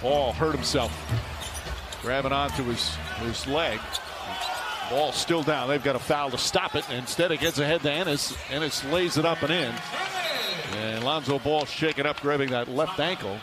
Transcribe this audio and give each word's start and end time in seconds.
Ball 0.00 0.32
hurt 0.32 0.54
himself. 0.54 0.90
Grabbing 2.02 2.32
onto 2.32 2.64
his, 2.64 2.94
his 3.20 3.46
leg. 3.46 3.78
Ball 4.90 5.12
still 5.12 5.42
down. 5.42 5.68
They've 5.68 5.82
got 5.82 5.96
a 5.96 6.00
foul 6.00 6.30
to 6.30 6.38
stop 6.38 6.74
it. 6.74 6.88
Instead, 6.90 7.30
it 7.30 7.40
gets 7.40 7.58
ahead 7.58 7.82
to 7.82 7.92
Ennis. 7.92 8.36
Ennis 8.50 8.84
lays 8.86 9.16
it 9.16 9.24
up 9.24 9.42
and 9.42 9.52
in. 9.52 9.74
And 10.78 11.04
Lonzo 11.04 11.38
Ball 11.38 11.64
shaking 11.64 12.06
up, 12.06 12.20
grabbing 12.20 12.50
that 12.50 12.68
left 12.68 12.98
ankle. 12.98 13.38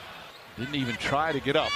Didn't 0.58 0.76
even 0.76 0.96
try 0.96 1.32
to 1.32 1.40
get 1.40 1.56
up. 1.56 1.72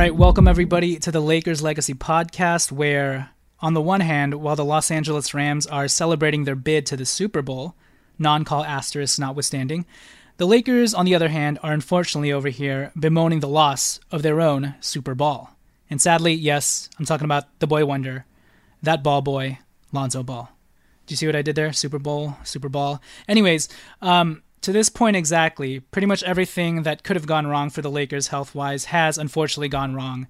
Right, 0.00 0.16
welcome 0.16 0.48
everybody 0.48 0.98
to 0.98 1.12
the 1.12 1.20
Lakers 1.20 1.60
Legacy 1.60 1.92
podcast, 1.92 2.72
where, 2.72 3.32
on 3.60 3.74
the 3.74 3.82
one 3.82 4.00
hand, 4.00 4.32
while 4.32 4.56
the 4.56 4.64
Los 4.64 4.90
Angeles 4.90 5.34
Rams 5.34 5.66
are 5.66 5.88
celebrating 5.88 6.44
their 6.44 6.54
bid 6.54 6.86
to 6.86 6.96
the 6.96 7.04
Super 7.04 7.42
Bowl, 7.42 7.74
non 8.18 8.42
call 8.42 8.64
asterisk 8.64 9.18
notwithstanding, 9.18 9.84
the 10.38 10.46
Lakers, 10.46 10.94
on 10.94 11.04
the 11.04 11.14
other 11.14 11.28
hand, 11.28 11.58
are 11.62 11.74
unfortunately 11.74 12.32
over 12.32 12.48
here 12.48 12.92
bemoaning 12.98 13.40
the 13.40 13.46
loss 13.46 14.00
of 14.10 14.22
their 14.22 14.40
own 14.40 14.74
Super 14.80 15.14
Bowl. 15.14 15.50
And 15.90 16.00
sadly, 16.00 16.32
yes, 16.32 16.88
I'm 16.98 17.04
talking 17.04 17.26
about 17.26 17.58
the 17.58 17.66
boy 17.66 17.84
wonder, 17.84 18.24
that 18.82 19.02
ball 19.02 19.20
boy, 19.20 19.58
Lonzo 19.92 20.22
Ball. 20.22 20.48
Do 21.06 21.12
you 21.12 21.16
see 21.18 21.26
what 21.26 21.36
I 21.36 21.42
did 21.42 21.56
there? 21.56 21.74
Super 21.74 21.98
Bowl, 21.98 22.38
Super 22.42 22.70
Ball. 22.70 23.02
Anyways, 23.28 23.68
um, 24.00 24.44
to 24.62 24.72
this 24.72 24.88
point 24.88 25.16
exactly, 25.16 25.80
pretty 25.80 26.06
much 26.06 26.22
everything 26.22 26.82
that 26.82 27.02
could 27.02 27.16
have 27.16 27.26
gone 27.26 27.46
wrong 27.46 27.70
for 27.70 27.82
the 27.82 27.90
Lakers 27.90 28.28
health 28.28 28.54
wise 28.54 28.86
has 28.86 29.18
unfortunately 29.18 29.68
gone 29.68 29.94
wrong. 29.94 30.26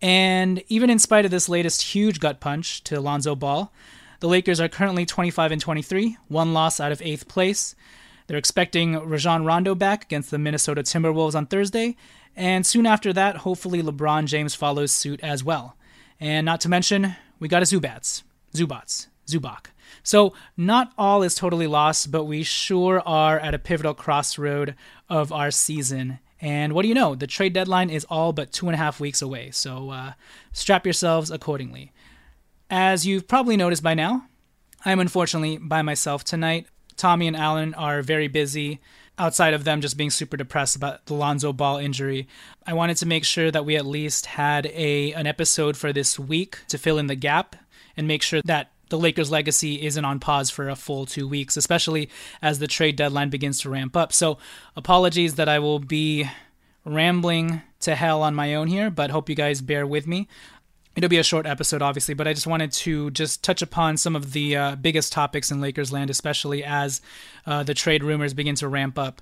And 0.00 0.62
even 0.68 0.90
in 0.90 0.98
spite 0.98 1.24
of 1.24 1.30
this 1.30 1.48
latest 1.48 1.82
huge 1.82 2.20
gut 2.20 2.40
punch 2.40 2.82
to 2.84 2.98
Alonzo 2.98 3.34
Ball, 3.34 3.72
the 4.20 4.28
Lakers 4.28 4.60
are 4.60 4.68
currently 4.68 5.04
25 5.04 5.52
and 5.52 5.60
23, 5.60 6.16
one 6.28 6.52
loss 6.52 6.80
out 6.80 6.92
of 6.92 7.02
eighth 7.02 7.28
place. 7.28 7.74
They're 8.26 8.38
expecting 8.38 8.98
Rajon 8.98 9.44
Rondo 9.44 9.74
back 9.74 10.04
against 10.04 10.30
the 10.30 10.38
Minnesota 10.38 10.82
Timberwolves 10.82 11.34
on 11.34 11.46
Thursday, 11.46 11.96
and 12.34 12.64
soon 12.64 12.86
after 12.86 13.12
that, 13.12 13.38
hopefully 13.38 13.82
LeBron 13.82 14.26
James 14.26 14.54
follows 14.54 14.92
suit 14.92 15.20
as 15.22 15.44
well. 15.44 15.76
And 16.18 16.44
not 16.44 16.60
to 16.62 16.68
mention, 16.68 17.16
we 17.38 17.48
got 17.48 17.62
a 17.62 17.66
Zubats, 17.66 18.22
Zubats, 18.54 19.08
Zubac. 19.26 19.66
So 20.02 20.34
not 20.56 20.92
all 20.98 21.22
is 21.22 21.34
totally 21.34 21.66
lost, 21.66 22.10
but 22.10 22.24
we 22.24 22.42
sure 22.42 23.00
are 23.06 23.38
at 23.38 23.54
a 23.54 23.58
pivotal 23.58 23.94
crossroad 23.94 24.74
of 25.08 25.32
our 25.32 25.50
season. 25.50 26.18
And 26.40 26.72
what 26.72 26.82
do 26.82 26.88
you 26.88 26.94
know? 26.94 27.14
The 27.14 27.26
trade 27.26 27.52
deadline 27.52 27.90
is 27.90 28.04
all 28.10 28.32
but 28.32 28.52
two 28.52 28.66
and 28.66 28.74
a 28.74 28.78
half 28.78 29.00
weeks 29.00 29.22
away. 29.22 29.50
So 29.50 29.90
uh, 29.90 30.12
strap 30.52 30.84
yourselves 30.84 31.30
accordingly. 31.30 31.92
As 32.68 33.06
you've 33.06 33.28
probably 33.28 33.56
noticed 33.56 33.82
by 33.82 33.94
now, 33.94 34.26
I'm 34.84 35.00
unfortunately 35.00 35.58
by 35.58 35.82
myself 35.82 36.24
tonight. 36.24 36.66
Tommy 36.96 37.26
and 37.26 37.36
Alan 37.36 37.74
are 37.74 38.02
very 38.02 38.28
busy. 38.28 38.80
Outside 39.16 39.54
of 39.54 39.64
them 39.64 39.80
just 39.80 39.96
being 39.96 40.10
super 40.10 40.36
depressed 40.36 40.74
about 40.74 41.06
the 41.06 41.14
Lonzo 41.14 41.52
Ball 41.52 41.78
injury, 41.78 42.26
I 42.66 42.74
wanted 42.74 42.96
to 42.98 43.06
make 43.06 43.24
sure 43.24 43.50
that 43.50 43.64
we 43.64 43.76
at 43.76 43.86
least 43.86 44.26
had 44.26 44.66
a 44.66 45.12
an 45.12 45.26
episode 45.26 45.76
for 45.76 45.92
this 45.92 46.18
week 46.18 46.58
to 46.68 46.78
fill 46.78 46.98
in 46.98 47.06
the 47.06 47.14
gap 47.14 47.54
and 47.96 48.08
make 48.08 48.22
sure 48.22 48.42
that 48.44 48.72
the 48.88 48.98
Lakers' 48.98 49.30
legacy 49.30 49.82
isn't 49.82 50.04
on 50.04 50.20
pause 50.20 50.50
for 50.50 50.68
a 50.68 50.76
full 50.76 51.06
two 51.06 51.26
weeks, 51.26 51.56
especially 51.56 52.08
as 52.42 52.58
the 52.58 52.66
trade 52.66 52.96
deadline 52.96 53.30
begins 53.30 53.60
to 53.60 53.70
ramp 53.70 53.96
up. 53.96 54.12
So, 54.12 54.38
apologies 54.76 55.34
that 55.36 55.48
I 55.48 55.58
will 55.58 55.78
be 55.78 56.28
rambling 56.84 57.62
to 57.80 57.94
hell 57.94 58.22
on 58.22 58.34
my 58.34 58.54
own 58.54 58.68
here, 58.68 58.90
but 58.90 59.10
hope 59.10 59.28
you 59.28 59.34
guys 59.34 59.60
bear 59.60 59.86
with 59.86 60.06
me. 60.06 60.28
It'll 60.96 61.10
be 61.10 61.18
a 61.18 61.24
short 61.24 61.46
episode, 61.46 61.82
obviously, 61.82 62.14
but 62.14 62.28
I 62.28 62.34
just 62.34 62.46
wanted 62.46 62.70
to 62.72 63.10
just 63.10 63.42
touch 63.42 63.62
upon 63.62 63.96
some 63.96 64.14
of 64.14 64.32
the 64.32 64.56
uh, 64.56 64.76
biggest 64.76 65.12
topics 65.12 65.50
in 65.50 65.60
Lakers 65.60 65.92
land, 65.92 66.08
especially 66.08 66.62
as 66.62 67.00
uh, 67.46 67.64
the 67.64 67.74
trade 67.74 68.04
rumors 68.04 68.32
begin 68.32 68.54
to 68.56 68.68
ramp 68.68 68.98
up. 68.98 69.20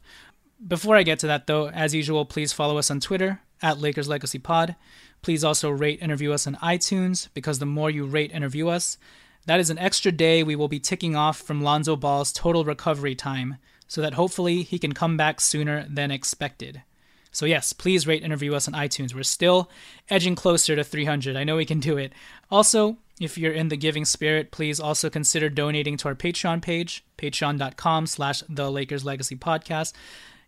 Before 0.67 0.97
I 0.97 1.03
get 1.03 1.19
to 1.21 1.27
that, 1.29 1.47
though, 1.47 1.69
as 1.71 1.95
usual, 1.95 2.27
please 2.27 2.53
follow 2.53 2.77
us 2.77 2.91
on 2.91 3.01
Twitter 3.01 3.41
at 3.63 3.79
Lakers 3.79 4.09
Legacy 4.09 4.39
Pod. 4.39 4.77
Please 5.23 5.45
also 5.45 5.71
rate 5.71 6.01
and 6.03 6.11
review 6.11 6.33
us 6.33 6.47
on 6.47 6.57
iTunes 6.57 7.29
because 7.33 7.59
the 7.59 7.67
more 7.67 7.91
you 7.91 8.05
rate 8.05 8.33
and 8.35 8.45
review 8.45 8.69
us, 8.69 8.99
that 9.47 9.61
is 9.61 9.71
an 9.71 9.79
extra 9.79 10.13
day 10.13 10.43
we 10.43 10.57
will 10.57 10.69
be 10.69 10.81
ticking 10.81 11.17
off 11.17 11.39
from 11.39 11.63
Lonzo 11.63 11.97
Ball's 11.97 12.33
total 12.33 12.65
recovery 12.65 13.15
time 13.15 13.57
so 13.89 14.01
that 14.01 14.15
hopefully 14.15 14.63
he 14.63 14.79
can 14.79 14.93
come 14.93 15.17
back 15.17 15.41
sooner 15.41 15.87
than 15.89 16.11
expected. 16.11 16.83
So, 17.31 17.47
yes, 17.47 17.73
please 17.73 18.07
rate 18.07 18.23
and 18.23 18.31
review 18.31 18.55
us 18.55 18.69
on 18.69 18.75
iTunes. 18.75 19.15
We're 19.15 19.23
still 19.23 19.71
edging 20.11 20.35
closer 20.35 20.77
to 20.77 20.85
300. 20.85 21.35
I 21.35 21.45
know 21.45 21.57
we 21.57 21.65
can 21.65 21.81
do 21.81 21.97
it. 21.97 22.13
Also, 22.51 22.99
if 23.21 23.39
you're 23.39 23.53
in 23.53 23.69
the 23.69 23.77
giving 23.77 24.05
spirit, 24.05 24.51
please 24.51 24.79
also 24.79 25.09
consider 25.09 25.49
donating 25.49 25.97
to 25.99 26.09
our 26.09 26.15
Patreon 26.15 26.61
page, 26.61 27.05
patreon.com 27.17 28.07
slash 28.07 28.43
the 28.49 28.71
Lakers 28.71 29.05
Legacy 29.05 29.37
Podcast. 29.37 29.95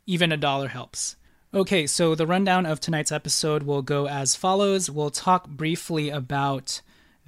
Even 0.06 0.31
a 0.31 0.37
dollar 0.37 0.69
helps. 0.69 1.17
Okay, 1.55 1.87
so 1.87 2.14
the 2.14 2.26
rundown 2.26 2.67
of 2.67 2.81
tonight's 2.81 3.12
episode 3.12 3.62
will 3.62 3.81
go 3.81 4.08
as 4.08 4.37
follows. 4.37 4.91
We'll 4.91 5.11
talk 5.11 5.49
briefly 5.49 6.11
about 6.11 6.82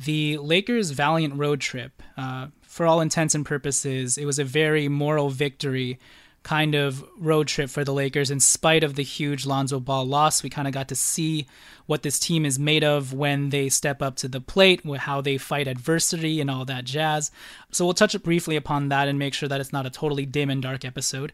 the 0.04 0.38
Lakers' 0.38 0.90
valiant 0.90 1.34
road 1.34 1.60
trip. 1.60 2.02
Uh, 2.16 2.48
for 2.62 2.86
all 2.86 3.00
intents 3.00 3.34
and 3.34 3.46
purposes, 3.46 4.18
it 4.18 4.26
was 4.26 4.38
a 4.38 4.44
very 4.44 4.88
moral 4.88 5.30
victory 5.30 5.98
kind 6.46 6.76
of 6.76 7.04
road 7.18 7.48
trip 7.48 7.68
for 7.68 7.82
the 7.82 7.92
Lakers 7.92 8.30
in 8.30 8.38
spite 8.38 8.84
of 8.84 8.94
the 8.94 9.02
huge 9.02 9.46
Lonzo 9.46 9.80
Ball 9.80 10.06
loss. 10.06 10.44
We 10.44 10.48
kind 10.48 10.68
of 10.68 10.74
got 10.74 10.86
to 10.88 10.94
see 10.94 11.48
what 11.86 12.04
this 12.04 12.20
team 12.20 12.46
is 12.46 12.56
made 12.56 12.84
of 12.84 13.12
when 13.12 13.48
they 13.48 13.68
step 13.68 14.00
up 14.00 14.14
to 14.16 14.28
the 14.28 14.40
plate, 14.40 14.82
how 14.98 15.20
they 15.20 15.38
fight 15.38 15.66
adversity 15.66 16.40
and 16.40 16.48
all 16.48 16.64
that 16.66 16.84
jazz. 16.84 17.32
So 17.72 17.84
we'll 17.84 17.94
touch 17.94 18.22
briefly 18.22 18.54
upon 18.54 18.90
that 18.90 19.08
and 19.08 19.18
make 19.18 19.34
sure 19.34 19.48
that 19.48 19.60
it's 19.60 19.72
not 19.72 19.86
a 19.86 19.90
totally 19.90 20.24
dim 20.24 20.48
and 20.48 20.62
dark 20.62 20.84
episode. 20.84 21.32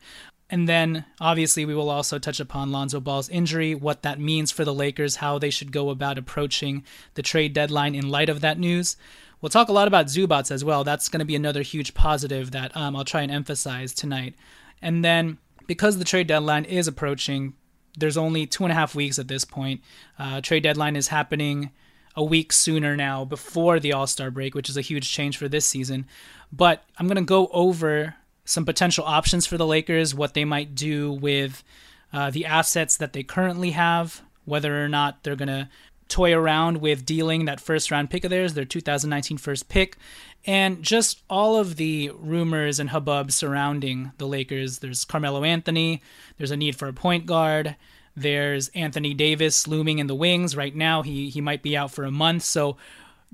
And 0.52 0.68
then 0.68 1.06
obviously 1.18 1.64
we 1.64 1.74
will 1.74 1.88
also 1.88 2.18
touch 2.18 2.38
upon 2.38 2.70
Lonzo 2.70 3.00
Ball's 3.00 3.30
injury, 3.30 3.74
what 3.74 4.02
that 4.02 4.20
means 4.20 4.50
for 4.52 4.66
the 4.66 4.74
Lakers, 4.74 5.16
how 5.16 5.38
they 5.38 5.48
should 5.48 5.72
go 5.72 5.88
about 5.88 6.18
approaching 6.18 6.84
the 7.14 7.22
trade 7.22 7.54
deadline 7.54 7.94
in 7.94 8.10
light 8.10 8.28
of 8.28 8.42
that 8.42 8.58
news. 8.58 8.98
We'll 9.40 9.48
talk 9.48 9.70
a 9.70 9.72
lot 9.72 9.88
about 9.88 10.06
Zubac 10.06 10.50
as 10.50 10.62
well. 10.62 10.84
That's 10.84 11.08
going 11.08 11.20
to 11.20 11.24
be 11.24 11.34
another 11.34 11.62
huge 11.62 11.94
positive 11.94 12.50
that 12.50 12.76
um, 12.76 12.94
I'll 12.94 13.02
try 13.02 13.22
and 13.22 13.32
emphasize 13.32 13.94
tonight. 13.94 14.34
And 14.82 15.02
then 15.02 15.38
because 15.66 15.96
the 15.96 16.04
trade 16.04 16.26
deadline 16.26 16.66
is 16.66 16.86
approaching, 16.86 17.54
there's 17.96 18.18
only 18.18 18.44
two 18.46 18.64
and 18.64 18.72
a 18.72 18.76
half 18.76 18.94
weeks 18.94 19.18
at 19.18 19.28
this 19.28 19.46
point. 19.46 19.80
Uh, 20.18 20.42
trade 20.42 20.64
deadline 20.64 20.96
is 20.96 21.08
happening 21.08 21.70
a 22.14 22.22
week 22.22 22.52
sooner 22.52 22.94
now 22.94 23.24
before 23.24 23.80
the 23.80 23.94
All 23.94 24.06
Star 24.06 24.30
break, 24.30 24.54
which 24.54 24.68
is 24.68 24.76
a 24.76 24.82
huge 24.82 25.10
change 25.10 25.38
for 25.38 25.48
this 25.48 25.64
season. 25.64 26.04
But 26.52 26.84
I'm 26.98 27.06
going 27.06 27.16
to 27.16 27.22
go 27.22 27.48
over 27.54 28.16
some 28.52 28.64
potential 28.64 29.04
options 29.04 29.46
for 29.46 29.56
the 29.56 29.66
Lakers, 29.66 30.14
what 30.14 30.34
they 30.34 30.44
might 30.44 30.74
do 30.74 31.12
with 31.12 31.64
uh, 32.12 32.30
the 32.30 32.44
assets 32.44 32.96
that 32.98 33.12
they 33.12 33.22
currently 33.22 33.70
have, 33.70 34.22
whether 34.44 34.84
or 34.84 34.88
not 34.88 35.22
they're 35.22 35.36
going 35.36 35.48
to 35.48 35.68
toy 36.08 36.34
around 36.34 36.78
with 36.78 37.06
dealing 37.06 37.46
that 37.46 37.60
first 37.60 37.90
round 37.90 38.10
pick 38.10 38.24
of 38.24 38.30
theirs, 38.30 38.54
their 38.54 38.66
2019 38.66 39.38
first 39.38 39.68
pick, 39.68 39.96
and 40.44 40.82
just 40.82 41.22
all 41.30 41.56
of 41.56 41.76
the 41.76 42.10
rumors 42.14 42.78
and 42.78 42.90
hubbub 42.90 43.32
surrounding 43.32 44.12
the 44.18 44.26
Lakers. 44.26 44.80
There's 44.80 45.04
Carmelo 45.06 45.42
Anthony, 45.42 46.02
there's 46.36 46.50
a 46.50 46.56
need 46.56 46.76
for 46.76 46.88
a 46.88 46.92
point 46.92 47.26
guard. 47.26 47.76
There's 48.14 48.68
Anthony 48.68 49.14
Davis 49.14 49.66
looming 49.66 49.98
in 49.98 50.06
the 50.06 50.14
wings 50.14 50.54
right 50.54 50.76
now. 50.76 51.00
He 51.00 51.30
he 51.30 51.40
might 51.40 51.62
be 51.62 51.74
out 51.74 51.92
for 51.92 52.04
a 52.04 52.10
month, 52.10 52.42
so 52.42 52.76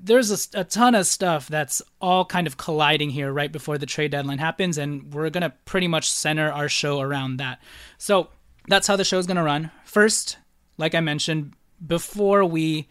there's 0.01 0.31
a, 0.55 0.61
a, 0.61 0.63
ton 0.63 0.95
of 0.95 1.05
stuff 1.05 1.47
that's 1.47 1.81
all 1.99 2.23
kind 2.23 2.47
of 2.47 2.57
colliding 2.57 3.09
here 3.09 3.31
right 3.31 3.51
before 3.51 3.77
the 3.77 3.85
trade 3.85 4.11
deadline 4.11 4.37
happens, 4.37 4.77
and 4.77 5.13
we're 5.13 5.29
gonna 5.29 5.53
pretty 5.65 5.87
much 5.87 6.09
center 6.09 6.51
our 6.51 6.69
show 6.69 7.01
around 7.01 7.37
that. 7.37 7.61
So 7.97 8.29
that's 8.67 8.87
how 8.87 8.95
the 8.95 9.03
show's 9.03 9.27
gonna 9.27 9.43
run. 9.43 9.71
First, 9.83 10.37
like 10.77 10.95
I 10.95 11.01
mentioned, 11.01 11.53
before 11.85 12.45
we 12.45 12.87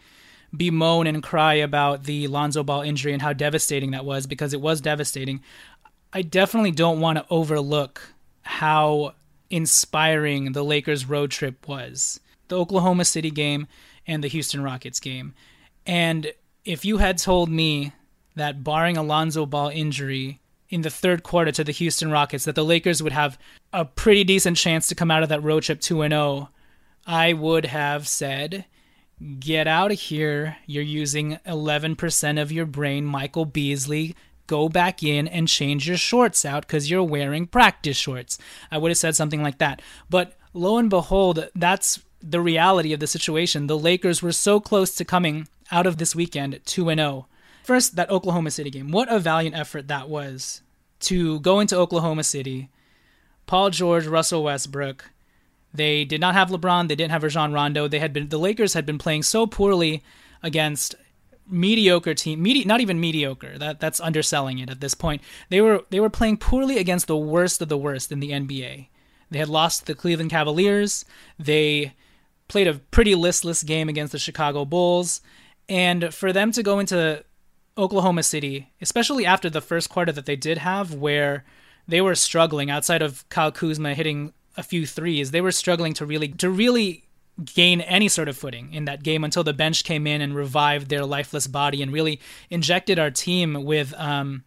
bemoan 0.54 1.06
and 1.06 1.22
cry 1.22 1.54
about 1.54 2.04
the 2.04 2.26
Lonzo 2.28 2.62
Ball 2.62 2.82
injury 2.82 3.12
and 3.12 3.22
how 3.22 3.32
devastating 3.32 3.92
that 3.92 4.04
was, 4.04 4.26
because 4.26 4.52
it 4.52 4.60
was 4.60 4.80
devastating, 4.80 5.40
I 6.12 6.22
definitely 6.22 6.72
don't 6.72 7.00
want 7.00 7.18
to 7.18 7.26
overlook 7.30 8.14
how 8.42 9.14
inspiring 9.50 10.52
the 10.52 10.64
Lakers 10.64 11.06
road 11.06 11.30
trip 11.30 11.68
was. 11.68 12.20
The 12.48 12.58
Oklahoma 12.58 13.04
City 13.04 13.30
game 13.30 13.66
and 14.06 14.24
the 14.24 14.28
Houston 14.28 14.62
Rockets 14.62 15.00
game. 15.00 15.34
And 15.86 16.32
if 16.64 16.84
you 16.84 16.98
had 16.98 17.18
told 17.18 17.48
me 17.48 17.92
that 18.34 18.62
barring 18.64 18.96
Alonzo 18.96 19.46
Ball 19.46 19.68
injury 19.68 20.40
in 20.68 20.82
the 20.82 20.90
third 20.90 21.22
quarter 21.22 21.50
to 21.52 21.64
the 21.64 21.72
Houston 21.72 22.10
Rockets 22.10 22.44
that 22.44 22.54
the 22.54 22.64
Lakers 22.64 23.02
would 23.02 23.12
have 23.12 23.38
a 23.72 23.84
pretty 23.84 24.24
decent 24.24 24.56
chance 24.56 24.88
to 24.88 24.94
come 24.94 25.10
out 25.10 25.22
of 25.22 25.28
that 25.30 25.42
road 25.42 25.62
trip 25.62 25.80
2 25.80 26.08
0, 26.08 26.50
I 27.06 27.32
would 27.32 27.66
have 27.66 28.06
said 28.06 28.66
Get 29.40 29.66
out 29.66 29.90
of 29.90 29.98
here. 29.98 30.58
You're 30.66 30.84
using 30.84 31.38
11% 31.44 32.40
of 32.40 32.52
your 32.52 32.66
brain, 32.66 33.04
Michael 33.04 33.46
Beasley. 33.46 34.14
Go 34.46 34.68
back 34.68 35.02
in 35.02 35.26
and 35.26 35.48
change 35.48 35.88
your 35.88 35.96
shorts 35.96 36.44
out 36.44 36.66
because 36.66 36.88
you're 36.88 37.02
wearing 37.02 37.46
practice 37.46 37.96
shorts. 37.96 38.38
I 38.70 38.78
would 38.78 38.90
have 38.90 38.98
said 38.98 39.16
something 39.16 39.42
like 39.42 39.58
that. 39.58 39.82
But 40.08 40.38
lo 40.54 40.78
and 40.78 40.88
behold, 40.88 41.48
that's 41.54 42.00
the 42.20 42.40
reality 42.40 42.92
of 42.92 43.00
the 43.00 43.08
situation. 43.08 43.66
The 43.66 43.78
Lakers 43.78 44.22
were 44.22 44.32
so 44.32 44.60
close 44.60 44.94
to 44.94 45.04
coming 45.04 45.48
out 45.70 45.86
of 45.86 45.98
this 45.98 46.14
weekend 46.14 46.60
2 46.64 46.84
0. 46.94 47.26
First, 47.64 47.96
that 47.96 48.10
Oklahoma 48.10 48.50
City 48.50 48.70
game. 48.70 48.90
What 48.90 49.12
a 49.12 49.18
valiant 49.18 49.54
effort 49.54 49.88
that 49.88 50.08
was 50.08 50.62
to 51.00 51.40
go 51.40 51.60
into 51.60 51.76
Oklahoma 51.76 52.24
City. 52.24 52.70
Paul 53.46 53.70
George, 53.70 54.06
Russell 54.06 54.44
Westbrook, 54.44 55.10
they 55.72 56.04
did 56.04 56.20
not 56.20 56.34
have 56.34 56.48
LeBron. 56.48 56.88
They 56.88 56.96
didn't 56.96 57.12
have 57.12 57.22
Rajon 57.22 57.52
Rondo. 57.52 57.88
They 57.88 57.98
had 57.98 58.12
been 58.12 58.28
the 58.28 58.38
Lakers 58.38 58.74
had 58.74 58.86
been 58.86 58.98
playing 58.98 59.22
so 59.22 59.46
poorly 59.46 60.02
against 60.42 60.94
mediocre 61.50 62.14
team, 62.14 62.42
medi- 62.42 62.64
not 62.64 62.80
even 62.80 63.00
mediocre. 63.00 63.58
That 63.58 63.80
that's 63.80 64.00
underselling 64.00 64.58
it 64.58 64.70
at 64.70 64.80
this 64.80 64.94
point. 64.94 65.22
They 65.50 65.60
were 65.60 65.84
they 65.90 66.00
were 66.00 66.10
playing 66.10 66.38
poorly 66.38 66.78
against 66.78 67.06
the 67.06 67.16
worst 67.16 67.60
of 67.60 67.68
the 67.68 67.78
worst 67.78 68.12
in 68.12 68.20
the 68.20 68.30
NBA. 68.30 68.88
They 69.30 69.38
had 69.38 69.48
lost 69.48 69.86
the 69.86 69.94
Cleveland 69.94 70.30
Cavaliers. 70.30 71.04
They 71.38 71.94
played 72.48 72.66
a 72.66 72.74
pretty 72.90 73.14
listless 73.14 73.62
game 73.62 73.88
against 73.88 74.12
the 74.12 74.18
Chicago 74.18 74.64
Bulls, 74.64 75.20
and 75.68 76.12
for 76.14 76.32
them 76.32 76.52
to 76.52 76.62
go 76.62 76.78
into 76.78 77.24
Oklahoma 77.76 78.22
City, 78.22 78.72
especially 78.80 79.26
after 79.26 79.48
the 79.48 79.60
first 79.60 79.88
quarter 79.88 80.12
that 80.12 80.26
they 80.26 80.36
did 80.36 80.58
have, 80.58 80.94
where 80.94 81.44
they 81.86 82.00
were 82.00 82.14
struggling 82.14 82.70
outside 82.70 83.02
of 83.02 83.28
Kyle 83.28 83.52
Kuzma 83.52 83.94
hitting 83.94 84.32
a 84.56 84.62
few 84.62 84.86
threes, 84.86 85.30
they 85.30 85.40
were 85.40 85.52
struggling 85.52 85.94
to 85.94 86.06
really 86.06 86.28
to 86.28 86.50
really 86.50 87.04
gain 87.44 87.80
any 87.82 88.08
sort 88.08 88.28
of 88.28 88.36
footing 88.36 88.74
in 88.74 88.84
that 88.86 89.02
game 89.04 89.22
until 89.22 89.44
the 89.44 89.52
bench 89.52 89.84
came 89.84 90.06
in 90.06 90.20
and 90.20 90.34
revived 90.34 90.88
their 90.88 91.04
lifeless 91.04 91.46
body 91.46 91.82
and 91.82 91.92
really 91.92 92.20
injected 92.50 92.98
our 92.98 93.12
team 93.12 93.64
with 93.64 93.94
um, 93.96 94.42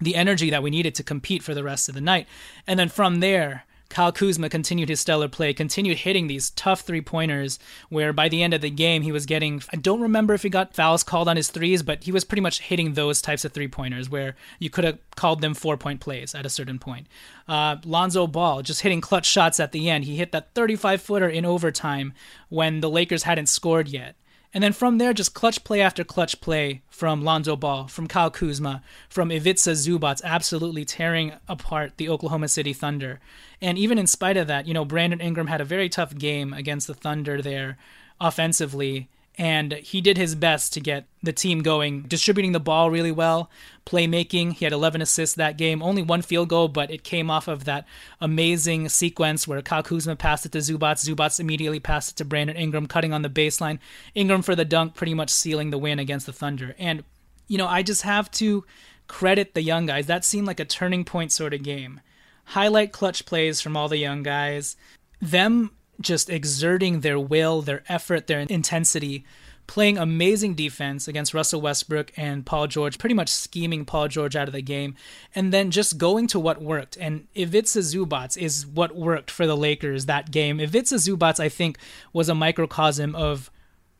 the 0.00 0.16
energy 0.16 0.50
that 0.50 0.62
we 0.62 0.70
needed 0.70 0.94
to 0.96 1.04
compete 1.04 1.42
for 1.42 1.54
the 1.54 1.62
rest 1.62 1.88
of 1.88 1.94
the 1.94 2.00
night. 2.00 2.26
And 2.66 2.80
then 2.80 2.88
from 2.88 3.20
there, 3.20 3.64
Kyle 3.92 4.10
Kuzma 4.10 4.48
continued 4.48 4.88
his 4.88 5.00
stellar 5.00 5.28
play, 5.28 5.52
continued 5.52 5.98
hitting 5.98 6.26
these 6.26 6.48
tough 6.50 6.80
three 6.80 7.02
pointers. 7.02 7.58
Where 7.90 8.14
by 8.14 8.30
the 8.30 8.42
end 8.42 8.54
of 8.54 8.62
the 8.62 8.70
game, 8.70 9.02
he 9.02 9.12
was 9.12 9.26
getting, 9.26 9.62
I 9.70 9.76
don't 9.76 10.00
remember 10.00 10.32
if 10.32 10.42
he 10.42 10.48
got 10.48 10.74
fouls 10.74 11.02
called 11.02 11.28
on 11.28 11.36
his 11.36 11.50
threes, 11.50 11.82
but 11.82 12.04
he 12.04 12.10
was 12.10 12.24
pretty 12.24 12.40
much 12.40 12.60
hitting 12.60 12.94
those 12.94 13.20
types 13.20 13.44
of 13.44 13.52
three 13.52 13.68
pointers 13.68 14.08
where 14.08 14.34
you 14.58 14.70
could 14.70 14.84
have 14.84 14.98
called 15.14 15.42
them 15.42 15.52
four 15.52 15.76
point 15.76 16.00
plays 16.00 16.34
at 16.34 16.46
a 16.46 16.50
certain 16.50 16.78
point. 16.78 17.06
Uh, 17.46 17.76
Lonzo 17.84 18.26
Ball 18.26 18.62
just 18.62 18.80
hitting 18.80 19.02
clutch 19.02 19.26
shots 19.26 19.60
at 19.60 19.72
the 19.72 19.90
end. 19.90 20.04
He 20.04 20.16
hit 20.16 20.32
that 20.32 20.54
35 20.54 21.02
footer 21.02 21.28
in 21.28 21.44
overtime 21.44 22.14
when 22.48 22.80
the 22.80 22.88
Lakers 22.88 23.24
hadn't 23.24 23.50
scored 23.50 23.88
yet. 23.88 24.16
And 24.54 24.62
then 24.62 24.72
from 24.72 24.98
there, 24.98 25.14
just 25.14 25.32
clutch 25.34 25.64
play 25.64 25.80
after 25.80 26.04
clutch 26.04 26.40
play 26.40 26.82
from 26.90 27.24
Lonzo 27.24 27.56
Ball, 27.56 27.88
from 27.88 28.06
Kyle 28.06 28.30
Kuzma, 28.30 28.82
from 29.08 29.30
Ivica 29.30 29.70
Zubac, 29.70 30.22
absolutely 30.22 30.84
tearing 30.84 31.32
apart 31.48 31.96
the 31.96 32.08
Oklahoma 32.08 32.48
City 32.48 32.74
Thunder. 32.74 33.18
And 33.62 33.78
even 33.78 33.98
in 33.98 34.06
spite 34.06 34.36
of 34.36 34.48
that, 34.48 34.66
you 34.66 34.74
know, 34.74 34.84
Brandon 34.84 35.20
Ingram 35.20 35.46
had 35.46 35.62
a 35.62 35.64
very 35.64 35.88
tough 35.88 36.16
game 36.16 36.52
against 36.52 36.86
the 36.86 36.94
Thunder 36.94 37.40
there 37.40 37.78
offensively 38.20 39.08
and 39.38 39.72
he 39.72 40.00
did 40.00 40.18
his 40.18 40.34
best 40.34 40.72
to 40.74 40.80
get 40.80 41.06
the 41.22 41.32
team 41.32 41.62
going, 41.62 42.02
distributing 42.02 42.52
the 42.52 42.60
ball 42.60 42.90
really 42.90 43.10
well, 43.10 43.50
playmaking. 43.86 44.52
He 44.52 44.64
had 44.64 44.72
11 44.72 45.00
assists 45.00 45.36
that 45.36 45.56
game, 45.56 45.82
only 45.82 46.02
one 46.02 46.20
field 46.20 46.50
goal, 46.50 46.68
but 46.68 46.90
it 46.90 47.02
came 47.02 47.30
off 47.30 47.48
of 47.48 47.64
that 47.64 47.86
amazing 48.20 48.90
sequence 48.90 49.48
where 49.48 49.62
Kyle 49.62 49.82
Kuzma 49.82 50.16
passed 50.16 50.44
it 50.44 50.52
to 50.52 50.58
Zubac. 50.58 51.02
Zubac 51.02 51.40
immediately 51.40 51.80
passed 51.80 52.10
it 52.10 52.16
to 52.16 52.24
Brandon 52.24 52.56
Ingram, 52.56 52.86
cutting 52.86 53.12
on 53.12 53.22
the 53.22 53.30
baseline. 53.30 53.78
Ingram 54.14 54.42
for 54.42 54.54
the 54.54 54.66
dunk, 54.66 54.94
pretty 54.94 55.14
much 55.14 55.30
sealing 55.30 55.70
the 55.70 55.78
win 55.78 55.98
against 55.98 56.26
the 56.26 56.32
Thunder. 56.32 56.74
And, 56.78 57.02
you 57.48 57.56
know, 57.56 57.68
I 57.68 57.82
just 57.82 58.02
have 58.02 58.30
to 58.32 58.64
credit 59.08 59.54
the 59.54 59.62
young 59.62 59.86
guys. 59.86 60.06
That 60.06 60.24
seemed 60.24 60.46
like 60.46 60.60
a 60.60 60.64
turning 60.64 61.04
point 61.04 61.32
sort 61.32 61.54
of 61.54 61.62
game. 61.62 62.00
Highlight 62.44 62.92
clutch 62.92 63.24
plays 63.24 63.60
from 63.60 63.76
all 63.76 63.88
the 63.88 63.96
young 63.96 64.22
guys. 64.22 64.76
Them 65.20 65.70
just 66.00 66.30
exerting 66.30 67.00
their 67.00 67.18
will, 67.18 67.62
their 67.62 67.82
effort, 67.88 68.26
their 68.26 68.40
intensity, 68.40 69.24
playing 69.66 69.96
amazing 69.96 70.54
defense 70.54 71.06
against 71.06 71.34
Russell 71.34 71.60
Westbrook 71.60 72.12
and 72.16 72.44
Paul 72.44 72.66
George, 72.66 72.98
pretty 72.98 73.14
much 73.14 73.28
scheming 73.28 73.84
Paul 73.84 74.08
George 74.08 74.36
out 74.36 74.48
of 74.48 74.52
the 74.52 74.62
game, 74.62 74.94
and 75.34 75.52
then 75.52 75.70
just 75.70 75.98
going 75.98 76.26
to 76.28 76.40
what 76.40 76.60
worked. 76.60 76.96
And 76.96 77.26
Ivica 77.34 77.78
Zubac 77.78 78.36
is 78.36 78.66
what 78.66 78.94
worked 78.94 79.30
for 79.30 79.46
the 79.46 79.56
Lakers 79.56 80.06
that 80.06 80.30
game. 80.30 80.60
Ivica 80.60 80.96
Zubac, 80.96 81.40
I 81.40 81.48
think, 81.48 81.78
was 82.12 82.28
a 82.28 82.34
microcosm 82.34 83.14
of 83.14 83.50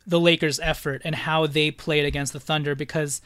the 0.05 0.19
Lakers' 0.19 0.59
effort 0.59 1.01
and 1.05 1.15
how 1.15 1.47
they 1.47 1.71
played 1.71 2.05
against 2.05 2.33
the 2.33 2.39
Thunder 2.39 2.75
because 2.75 3.21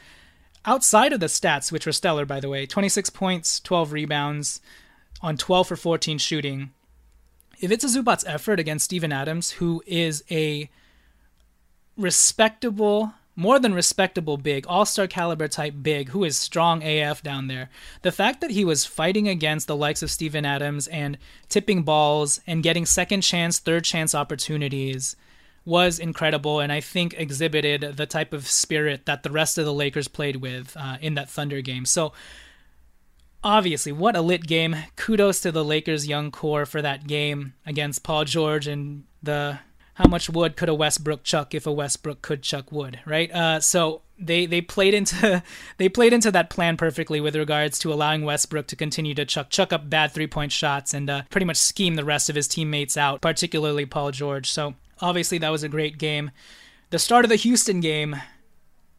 outside 0.64 1.12
of 1.12 1.20
the 1.20 1.26
stats, 1.26 1.72
which 1.72 1.86
were 1.86 1.92
stellar, 1.92 2.24
by 2.24 2.40
the 2.40 2.48
way 2.48 2.66
26 2.66 3.10
points, 3.10 3.58
12 3.60 3.92
rebounds 3.92 4.60
on 5.20 5.36
12 5.36 5.68
for 5.68 5.76
14 5.76 6.18
shooting 6.18 6.70
Ivica 7.60 7.86
Zubac's 7.86 8.24
effort 8.26 8.60
against 8.60 8.84
Steven 8.84 9.12
Adams, 9.12 9.52
who 9.52 9.82
is 9.86 10.22
a 10.30 10.70
respectable, 11.96 13.12
more 13.34 13.58
than 13.58 13.74
respectable 13.74 14.36
big, 14.36 14.66
all 14.68 14.84
star 14.84 15.06
caliber 15.06 15.48
type 15.48 15.74
big, 15.82 16.10
who 16.10 16.24
is 16.24 16.36
strong 16.36 16.82
AF 16.82 17.22
down 17.22 17.48
there, 17.48 17.70
the 18.02 18.12
fact 18.12 18.40
that 18.40 18.52
he 18.52 18.64
was 18.64 18.84
fighting 18.84 19.28
against 19.28 19.66
the 19.66 19.76
likes 19.76 20.02
of 20.02 20.10
Steven 20.10 20.44
Adams 20.44 20.86
and 20.88 21.18
tipping 21.48 21.82
balls 21.82 22.40
and 22.46 22.62
getting 22.62 22.86
second 22.86 23.22
chance, 23.22 23.58
third 23.58 23.84
chance 23.84 24.14
opportunities 24.14 25.16
was 25.64 25.98
incredible 25.98 26.60
and 26.60 26.72
I 26.72 26.80
think 26.80 27.14
exhibited 27.18 27.96
the 27.96 28.06
type 28.06 28.32
of 28.32 28.46
spirit 28.46 29.04
that 29.04 29.22
the 29.22 29.30
rest 29.30 29.58
of 29.58 29.66
the 29.66 29.74
Lakers 29.74 30.08
played 30.08 30.36
with 30.36 30.74
uh, 30.76 30.96
in 31.00 31.14
that 31.14 31.28
Thunder 31.28 31.60
game. 31.60 31.84
So, 31.84 32.12
obviously, 33.42 33.92
what 33.92 34.16
a 34.16 34.20
lit 34.20 34.46
game. 34.46 34.76
Kudos 34.96 35.40
to 35.40 35.52
the 35.52 35.64
Lakers' 35.64 36.06
young 36.06 36.30
core 36.30 36.66
for 36.66 36.82
that 36.82 37.06
game 37.06 37.54
against 37.66 38.02
Paul 38.02 38.24
George 38.24 38.66
and 38.66 39.04
the 39.22 39.58
how 39.94 40.08
much 40.08 40.30
wood 40.30 40.56
could 40.56 40.68
a 40.68 40.74
Westbrook 40.74 41.24
chuck 41.24 41.54
if 41.54 41.66
a 41.66 41.72
Westbrook 41.72 42.22
could 42.22 42.42
chuck 42.42 42.70
wood, 42.70 43.00
right? 43.04 43.32
Uh, 43.32 43.58
so 43.58 44.02
they 44.18 44.46
they 44.46 44.60
played 44.60 44.94
into 44.94 45.42
they 45.76 45.88
played 45.88 46.12
into 46.12 46.30
that 46.30 46.50
plan 46.50 46.76
perfectly 46.76 47.20
with 47.20 47.34
regards 47.34 47.78
to 47.80 47.92
allowing 47.92 48.24
Westbrook 48.24 48.68
to 48.68 48.76
continue 48.76 49.14
to 49.14 49.24
chuck 49.24 49.50
chuck 49.50 49.72
up 49.72 49.90
bad 49.90 50.12
three 50.12 50.26
point 50.26 50.52
shots 50.52 50.94
and 50.94 51.10
uh, 51.10 51.22
pretty 51.30 51.46
much 51.46 51.56
scheme 51.56 51.96
the 51.96 52.04
rest 52.04 52.30
of 52.30 52.36
his 52.36 52.48
teammates 52.48 52.96
out, 52.96 53.20
particularly 53.20 53.86
Paul 53.86 54.12
George. 54.12 54.50
So 54.50 54.74
obviously 55.00 55.38
that 55.38 55.50
was 55.50 55.62
a 55.62 55.68
great 55.68 55.98
game. 55.98 56.30
The 56.90 56.98
start 56.98 57.24
of 57.24 57.28
the 57.28 57.36
Houston 57.36 57.80
game, 57.80 58.16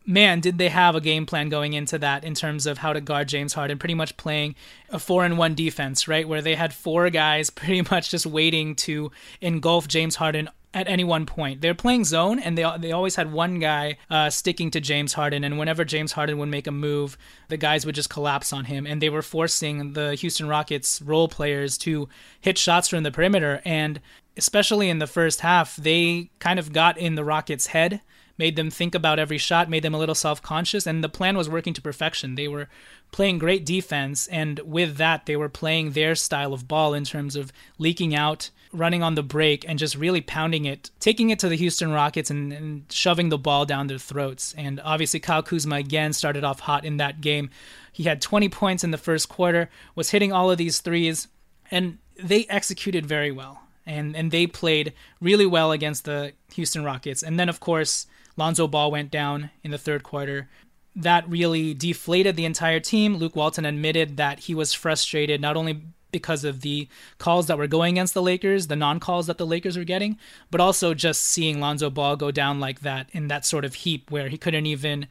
man, 0.09 0.39
did 0.39 0.57
they 0.57 0.69
have 0.69 0.95
a 0.95 1.01
game 1.01 1.27
plan 1.27 1.49
going 1.49 1.73
into 1.73 1.99
that 1.99 2.23
in 2.23 2.33
terms 2.33 2.65
of 2.65 2.79
how 2.79 2.91
to 2.91 2.99
guard 2.99 3.27
James 3.27 3.53
Harden, 3.53 3.77
pretty 3.77 3.93
much 3.93 4.17
playing 4.17 4.55
a 4.89 4.97
four 4.97 5.23
and 5.23 5.37
one 5.37 5.53
defense, 5.53 6.07
right? 6.07 6.27
Where 6.27 6.41
they 6.41 6.55
had 6.55 6.73
four 6.73 7.09
guys 7.11 7.49
pretty 7.59 7.83
much 7.89 8.09
just 8.09 8.25
waiting 8.25 8.75
to 8.77 9.11
engulf 9.39 9.87
James 9.87 10.15
Harden 10.15 10.49
at 10.73 10.87
any 10.87 11.03
one 11.03 11.25
point. 11.25 11.61
They're 11.61 11.75
playing 11.75 12.05
zone, 12.05 12.39
and 12.39 12.57
they 12.57 12.65
they 12.79 12.91
always 12.91 13.15
had 13.15 13.31
one 13.31 13.59
guy 13.59 13.97
uh, 14.09 14.29
sticking 14.31 14.71
to 14.71 14.81
James 14.81 15.13
Harden. 15.13 15.43
And 15.43 15.59
whenever 15.59 15.85
James 15.85 16.11
Harden 16.11 16.39
would 16.39 16.49
make 16.49 16.67
a 16.67 16.71
move, 16.71 17.17
the 17.47 17.57
guys 17.57 17.85
would 17.85 17.95
just 17.95 18.09
collapse 18.09 18.51
on 18.51 18.65
him, 18.65 18.87
and 18.87 19.01
they 19.01 19.09
were 19.09 19.21
forcing 19.21 19.93
the 19.93 20.15
Houston 20.15 20.47
Rockets 20.47 21.01
role 21.03 21.27
players 21.27 21.77
to 21.79 22.09
hit 22.41 22.57
shots 22.57 22.87
from 22.87 23.03
the 23.03 23.11
perimeter. 23.11 23.61
And 23.63 24.01
especially 24.37 24.89
in 24.89 24.99
the 24.99 25.07
first 25.07 25.41
half, 25.41 25.75
they 25.75 26.29
kind 26.39 26.57
of 26.57 26.73
got 26.73 26.97
in 26.97 27.15
the 27.15 27.23
Rockets' 27.23 27.67
head 27.67 28.01
made 28.39 28.55
them 28.55 28.71
think 28.71 28.95
about 28.95 29.19
every 29.19 29.37
shot, 29.37 29.69
made 29.69 29.83
them 29.83 29.93
a 29.93 29.99
little 29.99 30.15
self 30.15 30.41
conscious, 30.41 30.87
and 30.87 31.03
the 31.03 31.09
plan 31.09 31.37
was 31.37 31.49
working 31.49 31.73
to 31.73 31.81
perfection. 31.81 32.35
They 32.35 32.47
were 32.47 32.69
playing 33.11 33.37
great 33.37 33.65
defense, 33.65 34.27
and 34.27 34.59
with 34.59 34.95
that, 34.95 35.25
they 35.25 35.35
were 35.35 35.49
playing 35.49 35.91
their 35.91 36.15
style 36.15 36.53
of 36.53 36.67
ball 36.67 36.93
in 36.93 37.03
terms 37.03 37.35
of 37.35 37.51
leaking 37.77 38.15
out, 38.15 38.49
running 38.71 39.03
on 39.03 39.15
the 39.15 39.23
break, 39.23 39.67
and 39.67 39.77
just 39.77 39.95
really 39.95 40.21
pounding 40.21 40.63
it, 40.65 40.89
taking 41.01 41.29
it 41.29 41.37
to 41.39 41.49
the 41.49 41.57
Houston 41.57 41.91
Rockets 41.91 42.31
and, 42.31 42.53
and 42.53 42.85
shoving 42.89 43.27
the 43.27 43.37
ball 43.37 43.65
down 43.65 43.87
their 43.87 43.99
throats. 43.99 44.55
And 44.57 44.79
obviously, 44.83 45.19
Kyle 45.19 45.43
Kuzma 45.43 45.75
again 45.75 46.13
started 46.13 46.45
off 46.45 46.61
hot 46.61 46.85
in 46.85 46.97
that 46.97 47.19
game. 47.19 47.49
He 47.91 48.03
had 48.03 48.21
20 48.21 48.47
points 48.47 48.85
in 48.85 48.91
the 48.91 48.97
first 48.97 49.27
quarter, 49.27 49.69
was 49.95 50.11
hitting 50.11 50.31
all 50.31 50.49
of 50.49 50.57
these 50.57 50.79
threes, 50.79 51.27
and 51.69 51.97
they 52.17 52.45
executed 52.45 53.05
very 53.05 53.31
well. 53.31 53.63
And, 53.85 54.15
and 54.15 54.29
they 54.29 54.45
played 54.45 54.93
really 55.19 55.47
well 55.47 55.71
against 55.71 56.05
the 56.05 56.33
Houston 56.53 56.83
Rockets. 56.83 57.23
And 57.23 57.39
then, 57.39 57.49
of 57.49 57.59
course, 57.59 58.05
Lonzo 58.39 58.67
Ball 58.67 58.89
went 58.89 59.11
down 59.11 59.51
in 59.63 59.71
the 59.71 59.77
third 59.77 60.01
quarter. 60.01 60.49
That 60.95 61.29
really 61.29 61.75
deflated 61.75 62.35
the 62.35 62.45
entire 62.45 62.79
team. 62.79 63.17
Luke 63.17 63.35
Walton 63.35 63.65
admitted 63.65 64.17
that 64.17 64.39
he 64.39 64.55
was 64.55 64.73
frustrated 64.73 65.39
not 65.39 65.55
only 65.55 65.83
because 66.11 66.43
of 66.43 66.61
the 66.61 66.87
calls 67.19 67.45
that 67.47 67.57
were 67.57 67.67
going 67.67 67.95
against 67.95 68.15
the 68.15 68.21
Lakers, 68.21 68.67
the 68.67 68.75
non 68.75 68.99
calls 68.99 69.27
that 69.27 69.37
the 69.37 69.45
Lakers 69.45 69.77
were 69.77 69.83
getting, 69.83 70.17
but 70.49 70.59
also 70.59 70.95
just 70.95 71.21
seeing 71.21 71.59
Lonzo 71.59 71.89
Ball 71.89 72.15
go 72.15 72.31
down 72.31 72.59
like 72.59 72.81
that 72.81 73.09
in 73.11 73.27
that 73.27 73.45
sort 73.45 73.65
of 73.65 73.75
heap 73.75 74.09
where 74.09 74.29
he 74.29 74.37
couldn't 74.37 74.65
even 74.65 75.07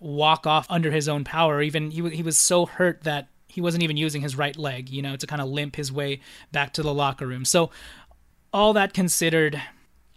walk 0.00 0.46
off 0.46 0.66
under 0.68 0.90
his 0.90 1.08
own 1.08 1.22
power. 1.22 1.62
Even 1.62 1.90
he, 1.90 2.08
he 2.10 2.22
was 2.22 2.36
so 2.36 2.66
hurt 2.66 3.02
that 3.04 3.28
he 3.46 3.60
wasn't 3.60 3.82
even 3.82 3.96
using 3.96 4.22
his 4.22 4.36
right 4.36 4.56
leg, 4.56 4.88
you 4.88 5.02
know, 5.02 5.16
to 5.16 5.26
kind 5.26 5.42
of 5.42 5.48
limp 5.48 5.76
his 5.76 5.92
way 5.92 6.20
back 6.52 6.72
to 6.72 6.82
the 6.82 6.94
locker 6.94 7.26
room. 7.26 7.44
So, 7.44 7.70
all 8.52 8.72
that 8.72 8.92
considered, 8.92 9.62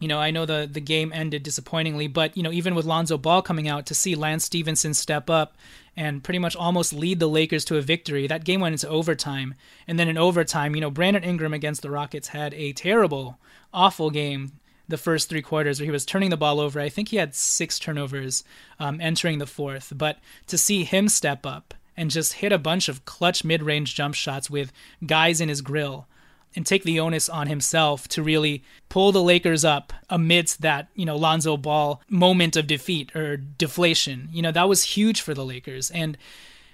you 0.04 0.10
know, 0.10 0.20
I 0.20 0.32
know 0.32 0.46
the 0.46 0.70
the 0.70 0.82
game 0.82 1.14
ended 1.14 1.44
disappointingly, 1.44 2.08
but 2.08 2.36
you 2.36 2.44
know, 2.44 2.52
even 2.52 2.76
with 2.76 2.86
Lonzo 2.86 3.18
Ball 3.18 3.42
coming 3.42 3.70
out 3.70 3.86
to 3.86 3.96
see 3.96 4.16
Lance 4.16 4.44
Stephenson 4.44 4.94
step 4.94 5.30
up 5.30 5.56
and 5.96 6.22
pretty 6.22 6.40
much 6.40 6.58
almost 6.58 6.92
lead 6.92 7.20
the 7.20 7.30
Lakers 7.30 7.64
to 7.66 7.78
a 7.78 7.82
victory, 7.82 8.28
that 8.28 8.44
game 8.44 8.60
went 8.60 8.74
into 8.74 8.90
overtime. 8.90 9.56
And 9.88 9.98
then 9.98 10.10
in 10.10 10.18
overtime, 10.18 10.76
you 10.76 10.82
know, 10.82 10.92
Brandon 10.92 11.24
Ingram 11.24 11.54
against 11.54 11.84
the 11.84 11.90
Rockets 11.90 12.28
had 12.28 12.54
a 12.54 12.74
terrible, 12.74 13.40
awful 13.74 14.10
game 14.10 14.52
the 14.90 14.98
first 14.98 15.30
three 15.30 15.42
quarters 15.42 15.80
where 15.80 15.86
he 15.86 15.92
was 15.92 16.06
turning 16.06 16.30
the 16.30 16.36
ball 16.36 16.60
over. 16.60 16.82
I 16.82 16.90
think 16.90 17.08
he 17.08 17.16
had 17.16 17.34
six 17.34 17.80
turnovers 17.80 18.44
um, 18.80 19.00
entering 19.00 19.38
the 19.38 19.48
fourth. 19.48 19.94
But 19.96 20.18
to 20.48 20.58
see 20.58 20.84
him 20.84 21.08
step 21.08 21.46
up 21.46 21.74
and 21.96 22.12
just 22.12 22.34
hit 22.34 22.52
a 22.52 22.58
bunch 22.58 22.90
of 22.90 23.06
clutch 23.06 23.46
mid 23.46 23.64
range 23.64 23.96
jump 23.96 24.16
shots 24.16 24.50
with 24.50 24.74
guys 25.06 25.40
in 25.40 25.48
his 25.48 25.62
grill 25.62 26.08
and 26.56 26.66
take 26.66 26.84
the 26.84 27.00
onus 27.00 27.30
on 27.30 27.48
himself 27.48 28.08
to 28.10 28.24
really 28.24 28.64
pull 28.90 29.12
the 29.12 29.24
Lakers 29.24 29.66
up 29.66 29.94
amidst 30.10 30.62
that, 30.62 30.88
you 30.96 31.06
know, 31.06 31.16
Lonzo 31.16 31.58
Ball 31.58 32.02
moment 32.10 32.56
of 32.56 32.68
defeat 32.68 33.16
or 33.16 33.38
deflation. 33.38 34.30
You 34.32 34.42
know, 34.42 34.52
that 34.52 34.70
was 34.70 34.84
huge 34.84 35.22
for 35.22 35.34
the 35.34 35.46
Lakers. 35.46 35.92
And 35.92 36.18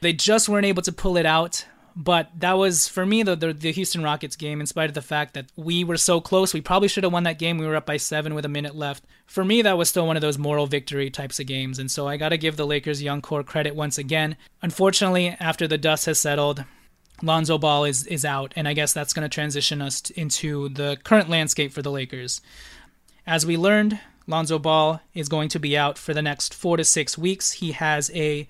they 0.01 0.13
just 0.13 0.49
weren't 0.49 0.65
able 0.65 0.83
to 0.83 0.91
pull 0.91 1.17
it 1.17 1.25
out. 1.25 1.65
But 1.95 2.29
that 2.39 2.53
was, 2.53 2.87
for 2.87 3.05
me, 3.05 3.23
the, 3.23 3.35
the, 3.35 3.51
the 3.51 3.71
Houston 3.73 4.03
Rockets 4.03 4.37
game, 4.37 4.61
in 4.61 4.67
spite 4.67 4.89
of 4.89 4.93
the 4.93 5.01
fact 5.01 5.33
that 5.33 5.47
we 5.57 5.83
were 5.83 5.97
so 5.97 6.21
close. 6.21 6.53
We 6.53 6.61
probably 6.61 6.87
should 6.87 7.03
have 7.03 7.11
won 7.11 7.23
that 7.23 7.39
game. 7.39 7.57
We 7.57 7.67
were 7.67 7.75
up 7.75 7.85
by 7.85 7.97
seven 7.97 8.35
with 8.35 8.45
a 8.45 8.49
minute 8.49 8.75
left. 8.75 9.03
For 9.25 9.43
me, 9.43 9.61
that 9.63 9.77
was 9.77 9.89
still 9.89 10.07
one 10.07 10.15
of 10.15 10.21
those 10.21 10.37
moral 10.37 10.65
victory 10.65 11.09
types 11.09 11.39
of 11.41 11.47
games. 11.47 11.77
And 11.77 11.91
so 11.91 12.07
I 12.07 12.15
got 12.15 12.29
to 12.29 12.37
give 12.37 12.55
the 12.55 12.67
Lakers 12.67 13.03
young 13.03 13.21
core 13.21 13.43
credit 13.43 13.75
once 13.75 13.97
again. 13.97 14.37
Unfortunately, 14.61 15.35
after 15.39 15.67
the 15.67 15.77
dust 15.77 16.05
has 16.05 16.19
settled, 16.19 16.63
Lonzo 17.21 17.57
Ball 17.57 17.85
is 17.85 18.05
is 18.07 18.25
out, 18.25 18.53
and 18.55 18.67
I 18.67 18.73
guess 18.73 18.93
that's 18.93 19.13
going 19.13 19.27
to 19.27 19.33
transition 19.33 19.81
us 19.81 20.09
into 20.11 20.69
the 20.69 20.97
current 21.03 21.29
landscape 21.29 21.71
for 21.71 21.81
the 21.81 21.91
Lakers. 21.91 22.41
As 23.27 23.45
we 23.45 23.57
learned, 23.57 23.99
Lonzo 24.27 24.59
Ball 24.59 25.01
is 25.13 25.29
going 25.29 25.49
to 25.49 25.59
be 25.59 25.77
out 25.77 25.97
for 25.97 26.13
the 26.13 26.21
next 26.21 26.53
four 26.53 26.77
to 26.77 26.83
six 26.83 27.17
weeks. 27.17 27.53
He 27.53 27.73
has 27.73 28.11
a 28.13 28.47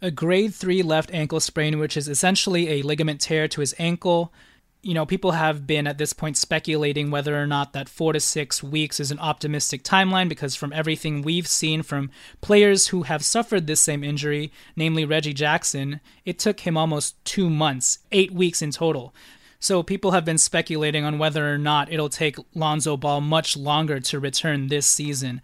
a 0.00 0.10
grade 0.10 0.54
three 0.54 0.82
left 0.82 1.10
ankle 1.12 1.40
sprain, 1.40 1.78
which 1.78 1.96
is 1.96 2.08
essentially 2.08 2.68
a 2.68 2.82
ligament 2.82 3.20
tear 3.20 3.48
to 3.48 3.60
his 3.60 3.74
ankle 3.78 4.32
you 4.82 4.94
know, 4.94 5.04
people 5.04 5.32
have 5.32 5.66
been 5.66 5.86
at 5.86 5.98
this 5.98 6.12
point 6.12 6.36
speculating 6.36 7.10
whether 7.10 7.40
or 7.40 7.46
not 7.46 7.72
that 7.72 7.88
four 7.88 8.12
to 8.12 8.20
six 8.20 8.62
weeks 8.62 9.00
is 9.00 9.10
an 9.10 9.18
optimistic 9.18 9.82
timeline 9.82 10.28
because 10.28 10.54
from 10.54 10.72
everything 10.72 11.22
we've 11.22 11.48
seen 11.48 11.82
from 11.82 12.10
players 12.40 12.88
who 12.88 13.02
have 13.02 13.24
suffered 13.24 13.66
this 13.66 13.80
same 13.80 14.04
injury, 14.04 14.52
namely 14.76 15.04
Reggie 15.04 15.34
Jackson, 15.34 16.00
it 16.24 16.38
took 16.38 16.60
him 16.60 16.76
almost 16.76 17.22
two 17.24 17.50
months, 17.50 17.98
eight 18.12 18.30
weeks 18.30 18.62
in 18.62 18.70
total. 18.70 19.12
So 19.60 19.82
people 19.82 20.12
have 20.12 20.24
been 20.24 20.38
speculating 20.38 21.04
on 21.04 21.18
whether 21.18 21.52
or 21.52 21.58
not 21.58 21.92
it'll 21.92 22.08
take 22.08 22.36
Lonzo 22.54 22.96
Ball 22.96 23.20
much 23.20 23.56
longer 23.56 23.98
to 23.98 24.20
return 24.20 24.68
this 24.68 24.86
season. 24.86 25.40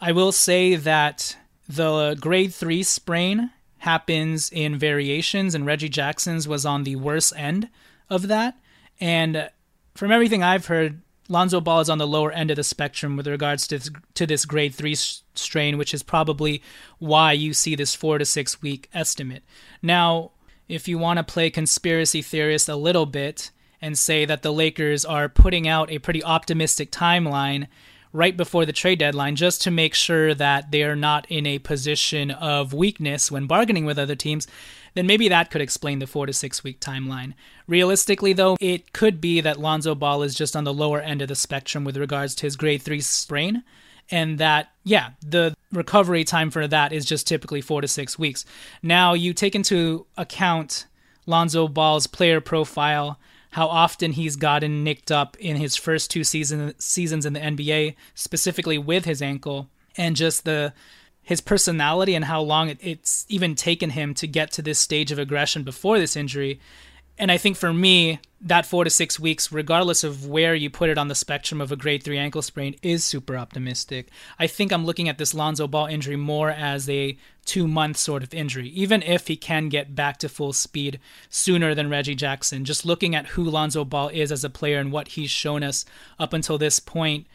I 0.00 0.10
will 0.10 0.32
say 0.32 0.74
that 0.74 1.36
the 1.68 2.16
grade 2.20 2.52
three 2.52 2.82
sprain 2.82 3.50
happens 3.78 4.50
in 4.50 4.78
variations, 4.78 5.54
and 5.54 5.64
Reggie 5.64 5.88
Jackson's 5.88 6.48
was 6.48 6.66
on 6.66 6.82
the 6.82 6.96
worse 6.96 7.32
end 7.36 7.68
of 8.10 8.26
that. 8.26 8.56
And 9.02 9.50
from 9.96 10.12
everything 10.12 10.44
I've 10.44 10.66
heard, 10.66 11.00
Lonzo 11.28 11.60
Ball 11.60 11.80
is 11.80 11.90
on 11.90 11.98
the 11.98 12.06
lower 12.06 12.30
end 12.30 12.52
of 12.52 12.56
the 12.56 12.62
spectrum 12.62 13.16
with 13.16 13.26
regards 13.26 13.66
to 13.66 13.78
this, 13.78 13.90
to 14.14 14.26
this 14.28 14.44
grade 14.44 14.76
three 14.76 14.94
strain, 14.94 15.76
which 15.76 15.92
is 15.92 16.04
probably 16.04 16.62
why 17.00 17.32
you 17.32 17.52
see 17.52 17.74
this 17.74 17.96
four 17.96 18.18
to 18.18 18.24
six 18.24 18.62
week 18.62 18.88
estimate. 18.94 19.42
Now, 19.82 20.30
if 20.68 20.86
you 20.86 20.98
want 20.98 21.16
to 21.16 21.24
play 21.24 21.50
conspiracy 21.50 22.22
theorist 22.22 22.68
a 22.68 22.76
little 22.76 23.06
bit 23.06 23.50
and 23.80 23.98
say 23.98 24.24
that 24.24 24.42
the 24.42 24.52
Lakers 24.52 25.04
are 25.04 25.28
putting 25.28 25.66
out 25.66 25.90
a 25.90 25.98
pretty 25.98 26.22
optimistic 26.22 26.92
timeline 26.92 27.66
right 28.12 28.36
before 28.36 28.64
the 28.66 28.72
trade 28.72 29.00
deadline 29.00 29.34
just 29.34 29.62
to 29.62 29.70
make 29.72 29.94
sure 29.94 30.32
that 30.32 30.70
they 30.70 30.84
are 30.84 30.94
not 30.94 31.26
in 31.28 31.46
a 31.46 31.58
position 31.58 32.30
of 32.30 32.72
weakness 32.72 33.32
when 33.32 33.48
bargaining 33.48 33.84
with 33.84 33.98
other 33.98 34.14
teams, 34.14 34.46
then 34.94 35.06
maybe 35.06 35.28
that 35.28 35.50
could 35.50 35.60
explain 35.60 35.98
the 35.98 36.06
four 36.06 36.26
to 36.26 36.32
six 36.32 36.62
week 36.62 36.80
timeline. 36.80 37.34
Realistically, 37.66 38.32
though, 38.32 38.56
it 38.60 38.92
could 38.92 39.20
be 39.20 39.40
that 39.40 39.60
Lonzo 39.60 39.94
Ball 39.94 40.22
is 40.22 40.34
just 40.34 40.54
on 40.56 40.64
the 40.64 40.74
lower 40.74 41.00
end 41.00 41.22
of 41.22 41.28
the 41.28 41.34
spectrum 41.34 41.84
with 41.84 41.96
regards 41.96 42.34
to 42.36 42.46
his 42.46 42.56
grade 42.56 42.82
three 42.82 43.00
sprain. 43.00 43.62
And 44.10 44.38
that, 44.38 44.72
yeah, 44.84 45.10
the 45.24 45.54
recovery 45.72 46.24
time 46.24 46.50
for 46.50 46.66
that 46.66 46.92
is 46.92 47.04
just 47.04 47.26
typically 47.26 47.60
four 47.60 47.80
to 47.80 47.88
six 47.88 48.18
weeks. 48.18 48.44
Now, 48.82 49.14
you 49.14 49.32
take 49.32 49.54
into 49.54 50.06
account 50.16 50.86
Lonzo 51.26 51.68
Ball's 51.68 52.06
player 52.06 52.40
profile, 52.40 53.18
how 53.50 53.68
often 53.68 54.12
he's 54.12 54.36
gotten 54.36 54.84
nicked 54.84 55.12
up 55.12 55.36
in 55.38 55.56
his 55.56 55.76
first 55.76 56.10
two 56.10 56.24
season, 56.24 56.74
seasons 56.78 57.24
in 57.24 57.32
the 57.32 57.40
NBA, 57.40 57.94
specifically 58.14 58.76
with 58.76 59.04
his 59.04 59.22
ankle, 59.22 59.68
and 59.96 60.16
just 60.16 60.44
the 60.44 60.72
his 61.22 61.40
personality 61.40 62.14
and 62.14 62.24
how 62.24 62.40
long 62.40 62.68
it, 62.68 62.78
it's 62.80 63.24
even 63.28 63.54
taken 63.54 63.90
him 63.90 64.14
to 64.14 64.26
get 64.26 64.50
to 64.52 64.62
this 64.62 64.78
stage 64.78 65.12
of 65.12 65.18
aggression 65.18 65.62
before 65.62 65.98
this 65.98 66.16
injury. 66.16 66.60
And 67.18 67.30
I 67.30 67.36
think 67.36 67.56
for 67.56 67.72
me, 67.72 68.20
that 68.40 68.66
four 68.66 68.82
to 68.82 68.90
six 68.90 69.20
weeks, 69.20 69.52
regardless 69.52 70.02
of 70.02 70.26
where 70.26 70.54
you 70.54 70.68
put 70.68 70.90
it 70.90 70.98
on 70.98 71.06
the 71.06 71.14
spectrum 71.14 71.60
of 71.60 71.70
a 71.70 71.76
grade 71.76 72.02
three 72.02 72.18
ankle 72.18 72.42
sprain, 72.42 72.74
is 72.82 73.04
super 73.04 73.36
optimistic. 73.36 74.08
I 74.38 74.48
think 74.48 74.72
I'm 74.72 74.84
looking 74.84 75.08
at 75.08 75.18
this 75.18 75.34
Lonzo 75.34 75.68
Ball 75.68 75.86
injury 75.86 76.16
more 76.16 76.50
as 76.50 76.88
a 76.88 77.16
two 77.44 77.68
month 77.68 77.98
sort 77.98 78.24
of 78.24 78.34
injury, 78.34 78.68
even 78.70 79.02
if 79.02 79.28
he 79.28 79.36
can 79.36 79.68
get 79.68 79.94
back 79.94 80.18
to 80.18 80.28
full 80.28 80.52
speed 80.52 80.98
sooner 81.28 81.74
than 81.74 81.90
Reggie 81.90 82.16
Jackson. 82.16 82.64
Just 82.64 82.84
looking 82.84 83.14
at 83.14 83.28
who 83.28 83.44
Lonzo 83.44 83.84
Ball 83.84 84.08
is 84.08 84.32
as 84.32 84.42
a 84.42 84.50
player 84.50 84.80
and 84.80 84.90
what 84.90 85.08
he's 85.08 85.30
shown 85.30 85.62
us 85.62 85.84
up 86.18 86.32
until 86.32 86.58
this 86.58 86.80
point, 86.80 87.26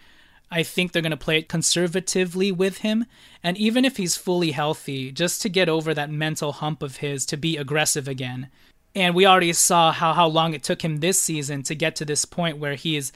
I 0.49 0.63
think 0.63 0.91
they're 0.91 1.01
going 1.01 1.11
to 1.11 1.17
play 1.17 1.39
it 1.39 1.49
conservatively 1.49 2.51
with 2.51 2.79
him. 2.79 3.05
And 3.43 3.57
even 3.57 3.83
if 3.83 3.97
he's 3.97 4.15
fully 4.15 4.51
healthy, 4.51 5.11
just 5.11 5.41
to 5.41 5.49
get 5.49 5.67
over 5.67 5.93
that 5.93 6.09
mental 6.09 6.53
hump 6.53 6.81
of 6.81 6.97
his 6.97 7.25
to 7.27 7.37
be 7.37 7.57
aggressive 7.57 8.07
again. 8.07 8.49
And 8.95 9.13
we 9.13 9.25
already 9.25 9.53
saw 9.53 9.91
how, 9.91 10.13
how 10.13 10.27
long 10.27 10.53
it 10.53 10.63
took 10.63 10.83
him 10.83 10.97
this 10.97 11.21
season 11.21 11.63
to 11.63 11.75
get 11.75 11.95
to 11.97 12.05
this 12.05 12.25
point 12.25 12.57
where 12.57 12.75
he 12.75 12.95
is 12.95 13.11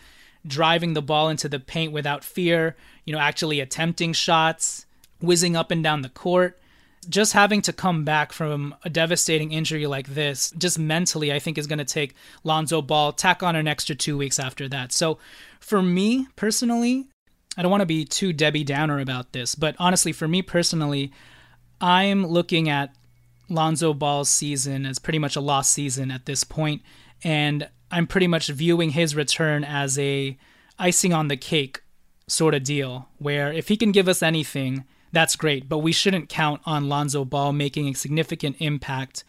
driving 0.46 0.94
the 0.94 1.02
ball 1.02 1.30
into 1.30 1.48
the 1.48 1.60
paint 1.60 1.94
without 1.94 2.24
fear, 2.24 2.76
you 3.06 3.14
know, 3.14 3.20
actually 3.20 3.60
attempting 3.60 4.14
shots, 4.14 4.86
whizzing 5.20 5.56
up 5.56 5.72
and 5.72 5.84
down 5.84 6.02
the 6.02 6.10
court. 6.10 6.58
Just 7.10 7.34
having 7.34 7.64
to 7.64 7.74
come 7.74 8.04
back 8.06 8.32
from 8.32 8.76
a 8.84 8.90
devastating 8.90 9.54
injury 9.54 9.88
like 9.88 10.10
this, 10.10 10.52
just 10.52 10.78
mentally, 10.78 11.34
I 11.34 11.40
think 11.40 11.58
is 11.58 11.66
going 11.66 11.80
to 11.80 11.86
take 11.86 12.14
Lonzo 12.44 12.80
Ball, 12.82 13.12
tack 13.12 13.42
on 13.42 13.56
an 13.56 13.68
extra 13.68 13.96
two 13.96 14.18
weeks 14.18 14.38
after 14.38 14.68
that. 14.70 14.92
So 14.92 15.18
for 15.60 15.82
me 15.82 16.28
personally, 16.36 17.08
I 17.58 17.62
don't 17.62 17.72
want 17.72 17.82
to 17.82 17.88
be 17.88 18.06
too 18.06 18.34
Debbie 18.34 18.64
Downer 18.64 19.00
about 19.00 19.34
this, 19.34 19.56
but 19.56 19.76
honestly, 19.78 20.14
for 20.14 20.28
me 20.28 20.42
personally, 20.42 21.12
I'm 21.82 22.26
looking 22.26 22.70
at 22.70 22.96
Lonzo 23.50 23.94
Ball's 23.94 24.30
season 24.30 24.86
as 24.86 25.00
pretty 25.00 25.20
much 25.20 25.36
a 25.36 25.42
lost 25.42 25.72
season 25.72 26.12
at 26.12 26.26
this 26.26 26.44
point, 26.44 26.82
and 27.24 27.70
I'm 27.92 28.08
pretty 28.08 28.28
much 28.28 28.48
viewing 28.48 28.92
his 28.92 29.16
return 29.16 29.64
as 29.64 30.00
a 30.00 30.38
icing 30.80 31.14
on 31.14 31.28
the 31.28 31.38
cake 31.38 31.82
sort 32.28 32.54
of 32.54 32.64
deal, 32.64 33.10
where 33.18 33.52
if 33.52 33.68
he 33.68 33.76
can 33.76 33.92
give 33.92 34.08
us 34.08 34.24
anything, 34.24 34.86
that's 35.12 35.36
great, 35.36 35.68
but 35.68 35.80
we 35.80 35.92
shouldn't 35.92 36.30
count 36.30 36.62
on 36.66 36.88
Lonzo 36.88 37.26
Ball 37.26 37.52
making 37.52 37.90
a 37.90 37.94
significant 37.94 38.56
impact 38.60 39.26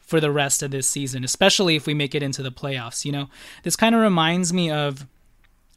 for 0.00 0.18
the 0.18 0.32
rest 0.32 0.60
of 0.60 0.72
this 0.72 0.88
season, 0.88 1.22
especially 1.22 1.76
if 1.76 1.86
we 1.86 1.94
make 1.94 2.16
it 2.16 2.22
into 2.22 2.42
the 2.42 2.50
playoffs. 2.50 3.04
You 3.04 3.12
know, 3.12 3.30
this 3.62 3.76
kind 3.76 3.94
of 3.94 4.00
reminds 4.00 4.52
me 4.52 4.68
of 4.68 5.06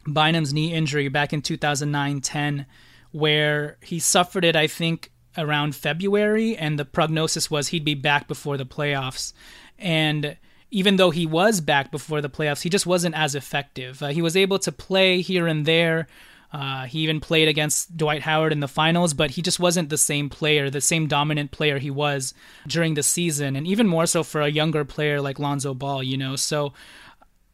Bynum's 0.07 0.53
knee 0.53 0.73
injury 0.73 1.07
back 1.07 1.33
in 1.33 1.41
2009 1.41 2.21
10, 2.21 2.65
where 3.11 3.77
he 3.81 3.99
suffered 3.99 4.43
it, 4.43 4.55
I 4.55 4.67
think, 4.67 5.11
around 5.37 5.75
February, 5.75 6.55
and 6.55 6.77
the 6.77 6.85
prognosis 6.85 7.49
was 7.49 7.69
he'd 7.69 7.85
be 7.85 7.95
back 7.95 8.27
before 8.27 8.57
the 8.57 8.65
playoffs. 8.65 9.33
And 9.79 10.37
even 10.71 10.95
though 10.95 11.11
he 11.11 11.25
was 11.25 11.61
back 11.61 11.91
before 11.91 12.21
the 12.21 12.29
playoffs, 12.29 12.61
he 12.61 12.69
just 12.69 12.85
wasn't 12.85 13.15
as 13.15 13.35
effective. 13.35 14.01
Uh, 14.01 14.07
he 14.07 14.21
was 14.21 14.35
able 14.35 14.59
to 14.59 14.71
play 14.71 15.21
here 15.21 15.47
and 15.47 15.65
there. 15.65 16.07
Uh, 16.51 16.85
he 16.85 16.99
even 16.99 17.19
played 17.19 17.47
against 17.47 17.97
Dwight 17.97 18.21
Howard 18.21 18.51
in 18.51 18.59
the 18.59 18.67
finals, 18.67 19.15
but 19.15 19.31
he 19.31 19.41
just 19.41 19.59
wasn't 19.59 19.89
the 19.89 19.97
same 19.97 20.29
player, 20.29 20.69
the 20.69 20.81
same 20.81 21.07
dominant 21.07 21.49
player 21.49 21.79
he 21.79 21.89
was 21.89 22.35
during 22.67 22.93
the 22.93 23.01
season, 23.01 23.55
and 23.55 23.65
even 23.65 23.87
more 23.87 24.05
so 24.05 24.23
for 24.23 24.41
a 24.41 24.49
younger 24.49 24.85
player 24.85 25.19
like 25.19 25.39
Lonzo 25.39 25.73
Ball, 25.73 26.03
you 26.03 26.15
know. 26.15 26.35
So 26.35 26.73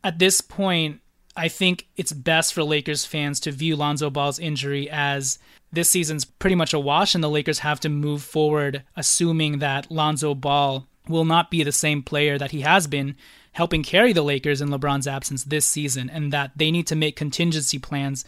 at 0.03 0.19
this 0.19 0.41
point, 0.41 0.99
I 1.39 1.47
think 1.47 1.87
it's 1.95 2.11
best 2.11 2.53
for 2.53 2.63
Lakers 2.63 3.05
fans 3.05 3.39
to 3.41 3.51
view 3.51 3.77
Lonzo 3.77 4.09
Ball's 4.09 4.39
injury 4.39 4.89
as 4.89 5.39
this 5.71 5.89
season's 5.89 6.25
pretty 6.25 6.55
much 6.55 6.73
a 6.73 6.79
wash, 6.79 7.15
and 7.15 7.23
the 7.23 7.29
Lakers 7.29 7.59
have 7.59 7.79
to 7.81 7.89
move 7.89 8.21
forward 8.23 8.83
assuming 8.97 9.59
that 9.59 9.89
Lonzo 9.89 10.35
Ball 10.35 10.85
will 11.07 11.25
not 11.25 11.49
be 11.49 11.63
the 11.63 11.71
same 11.71 12.03
player 12.03 12.37
that 12.37 12.51
he 12.51 12.61
has 12.61 12.87
been 12.87 13.15
helping 13.53 13.83
carry 13.83 14.11
the 14.11 14.21
Lakers 14.21 14.61
in 14.61 14.69
LeBron's 14.69 15.07
absence 15.07 15.45
this 15.45 15.65
season, 15.65 16.09
and 16.09 16.33
that 16.33 16.51
they 16.57 16.71
need 16.71 16.87
to 16.87 16.95
make 16.95 17.15
contingency 17.15 17.79
plans 17.79 18.25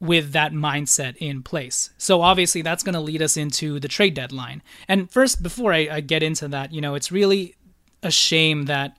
with 0.00 0.32
that 0.32 0.52
mindset 0.52 1.16
in 1.18 1.42
place. 1.42 1.90
So 1.96 2.22
obviously 2.22 2.60
that's 2.60 2.82
going 2.82 2.94
to 2.94 3.00
lead 3.00 3.22
us 3.22 3.36
into 3.36 3.78
the 3.78 3.88
trade 3.88 4.14
deadline. 4.14 4.62
And 4.88 5.10
first, 5.10 5.42
before 5.42 5.72
I, 5.72 5.88
I 5.90 6.00
get 6.00 6.22
into 6.22 6.48
that, 6.48 6.72
you 6.72 6.80
know, 6.80 6.96
it's 6.96 7.12
really 7.12 7.54
a 8.02 8.10
shame 8.10 8.64
that 8.64 8.96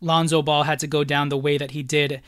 Lonzo 0.00 0.42
Ball 0.42 0.64
had 0.64 0.80
to 0.80 0.86
go 0.86 1.02
down 1.02 1.30
the 1.30 1.38
way 1.38 1.56
that 1.56 1.70
he 1.70 1.82
did 1.82 2.20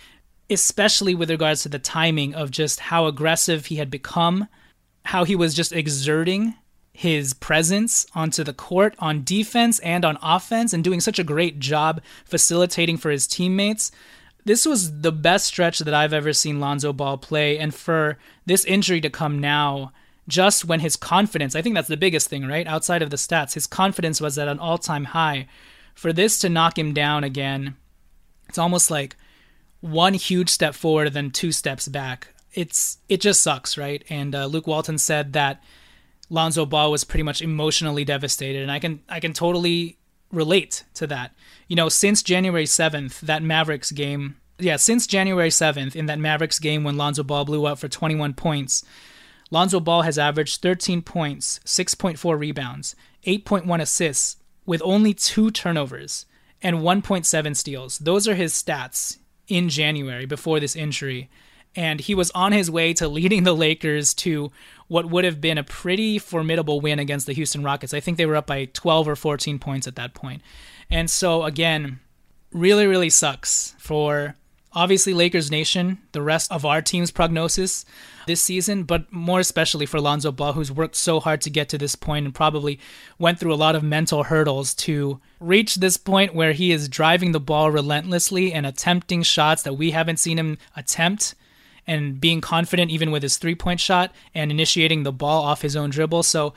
especially 0.49 1.15
with 1.15 1.31
regards 1.31 1.63
to 1.63 1.69
the 1.69 1.79
timing 1.79 2.35
of 2.35 2.51
just 2.51 2.81
how 2.81 3.07
aggressive 3.07 3.67
he 3.67 3.77
had 3.77 3.91
become, 3.91 4.49
how 5.07 5.25
he 5.25 5.37
was 5.37 5.55
just 5.55 5.73
exerting 5.73 6.55
his 6.93 7.35
presence 7.35 8.07
onto 8.15 8.43
the 8.43 8.55
court 8.55 8.95
on 8.99 9.23
defense 9.23 9.79
and 9.81 10.05
on 10.05 10.19
offense 10.23 10.73
and 10.73 10.83
doing 10.83 11.01
such 11.01 11.19
a 11.19 11.25
great 11.25 11.59
job 11.59 12.01
facilitating 12.25 12.97
for 12.97 13.11
his 13.11 13.27
teammates. 13.27 13.93
This 14.47 14.65
was 14.65 15.03
the 15.03 15.13
best 15.13 15.47
stretch 15.47 15.81
that 15.81 15.93
I've 15.93 16.15
ever 16.15 16.33
seen 16.33 16.59
Lonzo 16.59 16.93
Ball 16.93 17.19
play. 17.19 17.59
And 17.59 17.75
for 17.75 18.17
this 18.47 18.65
injury 18.65 19.01
to 19.03 19.11
come 19.11 19.41
now, 19.41 19.93
just 20.29 20.65
when 20.65 20.81
his 20.81 20.97
confidence, 20.97 21.55
I 21.55 21.63
think 21.63 21.75
that's 21.75 21.89
the 21.89 21.97
biggest 21.97 22.29
thing, 22.31 22.47
right? 22.47 22.67
Outside 22.67 23.03
of 23.03 23.11
the 23.11 23.17
stats, 23.17 23.55
his 23.55 23.67
confidence 23.67 24.21
was 24.21 24.39
at 24.39 24.49
an 24.49 24.59
all 24.59 24.79
time 24.79 25.05
high. 25.05 25.49
For 25.95 26.13
this 26.13 26.39
to 26.41 26.49
knock 26.49 26.79
him 26.79 26.95
down 26.95 27.25
again, 27.25 27.77
it's 28.49 28.59
almost 28.59 28.91
like 28.91 29.17
one 29.87 30.15
huge 30.15 30.49
step 30.49 30.75
forward 30.75 31.07
and 31.07 31.17
then 31.17 31.31
two 31.31 31.53
steps 31.53 31.89
back. 31.89 32.29
It's 32.53 32.99
it 33.09 33.21
just 33.21 33.43
sucks, 33.43 33.77
right? 33.77 34.05
And 34.09 34.35
uh, 34.35 34.47
Luke 34.47 34.67
Walton 34.67 34.99
said 34.99 35.33
that 35.35 35.63
Lonzo 36.29 36.67
Ball 36.67 36.91
was 36.91 37.05
pretty 37.05 37.23
much 37.23 37.43
emotionally 37.43 38.05
devastated, 38.05 38.63
and 38.63 38.73
I 38.73 38.79
can 38.79 39.01
I 39.09 39.21
can 39.21 39.33
totally 39.33 39.99
relate 40.33 40.85
to 40.95 41.07
that. 41.07 41.33
You 41.69 41.77
know, 41.77 41.89
since 41.89 42.23
January 42.23 42.67
seventh, 42.67 43.21
that 43.21 43.43
Mavericks 43.43 43.93
game, 43.93 44.37
yeah, 44.59 44.77
since 44.77 45.07
January 45.07 45.51
seventh, 45.51 45.95
in 45.95 46.07
that 46.07 46.19
Mavericks 46.19 46.59
game 46.59 46.83
when 46.83 46.97
Lonzo 46.97 47.23
Ball 47.23 47.45
blew 47.45 47.67
up 47.67 47.79
for 47.79 47.89
21 47.89 48.35
points, 48.35 48.85
Lonzo 49.51 49.79
Ball 49.79 50.03
has 50.03 50.19
averaged 50.19 50.63
13 50.63 51.03
points, 51.03 51.61
6.4 51.65 52.39
rebounds, 52.39 52.97
8.1 53.25 53.81
assists, 53.81 54.37
with 54.65 54.83
only 54.85 55.15
two 55.15 55.51
turnovers 55.51 56.27
and 56.61 56.79
1.7 56.79 57.55
steals. 57.55 57.99
Those 57.99 58.27
are 58.27 58.35
his 58.35 58.53
stats 58.53 59.19
in 59.49 59.69
January 59.69 60.27
before 60.27 60.61
this 60.61 60.77
injury. 60.77 61.29
And 61.75 62.01
he 62.01 62.15
was 62.15 62.31
on 62.31 62.53
his 62.53 62.71
way 62.71 62.95
to 62.95 63.07
leading 63.07 63.45
the 63.45 63.53
Lakers 63.53 64.15
to 64.15 64.51
what 64.89 65.11
would 65.11 65.25
have 65.25 65.41
been 65.41 65.59
a 65.59 65.65
pretty 65.65 66.19
formidable 66.19 66.81
win 66.81 66.99
against 66.99 67.27
the 67.27 67.35
Houston 67.35 67.63
Rockets. 67.63 67.93
I 67.93 68.01
think 68.01 68.17
they 68.17 68.27
were 68.27 68.37
up 68.37 68.47
by 68.47 68.67
12 68.67 69.09
or 69.09 69.17
14 69.17 69.59
points 69.59 69.87
at 69.87 69.97
that 69.97 70.15
point. 70.15 70.43
And 70.91 71.11
so, 71.11 71.43
again, 71.43 72.01
really, 72.53 72.87
really 72.87 73.11
sucks 73.11 73.75
for 73.79 74.37
obviously 74.77 75.15
Lakers 75.15 75.51
Nation, 75.51 75.99
the 76.13 76.21
rest 76.21 76.53
of 76.53 76.67
our 76.67 76.83
team's 76.83 77.11
prognosis 77.11 77.87
this 78.27 78.43
season, 78.43 78.83
but 78.83 79.11
more 79.11 79.41
especially 79.41 79.87
for 79.87 80.01
Lonzo 80.01 80.31
Ball, 80.31 80.53
who's 80.53 80.71
worked 80.71 80.97
so 80.97 81.19
hard 81.19 81.41
to 81.41 81.51
get 81.51 81.71
to 81.71 81.79
this 81.79 81.97
point 81.97 82.27
and 82.27 82.35
probably 82.35 82.79
went 83.19 83.41
through 83.41 83.55
a 83.55 83.57
lot 83.57 83.75
of 83.75 83.83
mental 83.83 84.25
hurdles 84.25 84.75
to 84.75 85.19
reach 85.41 85.77
this 85.77 85.97
point 85.97 86.35
where 86.35 86.53
he 86.53 86.73
is 86.73 86.91
driving 86.91 87.33
the 87.33 87.41
ball 87.41 87.71
relentlessly 87.71 88.53
and 88.53 88.67
attempting 88.67 89.23
shots 89.23 89.63
that 89.63 89.75
we 89.75 89.93
haven't 89.93 90.19
seen 90.19 90.39
him 90.39 90.59
attempt 90.77 91.35
and 91.87 92.21
being 92.21 92.43
confident 92.43 92.91
even 92.91 93.11
with 93.11 93.23
his 93.23 93.39
three 93.39 93.55
point 93.55 93.81
shot 93.81 94.15
and 94.35 94.51
initiating 94.51 95.05
the 95.05 95.13
ball 95.13 95.43
off 95.43 95.63
his 95.63 95.75
own 95.75 95.89
dribble. 95.89 96.23
So, 96.23 96.53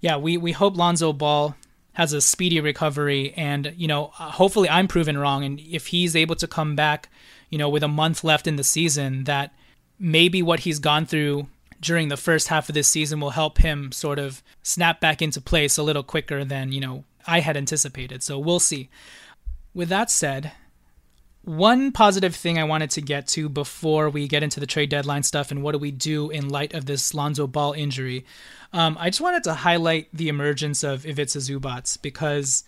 yeah, 0.00 0.18
we, 0.18 0.36
we 0.36 0.52
hope 0.52 0.76
Lonzo 0.76 1.12
Ball 1.14 1.56
has 1.94 2.12
a 2.12 2.20
speedy 2.20 2.60
recovery 2.60 3.32
and, 3.34 3.72
you 3.76 3.86
know, 3.86 4.06
hopefully 4.12 4.68
I'm 4.68 4.88
proven 4.88 5.16
wrong. 5.16 5.44
And 5.44 5.58
if 5.60 5.86
he's 5.86 6.14
able 6.16 6.36
to 6.36 6.46
come 6.46 6.74
back 6.76 7.08
you 7.52 7.58
know, 7.58 7.68
with 7.68 7.82
a 7.82 7.88
month 7.88 8.24
left 8.24 8.46
in 8.46 8.56
the 8.56 8.64
season, 8.64 9.24
that 9.24 9.54
maybe 9.98 10.42
what 10.42 10.60
he's 10.60 10.78
gone 10.78 11.04
through 11.04 11.46
during 11.82 12.08
the 12.08 12.16
first 12.16 12.48
half 12.48 12.70
of 12.70 12.74
this 12.74 12.88
season 12.88 13.20
will 13.20 13.30
help 13.30 13.58
him 13.58 13.92
sort 13.92 14.18
of 14.18 14.42
snap 14.62 15.00
back 15.00 15.20
into 15.20 15.38
place 15.40 15.76
a 15.76 15.82
little 15.82 16.02
quicker 16.02 16.44
than, 16.46 16.72
you 16.72 16.80
know, 16.80 17.04
I 17.26 17.40
had 17.40 17.56
anticipated. 17.58 18.22
So 18.22 18.38
we'll 18.38 18.58
see. 18.58 18.88
With 19.74 19.90
that 19.90 20.10
said, 20.10 20.52
one 21.42 21.92
positive 21.92 22.34
thing 22.34 22.58
I 22.58 22.64
wanted 22.64 22.90
to 22.92 23.02
get 23.02 23.26
to 23.28 23.50
before 23.50 24.08
we 24.08 24.28
get 24.28 24.42
into 24.42 24.58
the 24.58 24.66
trade 24.66 24.88
deadline 24.88 25.22
stuff 25.22 25.50
and 25.50 25.62
what 25.62 25.72
do 25.72 25.78
we 25.78 25.90
do 25.90 26.30
in 26.30 26.48
light 26.48 26.72
of 26.72 26.86
this 26.86 27.12
Lonzo 27.12 27.46
Ball 27.46 27.74
injury, 27.74 28.24
um, 28.72 28.96
I 28.98 29.10
just 29.10 29.20
wanted 29.20 29.44
to 29.44 29.54
highlight 29.54 30.08
the 30.14 30.30
emergence 30.30 30.82
of 30.82 31.04
Ivica 31.04 31.38
Zubac 31.38 32.00
because. 32.00 32.64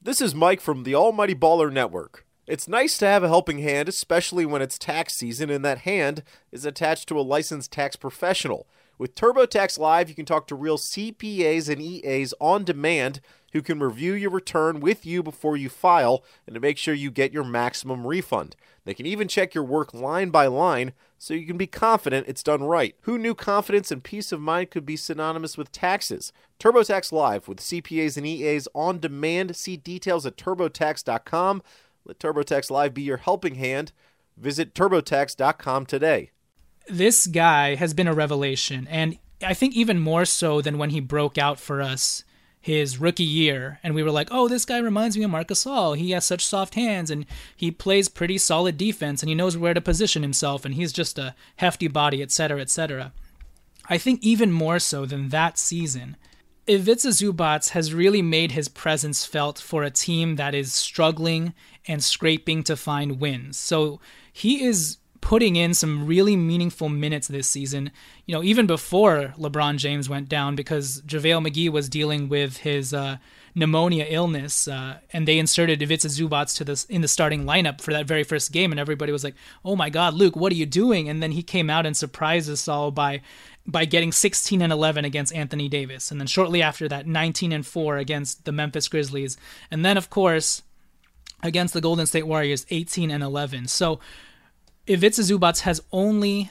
This 0.00 0.20
is 0.20 0.34
Mike 0.34 0.60
from 0.60 0.82
the 0.82 0.96
Almighty 0.96 1.36
Baller 1.36 1.72
Network. 1.72 2.26
It's 2.46 2.66
nice 2.66 2.98
to 2.98 3.06
have 3.06 3.22
a 3.22 3.28
helping 3.28 3.58
hand, 3.58 3.88
especially 3.88 4.44
when 4.44 4.62
it's 4.62 4.76
tax 4.76 5.14
season 5.14 5.48
and 5.48 5.64
that 5.64 5.78
hand 5.78 6.24
is 6.50 6.64
attached 6.64 7.08
to 7.08 7.18
a 7.18 7.22
licensed 7.22 7.70
tax 7.70 7.94
professional. 7.94 8.66
With 8.98 9.14
TurboTax 9.14 9.78
Live, 9.78 10.08
you 10.08 10.14
can 10.16 10.26
talk 10.26 10.48
to 10.48 10.56
real 10.56 10.76
CPAs 10.76 11.68
and 11.68 11.80
EAs 11.80 12.34
on 12.40 12.64
demand 12.64 13.20
who 13.52 13.62
can 13.62 13.78
review 13.78 14.12
your 14.12 14.30
return 14.30 14.80
with 14.80 15.06
you 15.06 15.22
before 15.22 15.56
you 15.56 15.68
file 15.68 16.24
and 16.46 16.54
to 16.54 16.60
make 16.60 16.78
sure 16.78 16.94
you 16.94 17.12
get 17.12 17.32
your 17.32 17.44
maximum 17.44 18.06
refund. 18.06 18.56
They 18.84 18.94
can 18.94 19.06
even 19.06 19.28
check 19.28 19.54
your 19.54 19.64
work 19.64 19.94
line 19.94 20.30
by 20.30 20.46
line 20.46 20.94
so 21.18 21.34
you 21.34 21.46
can 21.46 21.56
be 21.56 21.68
confident 21.68 22.26
it's 22.26 22.42
done 22.42 22.64
right. 22.64 22.96
Who 23.02 23.18
knew 23.18 23.34
confidence 23.36 23.92
and 23.92 24.02
peace 24.02 24.32
of 24.32 24.40
mind 24.40 24.70
could 24.70 24.84
be 24.84 24.96
synonymous 24.96 25.56
with 25.56 25.70
taxes? 25.70 26.32
TurboTax 26.58 27.12
Live 27.12 27.46
with 27.46 27.60
CPAs 27.60 28.16
and 28.16 28.26
EAs 28.26 28.66
on 28.74 28.98
demand. 28.98 29.54
See 29.54 29.76
details 29.76 30.26
at 30.26 30.36
turbotax.com. 30.36 31.62
Let 32.04 32.18
TurboTax 32.18 32.70
Live 32.70 32.94
be 32.94 33.02
your 33.02 33.18
helping 33.18 33.54
hand. 33.54 33.92
Visit 34.36 34.74
TurboTax.com 34.74 35.86
today. 35.86 36.30
This 36.88 37.26
guy 37.26 37.76
has 37.76 37.94
been 37.94 38.08
a 38.08 38.14
revelation, 38.14 38.88
and 38.90 39.18
I 39.44 39.54
think 39.54 39.76
even 39.76 39.98
more 40.00 40.24
so 40.24 40.60
than 40.60 40.78
when 40.78 40.90
he 40.90 41.00
broke 41.00 41.38
out 41.38 41.60
for 41.60 41.80
us 41.80 42.24
his 42.60 42.98
rookie 42.98 43.24
year, 43.24 43.80
and 43.82 43.94
we 43.94 44.02
were 44.02 44.10
like, 44.10 44.28
"Oh, 44.30 44.48
this 44.48 44.64
guy 44.64 44.78
reminds 44.78 45.16
me 45.16 45.24
of 45.24 45.30
Marc 45.30 45.48
Gasol. 45.48 45.96
He 45.96 46.12
has 46.12 46.24
such 46.24 46.46
soft 46.46 46.74
hands, 46.74 47.10
and 47.10 47.26
he 47.56 47.70
plays 47.70 48.08
pretty 48.08 48.38
solid 48.38 48.76
defense, 48.76 49.22
and 49.22 49.28
he 49.28 49.34
knows 49.34 49.56
where 49.56 49.74
to 49.74 49.80
position 49.80 50.22
himself, 50.22 50.64
and 50.64 50.74
he's 50.74 50.92
just 50.92 51.18
a 51.18 51.34
hefty 51.56 51.88
body, 51.88 52.22
etc., 52.22 52.60
etc." 52.60 53.12
I 53.88 53.98
think 53.98 54.22
even 54.22 54.52
more 54.52 54.78
so 54.78 55.06
than 55.06 55.30
that 55.30 55.58
season, 55.58 56.16
Ivica 56.68 57.08
Zubac 57.08 57.70
has 57.70 57.92
really 57.92 58.22
made 58.22 58.52
his 58.52 58.68
presence 58.68 59.26
felt 59.26 59.58
for 59.58 59.82
a 59.82 59.90
team 59.90 60.36
that 60.36 60.54
is 60.54 60.72
struggling 60.72 61.54
and 61.86 62.02
scraping 62.02 62.62
to 62.64 62.76
find 62.76 63.20
wins. 63.20 63.58
So 63.58 64.00
he 64.32 64.64
is 64.64 64.98
putting 65.22 65.54
in 65.56 65.72
some 65.72 66.04
really 66.06 66.36
meaningful 66.36 66.88
minutes 66.88 67.28
this 67.28 67.46
season, 67.46 67.92
you 68.26 68.34
know, 68.34 68.42
even 68.42 68.66
before 68.66 69.32
LeBron 69.38 69.78
James 69.78 70.08
went 70.08 70.28
down 70.28 70.56
because 70.56 71.00
JaVale 71.02 71.46
McGee 71.46 71.70
was 71.70 71.88
dealing 71.88 72.28
with 72.28 72.58
his 72.58 72.92
uh, 72.92 73.16
pneumonia 73.54 74.04
illness, 74.08 74.66
uh, 74.66 74.98
and 75.12 75.26
they 75.26 75.38
inserted 75.38 75.80
Ivica 75.80 76.08
Zubac 76.08 76.54
to 76.56 76.64
this 76.64 76.84
in 76.86 77.02
the 77.02 77.08
starting 77.08 77.44
lineup 77.44 77.80
for 77.80 77.92
that 77.92 78.06
very 78.06 78.24
first 78.24 78.52
game, 78.52 78.72
and 78.72 78.80
everybody 78.80 79.12
was 79.12 79.22
like, 79.24 79.36
"Oh 79.64 79.76
my 79.76 79.90
God, 79.90 80.14
Luke, 80.14 80.36
what 80.36 80.52
are 80.52 80.56
you 80.56 80.66
doing?" 80.66 81.08
And 81.08 81.22
then 81.22 81.32
he 81.32 81.42
came 81.42 81.70
out 81.70 81.86
and 81.86 81.96
surprised 81.96 82.50
us 82.50 82.66
all 82.66 82.90
by 82.90 83.20
by 83.64 83.84
getting 83.84 84.10
16 84.10 84.60
and 84.60 84.72
11 84.72 85.04
against 85.04 85.32
Anthony 85.32 85.68
Davis, 85.68 86.10
and 86.10 86.20
then 86.20 86.26
shortly 86.26 86.62
after 86.62 86.88
that, 86.88 87.06
19 87.06 87.52
and 87.52 87.64
4 87.64 87.96
against 87.98 88.44
the 88.44 88.50
Memphis 88.52 88.88
Grizzlies, 88.88 89.36
and 89.70 89.84
then 89.84 89.96
of 89.96 90.10
course 90.10 90.62
against 91.42 91.74
the 91.74 91.80
Golden 91.80 92.06
State 92.06 92.26
Warriors, 92.26 92.66
18 92.70 93.10
and 93.10 93.22
11. 93.22 93.68
So 93.68 94.00
Ivica 94.86 95.20
Zubac 95.20 95.60
has 95.60 95.80
only 95.92 96.50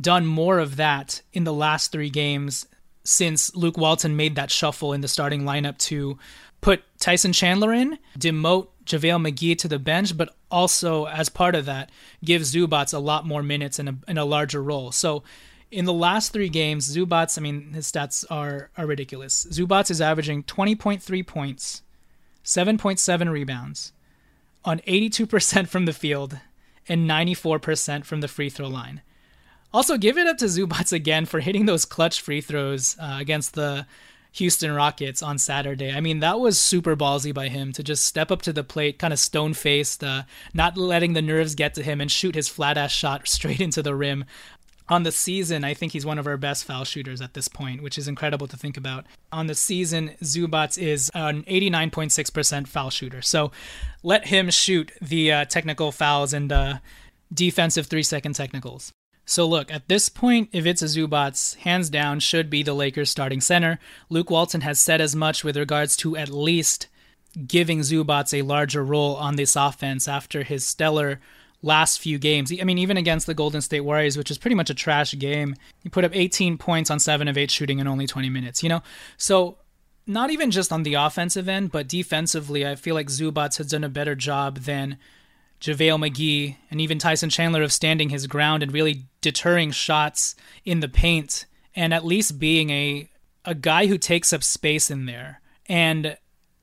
done 0.00 0.26
more 0.26 0.58
of 0.58 0.76
that 0.76 1.22
in 1.32 1.44
the 1.44 1.52
last 1.52 1.92
three 1.92 2.10
games 2.10 2.66
since 3.04 3.54
Luke 3.54 3.76
Walton 3.76 4.16
made 4.16 4.36
that 4.36 4.50
shuffle 4.50 4.92
in 4.92 5.00
the 5.00 5.08
starting 5.08 5.42
lineup 5.42 5.76
to 5.78 6.18
put 6.60 6.82
Tyson 6.98 7.32
Chandler 7.32 7.72
in, 7.72 7.98
demote 8.18 8.68
JaVale 8.84 9.30
McGee 9.30 9.58
to 9.58 9.68
the 9.68 9.78
bench, 9.78 10.16
but 10.16 10.34
also 10.50 11.06
as 11.06 11.28
part 11.28 11.54
of 11.54 11.64
that, 11.66 11.90
give 12.24 12.42
Zubac 12.42 12.94
a 12.94 12.98
lot 12.98 13.26
more 13.26 13.42
minutes 13.42 13.78
and 13.78 13.88
a, 13.88 13.94
and 14.06 14.18
a 14.18 14.24
larger 14.24 14.62
role. 14.62 14.92
So 14.92 15.24
in 15.70 15.84
the 15.84 15.92
last 15.92 16.32
three 16.32 16.48
games, 16.48 16.94
Zubac, 16.94 17.36
I 17.36 17.40
mean, 17.40 17.72
his 17.72 17.90
stats 17.90 18.24
are, 18.30 18.70
are 18.76 18.86
ridiculous. 18.86 19.46
Zubac 19.50 19.90
is 19.90 20.00
averaging 20.00 20.44
20.3 20.44 21.26
points, 21.26 21.82
7.7 22.44 23.30
rebounds, 23.30 23.92
on 24.64 24.78
82% 24.80 25.68
from 25.68 25.86
the 25.86 25.92
field, 25.92 26.38
and 26.88 27.08
94% 27.08 28.04
from 28.04 28.20
the 28.20 28.28
free 28.28 28.50
throw 28.50 28.68
line. 28.68 29.02
Also, 29.72 29.96
give 29.96 30.18
it 30.18 30.26
up 30.26 30.36
to 30.38 30.44
Zubac 30.46 30.92
again 30.92 31.24
for 31.24 31.40
hitting 31.40 31.66
those 31.66 31.84
clutch 31.84 32.20
free 32.20 32.40
throws 32.40 32.96
uh, 33.00 33.16
against 33.20 33.54
the 33.54 33.86
Houston 34.32 34.72
Rockets 34.72 35.22
on 35.22 35.38
Saturday. 35.38 35.92
I 35.92 36.00
mean, 36.00 36.20
that 36.20 36.40
was 36.40 36.58
super 36.58 36.96
ballsy 36.96 37.32
by 37.32 37.48
him 37.48 37.72
to 37.72 37.82
just 37.82 38.04
step 38.04 38.30
up 38.30 38.42
to 38.42 38.52
the 38.52 38.64
plate, 38.64 38.98
kind 38.98 39.12
of 39.12 39.18
stone 39.18 39.54
faced, 39.54 40.02
uh, 40.02 40.22
not 40.54 40.76
letting 40.76 41.12
the 41.12 41.22
nerves 41.22 41.54
get 41.54 41.74
to 41.74 41.82
him, 41.82 42.00
and 42.00 42.10
shoot 42.10 42.34
his 42.34 42.48
flat 42.48 42.78
ass 42.78 42.92
shot 42.92 43.28
straight 43.28 43.60
into 43.60 43.82
the 43.82 43.94
rim. 43.94 44.24
On 44.88 45.04
the 45.04 45.12
season, 45.12 45.64
I 45.64 45.74
think 45.74 45.92
he's 45.92 46.04
one 46.04 46.18
of 46.18 46.26
our 46.26 46.36
best 46.36 46.64
foul 46.64 46.84
shooters 46.84 47.20
at 47.20 47.34
this 47.34 47.48
point, 47.48 47.82
which 47.82 47.96
is 47.96 48.08
incredible 48.08 48.46
to 48.48 48.56
think 48.56 48.76
about. 48.76 49.06
On 49.30 49.46
the 49.46 49.54
season, 49.54 50.12
Zubac 50.22 50.76
is 50.76 51.10
an 51.14 51.44
89.6% 51.44 52.66
foul 52.66 52.90
shooter. 52.90 53.22
So 53.22 53.52
let 54.02 54.26
him 54.26 54.50
shoot 54.50 54.92
the 55.00 55.32
uh, 55.32 55.44
technical 55.44 55.92
fouls 55.92 56.32
and 56.32 56.52
uh, 56.52 56.78
defensive 57.32 57.86
three 57.86 58.02
second 58.02 58.34
technicals. 58.34 58.92
So 59.24 59.46
look, 59.46 59.72
at 59.72 59.88
this 59.88 60.08
point, 60.08 60.50
Ivica 60.52 60.84
Zubac, 60.86 61.56
hands 61.58 61.88
down, 61.88 62.18
should 62.20 62.50
be 62.50 62.62
the 62.62 62.74
Lakers 62.74 63.08
starting 63.08 63.40
center. 63.40 63.78
Luke 64.10 64.30
Walton 64.30 64.62
has 64.62 64.80
said 64.80 65.00
as 65.00 65.14
much 65.14 65.44
with 65.44 65.56
regards 65.56 65.96
to 65.98 66.16
at 66.16 66.28
least 66.28 66.88
giving 67.46 67.80
Zubac 67.80 68.36
a 68.36 68.42
larger 68.42 68.84
role 68.84 69.16
on 69.16 69.36
this 69.36 69.56
offense 69.56 70.08
after 70.08 70.42
his 70.42 70.66
stellar 70.66 71.20
last 71.62 72.00
few 72.00 72.18
games. 72.18 72.52
I 72.60 72.64
mean, 72.64 72.78
even 72.78 72.96
against 72.96 73.26
the 73.26 73.34
Golden 73.34 73.60
State 73.60 73.80
Warriors, 73.80 74.16
which 74.16 74.30
is 74.30 74.38
pretty 74.38 74.56
much 74.56 74.70
a 74.70 74.74
trash 74.74 75.16
game, 75.18 75.54
he 75.82 75.88
put 75.88 76.04
up 76.04 76.14
18 76.14 76.58
points 76.58 76.90
on 76.90 76.98
7 76.98 77.28
of 77.28 77.38
8 77.38 77.50
shooting 77.50 77.78
in 77.78 77.86
only 77.86 78.06
20 78.06 78.28
minutes, 78.28 78.62
you 78.62 78.68
know? 78.68 78.82
So, 79.16 79.58
not 80.04 80.30
even 80.30 80.50
just 80.50 80.72
on 80.72 80.82
the 80.82 80.94
offensive 80.94 81.48
end, 81.48 81.70
but 81.70 81.88
defensively, 81.88 82.66
I 82.66 82.74
feel 82.74 82.96
like 82.96 83.06
Zubac 83.06 83.56
has 83.58 83.68
done 83.68 83.84
a 83.84 83.88
better 83.88 84.16
job 84.16 84.58
than 84.58 84.98
JaVale 85.60 86.10
McGee 86.10 86.56
and 86.72 86.80
even 86.80 86.98
Tyson 86.98 87.30
Chandler 87.30 87.62
of 87.62 87.72
standing 87.72 88.08
his 88.08 88.26
ground 88.26 88.64
and 88.64 88.72
really 88.72 89.04
deterring 89.20 89.70
shots 89.70 90.34
in 90.64 90.80
the 90.80 90.88
paint 90.88 91.46
and 91.74 91.94
at 91.94 92.04
least 92.04 92.38
being 92.38 92.70
a 92.70 93.08
a 93.44 93.54
guy 93.54 93.86
who 93.86 93.98
takes 93.98 94.32
up 94.32 94.44
space 94.44 94.90
in 94.90 95.06
there. 95.06 95.40
And 95.66 96.16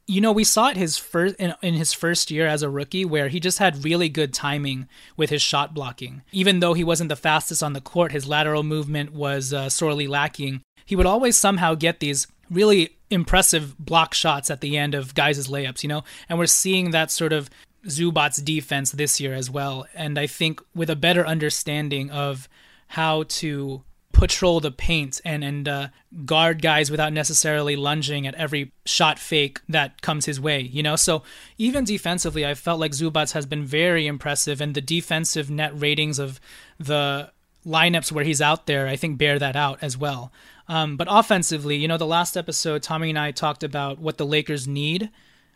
you 0.09 0.21
know, 0.21 0.31
we 0.31 0.43
saw 0.43 0.69
it 0.69 0.75
his 0.75 0.97
first 0.97 1.35
in, 1.35 1.53
in, 1.61 1.75
his 1.75 1.93
first 1.93 2.31
year 2.31 2.47
as 2.47 2.63
a 2.63 2.69
rookie, 2.69 3.05
where 3.05 3.27
he 3.27 3.39
just 3.39 3.59
had 3.59 3.85
really 3.85 4.09
good 4.09 4.33
timing 4.33 4.87
with 5.15 5.29
his 5.29 5.41
shot 5.41 5.75
blocking. 5.75 6.23
Even 6.31 6.61
though 6.61 6.73
he 6.73 6.83
wasn't 6.83 7.09
the 7.09 7.15
fastest 7.15 7.61
on 7.61 7.73
the 7.73 7.79
court, 7.79 8.11
his 8.11 8.27
lateral 8.27 8.63
movement 8.63 9.13
was 9.13 9.53
uh, 9.53 9.69
sorely 9.69 10.07
lacking. 10.07 10.61
He 10.83 10.95
would 10.95 11.05
always 11.05 11.37
somehow 11.37 11.75
get 11.75 11.99
these 11.99 12.25
really 12.49 12.97
impressive 13.11 13.77
block 13.77 14.15
shots 14.15 14.49
at 14.49 14.61
the 14.61 14.79
end 14.79 14.95
of 14.95 15.13
guys' 15.13 15.47
layups, 15.47 15.83
you 15.83 15.89
know. 15.89 16.03
And 16.27 16.39
we're 16.39 16.47
seeing 16.47 16.89
that 16.89 17.11
sort 17.11 17.31
of 17.31 17.47
Zubac's 17.85 18.37
defense 18.37 18.91
this 18.91 19.19
year 19.19 19.35
as 19.35 19.51
well. 19.51 19.85
And 19.93 20.17
I 20.17 20.25
think 20.25 20.59
with 20.73 20.89
a 20.89 20.95
better 20.95 21.25
understanding 21.25 22.09
of 22.09 22.49
how 22.87 23.25
to 23.29 23.83
patrol 24.19 24.59
the 24.59 24.69
paint 24.69 25.21
and 25.23 25.43
and 25.45 25.67
uh, 25.67 25.87
guard 26.25 26.61
guys 26.61 26.91
without 26.91 27.13
necessarily 27.13 27.77
lunging 27.77 28.27
at 28.27 28.35
every 28.35 28.73
shot 28.85 29.17
fake 29.17 29.61
that 29.69 30.01
comes 30.01 30.25
his 30.25 30.41
way. 30.41 30.59
You 30.59 30.83
know, 30.83 30.97
so 30.97 31.23
even 31.57 31.85
defensively, 31.85 32.45
I 32.45 32.53
felt 32.53 32.81
like 32.81 32.91
Zubac 32.91 33.31
has 33.31 33.45
been 33.45 33.63
very 33.63 34.07
impressive, 34.07 34.59
and 34.59 34.75
the 34.75 34.81
defensive 34.81 35.49
net 35.49 35.71
ratings 35.73 36.19
of 36.19 36.41
the 36.77 37.31
lineups 37.65 38.11
where 38.11 38.25
he's 38.25 38.41
out 38.41 38.67
there, 38.67 38.87
I 38.87 38.97
think, 38.97 39.17
bear 39.17 39.39
that 39.39 39.55
out 39.55 39.79
as 39.81 39.97
well. 39.97 40.31
Um, 40.67 40.97
but 40.97 41.07
offensively, 41.09 41.77
you 41.77 41.87
know, 41.87 41.97
the 41.97 42.05
last 42.05 42.35
episode, 42.35 42.83
Tommy 42.83 43.09
and 43.09 43.19
I 43.19 43.31
talked 43.31 43.63
about 43.63 43.99
what 43.99 44.17
the 44.17 44.25
Lakers 44.25 44.67
need, 44.67 45.09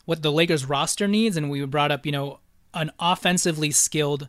what 0.06 0.22
the 0.22 0.32
Lakers 0.32 0.64
roster 0.64 1.06
needs, 1.06 1.36
and 1.36 1.50
we 1.50 1.64
brought 1.66 1.92
up, 1.92 2.06
you 2.06 2.12
know, 2.12 2.40
an 2.72 2.90
offensively 2.98 3.70
skilled 3.70 4.28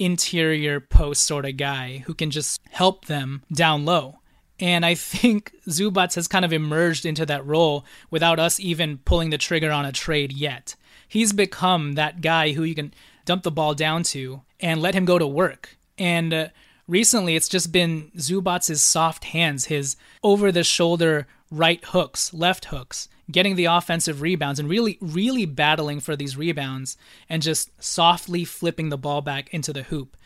interior 0.00 0.80
post 0.80 1.24
sort 1.24 1.44
of 1.44 1.56
guy 1.56 2.02
who 2.06 2.14
can 2.14 2.30
just 2.30 2.60
help 2.70 3.04
them 3.04 3.42
down 3.52 3.84
low. 3.84 4.18
And 4.58 4.84
I 4.84 4.94
think 4.94 5.52
Zubac 5.68 6.14
has 6.14 6.26
kind 6.26 6.44
of 6.44 6.52
emerged 6.52 7.06
into 7.06 7.26
that 7.26 7.46
role 7.46 7.84
without 8.10 8.40
us 8.40 8.58
even 8.58 8.98
pulling 8.98 9.30
the 9.30 9.38
trigger 9.38 9.70
on 9.70 9.84
a 9.84 9.92
trade 9.92 10.32
yet. 10.32 10.74
He's 11.06 11.32
become 11.32 11.92
that 11.94 12.20
guy 12.20 12.52
who 12.52 12.62
you 12.64 12.74
can 12.74 12.94
dump 13.24 13.42
the 13.42 13.50
ball 13.50 13.74
down 13.74 14.02
to 14.04 14.42
and 14.58 14.80
let 14.80 14.94
him 14.94 15.04
go 15.04 15.18
to 15.18 15.26
work. 15.26 15.76
And 15.98 16.32
uh, 16.32 16.48
recently, 16.88 17.36
it's 17.36 17.48
just 17.48 17.72
been 17.72 18.10
Zubac's 18.16 18.80
soft 18.80 19.24
hands, 19.24 19.66
his 19.66 19.96
over 20.22 20.50
the 20.50 20.64
shoulder 20.64 21.26
right 21.50 21.84
hooks, 21.84 22.32
left 22.32 22.66
hooks, 22.66 23.08
getting 23.30 23.56
the 23.56 23.66
offensive 23.66 24.20
rebounds 24.20 24.58
and 24.58 24.68
really, 24.68 24.98
really 25.00 25.46
battling 25.46 26.00
for 26.00 26.16
these 26.16 26.36
rebounds 26.36 26.96
and 27.28 27.42
just 27.42 27.70
softly 27.82 28.44
flipping 28.44 28.88
the 28.88 28.98
ball 28.98 29.20
back 29.20 29.52
into 29.52 29.72
the 29.72 29.84
hoop. 29.84 30.16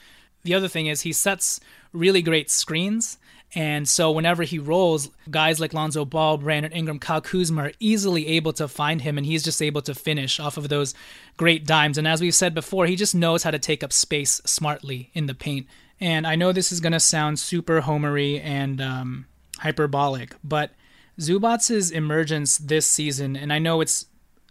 The 0.42 0.54
other 0.54 0.68
thing 0.68 0.86
is 0.86 1.02
he 1.02 1.12
sets 1.12 1.60
really 1.92 2.22
great 2.22 2.50
screens. 2.50 3.18
And 3.54 3.88
so 3.88 4.10
whenever 4.10 4.42
he 4.42 4.58
rolls, 4.58 5.10
guys 5.30 5.60
like 5.60 5.72
Lonzo 5.72 6.04
Ball, 6.04 6.38
Brandon 6.38 6.72
Ingram, 6.72 6.98
Kyle 6.98 7.20
Kuzma 7.20 7.62
are 7.62 7.72
easily 7.78 8.26
able 8.26 8.52
to 8.54 8.66
find 8.66 9.00
him, 9.00 9.16
and 9.16 9.24
he's 9.24 9.44
just 9.44 9.62
able 9.62 9.80
to 9.82 9.94
finish 9.94 10.40
off 10.40 10.56
of 10.56 10.68
those 10.68 10.92
great 11.36 11.64
dimes. 11.64 11.96
And 11.96 12.08
as 12.08 12.20
we've 12.20 12.34
said 12.34 12.52
before, 12.52 12.86
he 12.86 12.96
just 12.96 13.14
knows 13.14 13.44
how 13.44 13.52
to 13.52 13.58
take 13.60 13.84
up 13.84 13.92
space 13.92 14.40
smartly 14.44 15.10
in 15.14 15.26
the 15.26 15.34
paint. 15.34 15.68
And 16.00 16.26
I 16.26 16.34
know 16.34 16.50
this 16.50 16.72
is 16.72 16.80
going 16.80 16.94
to 16.94 17.00
sound 17.00 17.38
super 17.38 17.80
homery 17.80 18.40
and 18.42 18.80
um, 18.80 19.26
hyperbolic, 19.58 20.34
but 20.42 20.72
Zubac's 21.18 21.90
emergence 21.90 22.58
this 22.58 22.86
season, 22.86 23.36
and 23.36 23.52
I 23.52 23.58
know 23.58 23.80
it's 23.80 24.06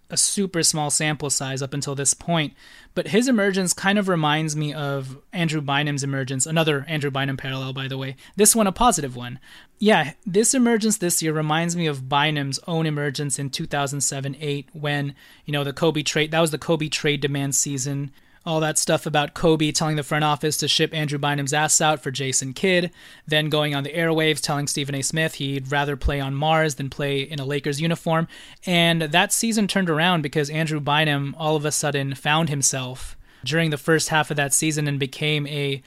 a 0.09 0.17
super 0.17 0.61
small 0.61 0.91
sample 0.91 1.29
size 1.29 1.61
up 1.61 1.73
until 1.73 1.95
this 1.95 2.13
point, 2.13 2.53
but 2.93 3.07
his 3.07 3.27
emergence 3.27 3.73
kind 3.73 3.97
of 3.97 4.07
reminds 4.07 4.55
me 4.55 4.71
of 4.71 5.17
Andrew 5.33 5.61
Bynum's 5.61 6.03
emergence, 6.03 6.45
another 6.45 6.85
Andrew 6.87 7.09
Bynum 7.09 7.37
parallel, 7.37 7.73
by 7.73 7.87
the 7.87 7.97
way. 7.97 8.15
This 8.35 8.55
one, 8.55 8.67
a 8.67 8.71
positive 8.71 9.15
one. 9.15 9.39
Yeah, 9.79 10.13
this 10.25 10.53
emergence 10.53 10.97
this 10.97 11.23
year 11.23 11.33
reminds 11.33 11.75
me 11.75 11.87
of 11.87 12.07
Bynum's 12.07 12.59
own 12.67 12.85
emergence 12.85 13.39
in 13.39 13.49
2007 13.49 14.37
8 14.39 14.69
when, 14.73 15.15
you 15.45 15.51
know, 15.51 15.63
the 15.63 15.73
Kobe 15.73 16.03
trade, 16.03 16.31
that 16.31 16.41
was 16.41 16.51
the 16.51 16.59
Kobe 16.59 16.89
trade 16.89 17.21
demand 17.21 17.55
season 17.55 18.11
all 18.45 18.59
that 18.59 18.77
stuff 18.77 19.05
about 19.05 19.33
Kobe 19.33 19.71
telling 19.71 19.95
the 19.95 20.03
front 20.03 20.23
office 20.23 20.57
to 20.57 20.67
ship 20.67 20.93
Andrew 20.93 21.17
Bynum's 21.17 21.53
ass 21.53 21.79
out 21.79 22.01
for 22.01 22.11
Jason 22.11 22.53
Kidd, 22.53 22.91
then 23.25 23.49
going 23.49 23.73
on 23.73 23.83
the 23.83 23.93
airwaves 23.93 24.41
telling 24.41 24.67
Stephen 24.67 24.95
A. 24.95 25.01
Smith 25.01 25.35
he'd 25.35 25.71
rather 25.71 25.95
play 25.95 26.19
on 26.19 26.35
Mars 26.35 26.75
than 26.75 26.89
play 26.89 27.21
in 27.21 27.39
a 27.39 27.45
Lakers 27.45 27.79
uniform. 27.79 28.27
And 28.65 29.03
that 29.03 29.31
season 29.31 29.67
turned 29.67 29.89
around 29.89 30.21
because 30.21 30.49
Andrew 30.49 30.79
Bynum 30.79 31.35
all 31.37 31.55
of 31.55 31.65
a 31.65 31.71
sudden 31.71 32.15
found 32.15 32.49
himself 32.49 33.15
during 33.45 33.69
the 33.69 33.77
first 33.77 34.09
half 34.09 34.29
of 34.29 34.37
that 34.37 34.53
season 34.53 34.87
and 34.87 34.99
became 34.99 35.47
a 35.47 35.81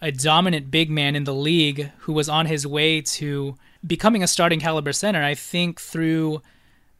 a 0.00 0.12
dominant 0.12 0.70
big 0.70 0.88
man 0.90 1.16
in 1.16 1.24
the 1.24 1.34
league 1.34 1.90
who 2.00 2.12
was 2.12 2.28
on 2.28 2.46
his 2.46 2.64
way 2.64 3.00
to 3.00 3.56
becoming 3.84 4.22
a 4.22 4.28
starting 4.28 4.60
caliber 4.60 4.92
center. 4.92 5.24
I 5.24 5.34
think 5.34 5.80
through 5.80 6.40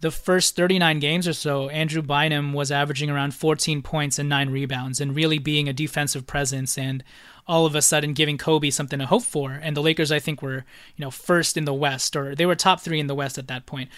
the 0.00 0.10
first 0.10 0.54
39 0.54 1.00
games 1.00 1.26
or 1.26 1.32
so, 1.32 1.68
Andrew 1.70 2.02
Bynum 2.02 2.52
was 2.52 2.70
averaging 2.70 3.10
around 3.10 3.34
14 3.34 3.82
points 3.82 4.18
and 4.18 4.28
nine 4.28 4.50
rebounds 4.50 5.00
and 5.00 5.16
really 5.16 5.38
being 5.38 5.68
a 5.68 5.72
defensive 5.72 6.26
presence 6.26 6.78
and 6.78 7.02
all 7.48 7.66
of 7.66 7.74
a 7.74 7.82
sudden 7.82 8.12
giving 8.12 8.38
Kobe 8.38 8.70
something 8.70 8.98
to 8.98 9.06
hope 9.06 9.24
for. 9.24 9.52
And 9.52 9.76
the 9.76 9.82
Lakers, 9.82 10.12
I 10.12 10.20
think, 10.20 10.40
were, 10.40 10.64
you 10.96 11.04
know, 11.04 11.10
first 11.10 11.56
in 11.56 11.64
the 11.64 11.74
West 11.74 12.14
or 12.14 12.34
they 12.34 12.46
were 12.46 12.54
top 12.54 12.80
three 12.80 13.00
in 13.00 13.08
the 13.08 13.14
West 13.14 13.38
at 13.38 13.48
that 13.48 13.66
point. 13.66 13.90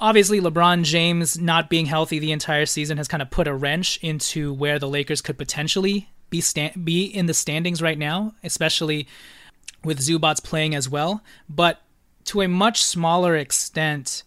Obviously, 0.00 0.40
LeBron 0.40 0.82
James 0.82 1.38
not 1.38 1.70
being 1.70 1.86
healthy 1.86 2.18
the 2.18 2.32
entire 2.32 2.66
season 2.66 2.96
has 2.96 3.06
kind 3.06 3.22
of 3.22 3.30
put 3.30 3.46
a 3.46 3.54
wrench 3.54 3.98
into 4.02 4.52
where 4.52 4.80
the 4.80 4.88
Lakers 4.88 5.20
could 5.20 5.38
potentially 5.38 6.08
be 6.30 6.40
sta- 6.40 6.72
be 6.82 7.04
in 7.04 7.26
the 7.26 7.34
standings 7.34 7.80
right 7.80 7.98
now, 7.98 8.34
especially 8.42 9.06
with 9.84 10.00
Zubac 10.00 10.42
playing 10.42 10.74
as 10.74 10.88
well. 10.88 11.22
But 11.48 11.80
to 12.24 12.42
a 12.42 12.48
much 12.48 12.82
smaller 12.82 13.36
extent, 13.36 14.24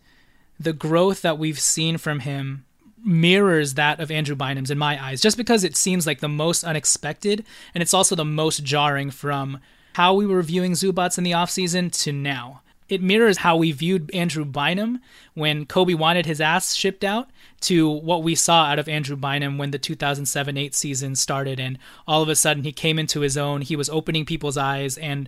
the 0.59 0.73
growth 0.73 1.21
that 1.21 1.37
we've 1.37 1.59
seen 1.59 1.97
from 1.97 2.21
him 2.21 2.65
mirrors 3.03 3.75
that 3.75 3.99
of 3.99 4.11
Andrew 4.11 4.35
Bynum's 4.35 4.71
in 4.71 4.77
my 4.77 5.01
eyes, 5.03 5.21
just 5.21 5.37
because 5.37 5.63
it 5.63 5.75
seems 5.75 6.05
like 6.05 6.19
the 6.19 6.27
most 6.27 6.63
unexpected 6.63 7.45
and 7.73 7.81
it's 7.81 7.93
also 7.93 8.15
the 8.15 8.25
most 8.25 8.63
jarring 8.63 9.11
from 9.11 9.59
how 9.93 10.13
we 10.13 10.27
were 10.27 10.41
viewing 10.41 10.73
Zubac 10.73 11.17
in 11.17 11.23
the 11.23 11.31
offseason 11.31 11.91
to 12.03 12.11
now. 12.11 12.61
It 12.89 13.01
mirrors 13.01 13.39
how 13.39 13.57
we 13.57 13.71
viewed 13.71 14.13
Andrew 14.13 14.45
Bynum 14.45 15.01
when 15.33 15.65
Kobe 15.65 15.93
wanted 15.93 16.25
his 16.25 16.39
ass 16.39 16.73
shipped 16.73 17.03
out 17.03 17.29
to 17.61 17.89
what 17.89 18.23
we 18.23 18.35
saw 18.35 18.65
out 18.65 18.79
of 18.79 18.87
Andrew 18.87 19.17
Bynum 19.17 19.57
when 19.57 19.71
the 19.71 19.79
2007 19.79 20.57
8 20.57 20.75
season 20.75 21.15
started. 21.15 21.59
And 21.59 21.77
all 22.07 22.21
of 22.21 22.29
a 22.29 22.35
sudden 22.35 22.63
he 22.63 22.71
came 22.71 22.97
into 22.97 23.21
his 23.21 23.37
own. 23.37 23.61
He 23.61 23.75
was 23.75 23.89
opening 23.89 24.25
people's 24.25 24.57
eyes. 24.57 24.97
And 24.97 25.27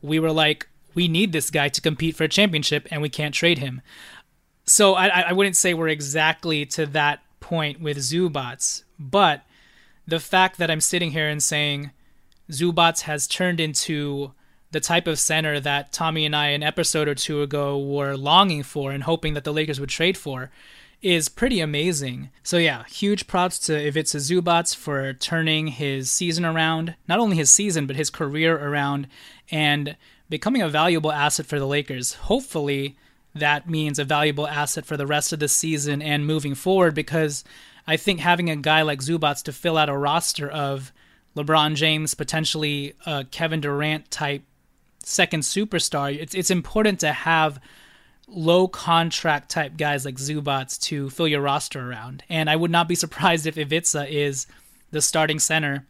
we 0.00 0.20
were 0.20 0.30
like, 0.30 0.68
we 0.94 1.08
need 1.08 1.32
this 1.32 1.50
guy 1.50 1.68
to 1.70 1.80
compete 1.80 2.14
for 2.14 2.24
a 2.24 2.28
championship 2.28 2.86
and 2.90 3.02
we 3.02 3.08
can't 3.08 3.34
trade 3.34 3.58
him 3.58 3.80
so 4.66 4.94
I, 4.94 5.06
I 5.08 5.32
wouldn't 5.32 5.56
say 5.56 5.74
we're 5.74 5.88
exactly 5.88 6.66
to 6.66 6.86
that 6.86 7.20
point 7.40 7.80
with 7.80 7.98
Zubac, 7.98 8.84
but 8.98 9.42
the 10.06 10.20
fact 10.20 10.58
that 10.58 10.70
I'm 10.70 10.80
sitting 10.80 11.12
here 11.12 11.28
and 11.28 11.42
saying 11.42 11.90
Zubac 12.50 13.02
has 13.02 13.26
turned 13.26 13.60
into 13.60 14.32
the 14.70 14.80
type 14.80 15.06
of 15.06 15.18
center 15.18 15.60
that 15.60 15.92
Tommy 15.92 16.24
and 16.24 16.34
I 16.34 16.48
an 16.48 16.62
episode 16.62 17.08
or 17.08 17.14
two 17.14 17.42
ago 17.42 17.78
were 17.78 18.16
longing 18.16 18.62
for 18.62 18.90
and 18.90 19.02
hoping 19.02 19.34
that 19.34 19.44
the 19.44 19.52
Lakers 19.52 19.78
would 19.78 19.90
trade 19.90 20.16
for 20.16 20.50
is 21.02 21.28
pretty 21.28 21.60
amazing. 21.60 22.30
So 22.42 22.56
yeah, 22.56 22.84
huge 22.84 23.26
props 23.26 23.58
to 23.60 23.86
Ivica 23.86 24.18
Zubac 24.18 24.74
for 24.74 25.12
turning 25.14 25.66
his 25.66 26.10
season 26.10 26.44
around, 26.44 26.94
not 27.08 27.18
only 27.18 27.36
his 27.36 27.50
season 27.50 27.86
but 27.86 27.96
his 27.96 28.08
career 28.08 28.56
around 28.56 29.08
and 29.50 29.96
becoming 30.30 30.62
a 30.62 30.68
valuable 30.68 31.12
asset 31.12 31.46
for 31.46 31.58
the 31.58 31.66
Lakers. 31.66 32.14
Hopefully 32.14 32.96
that 33.34 33.68
means 33.68 33.98
a 33.98 34.04
valuable 34.04 34.46
asset 34.46 34.84
for 34.84 34.96
the 34.96 35.06
rest 35.06 35.32
of 35.32 35.38
the 35.38 35.48
season 35.48 36.02
and 36.02 36.26
moving 36.26 36.54
forward 36.54 36.94
because 36.94 37.44
I 37.86 37.96
think 37.96 38.20
having 38.20 38.50
a 38.50 38.56
guy 38.56 38.82
like 38.82 39.00
Zubac 39.00 39.42
to 39.44 39.52
fill 39.52 39.76
out 39.76 39.88
a 39.88 39.96
roster 39.96 40.48
of 40.48 40.92
LeBron 41.36 41.74
James, 41.74 42.14
potentially 42.14 42.94
a 43.06 43.24
Kevin 43.24 43.60
Durant 43.60 44.10
type 44.10 44.42
second 45.02 45.40
superstar, 45.40 46.16
it's 46.16 46.34
it's 46.34 46.50
important 46.50 47.00
to 47.00 47.12
have 47.12 47.58
low 48.28 48.68
contract 48.68 49.50
type 49.50 49.76
guys 49.76 50.04
like 50.04 50.16
Zubac 50.16 50.78
to 50.82 51.10
fill 51.10 51.28
your 51.28 51.40
roster 51.40 51.90
around. 51.90 52.22
And 52.28 52.48
I 52.48 52.56
would 52.56 52.70
not 52.70 52.88
be 52.88 52.94
surprised 52.94 53.46
if 53.46 53.56
Ivica 53.56 54.06
is 54.08 54.46
the 54.90 55.02
starting 55.02 55.38
center 55.38 55.86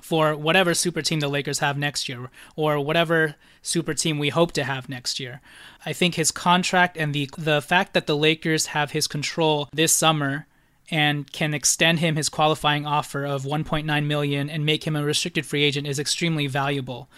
for 0.00 0.36
whatever 0.36 0.74
super 0.74 1.02
team 1.02 1.20
the 1.20 1.28
Lakers 1.28 1.58
have 1.58 1.76
next 1.76 2.08
year 2.08 2.30
or 2.56 2.80
whatever 2.80 3.34
super 3.62 3.94
team 3.94 4.18
we 4.18 4.28
hope 4.28 4.52
to 4.52 4.64
have 4.64 4.88
next 4.88 5.18
year. 5.18 5.40
I 5.84 5.92
think 5.92 6.14
his 6.14 6.30
contract 6.30 6.96
and 6.96 7.14
the 7.14 7.28
the 7.36 7.60
fact 7.60 7.94
that 7.94 8.06
the 8.06 8.16
Lakers 8.16 8.66
have 8.66 8.92
his 8.92 9.06
control 9.06 9.68
this 9.72 9.92
summer 9.92 10.46
and 10.90 11.30
can 11.32 11.54
extend 11.54 12.00
him 12.00 12.16
his 12.16 12.28
qualifying 12.28 12.86
offer 12.86 13.24
of 13.24 13.44
1.9 13.44 14.06
million 14.06 14.48
and 14.48 14.64
make 14.64 14.84
him 14.86 14.96
a 14.96 15.04
restricted 15.04 15.44
free 15.44 15.62
agent 15.62 15.86
is 15.86 15.98
extremely 15.98 16.46
valuable. 16.46 17.08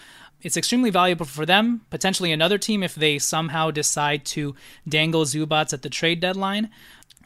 It's 0.43 0.57
extremely 0.57 0.91
valuable 0.91 1.27
for 1.27 1.45
them, 1.45 1.83
potentially 1.91 2.33
another 2.33 2.59
team 2.59 2.83
if 2.83 2.95
they 2.95 3.19
somehow 3.19 3.71
decide 3.71 4.25
to 4.27 4.55
dangle 4.89 5.25
Zubac 5.25 5.73
at 5.73 5.83
the 5.83 5.91
trade 5.91 6.19
deadline. 6.19 6.71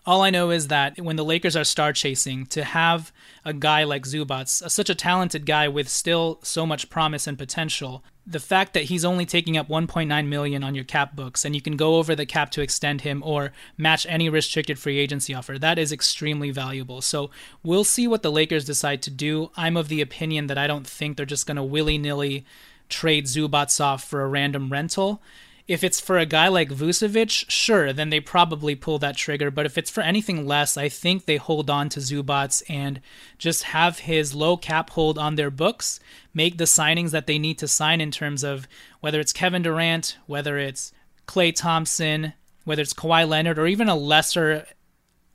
All 0.05 0.21
I 0.21 0.31
know 0.31 0.51
is 0.51 0.69
that 0.69 1.01
when 1.01 1.17
the 1.17 1.25
Lakers 1.25 1.57
are 1.57 1.65
star 1.65 1.93
chasing, 1.93 2.45
to 2.47 2.65
have 2.65 3.13
a 3.45 3.53
guy 3.53 3.85
like 3.85 4.05
Zubac, 4.05 4.49
such 4.49 4.89
a 4.89 4.95
talented 4.95 5.47
guy 5.47 5.69
with 5.69 5.89
still 5.89 6.39
so 6.43 6.67
much 6.67 6.89
promise 6.89 7.27
and 7.27 7.37
potential, 7.37 8.03
the 8.27 8.41
fact 8.41 8.73
that 8.73 8.85
he's 8.85 9.05
only 9.05 9.27
taking 9.27 9.57
up 9.57 9.69
1.9 9.69 10.27
million 10.27 10.65
on 10.65 10.75
your 10.75 10.85
cap 10.85 11.15
books 11.15 11.45
and 11.45 11.55
you 11.55 11.61
can 11.61 11.77
go 11.77 11.97
over 11.97 12.15
the 12.15 12.25
cap 12.25 12.51
to 12.53 12.63
extend 12.63 13.03
him 13.03 13.23
or 13.25 13.53
match 13.77 14.07
any 14.09 14.31
restricted 14.31 14.79
free 14.79 14.99
agency 14.99 15.35
offer, 15.35 15.59
that 15.59 15.79
is 15.79 15.93
extremely 15.93 16.51
valuable. 16.51 17.03
So 17.03 17.31
we'll 17.63 17.85
see 17.85 18.09
what 18.09 18.23
the 18.23 18.33
Lakers 18.33 18.65
decide 18.65 19.03
to 19.03 19.11
do. 19.11 19.51
I'm 19.57 19.77
of 19.77 19.89
the 19.89 20.01
opinion 20.01 20.47
that 20.47 20.59
I 20.59 20.67
don't 20.67 20.87
think 20.87 21.17
they're 21.17 21.27
just 21.27 21.47
going 21.47 21.57
to 21.57 21.63
willy 21.63 21.99
nilly 21.99 22.47
trade 22.89 23.27
Zubac 23.27 23.79
off 23.81 24.05
for 24.05 24.23
a 24.23 24.29
random 24.29 24.71
rental. 24.71 25.21
If 25.67 25.83
it's 25.83 25.99
for 25.99 26.19
a 26.19 26.27
guy 26.27 26.49
like 26.49 26.69
Vucevic, 26.69 27.47
sure, 27.49 27.93
then 27.93 28.11
they 28.11 28.21
probably 28.21 28.75
pull 28.75 28.99
that 28.99 29.17
trigger. 29.17 29.51
But 29.51 29.65
if 29.65 29.79
it's 29.79 29.91
for 29.91 30.03
anything 30.03 30.47
less, 30.47 30.77
I 30.77 30.91
think 30.91 31.25
they 31.25 31.37
hold 31.37 31.71
on 31.71 31.89
to 31.91 32.01
Zubac 32.01 32.63
and 32.69 33.01
just 33.39 33.63
have 33.65 34.01
his 34.01 34.35
low 34.35 34.59
cap 34.59 34.91
hold 34.91 35.17
on 35.17 35.37
their 35.37 35.51
books, 35.51 36.01
make 36.35 36.59
the 36.59 36.65
signings 36.65 37.13
that 37.13 37.27
they 37.27 37.39
need 37.39 37.59
to 37.59 37.69
sign 37.69 38.03
in 38.03 38.11
terms 38.11 38.45
of 38.45 38.69
whether 39.01 39.21
it's 39.21 39.33
Kevin 39.33 39.63
Durant, 39.63 40.19
whether 40.27 40.59
it's 40.59 40.93
Klay 41.27 41.55
Thompson, 41.55 42.35
whether 42.65 42.83
it's 42.83 42.93
Kawhi 42.93 43.27
Leonard, 43.27 43.59
or 43.59 43.67
even 43.67 43.89
a 43.89 43.97
lesser 43.97 44.67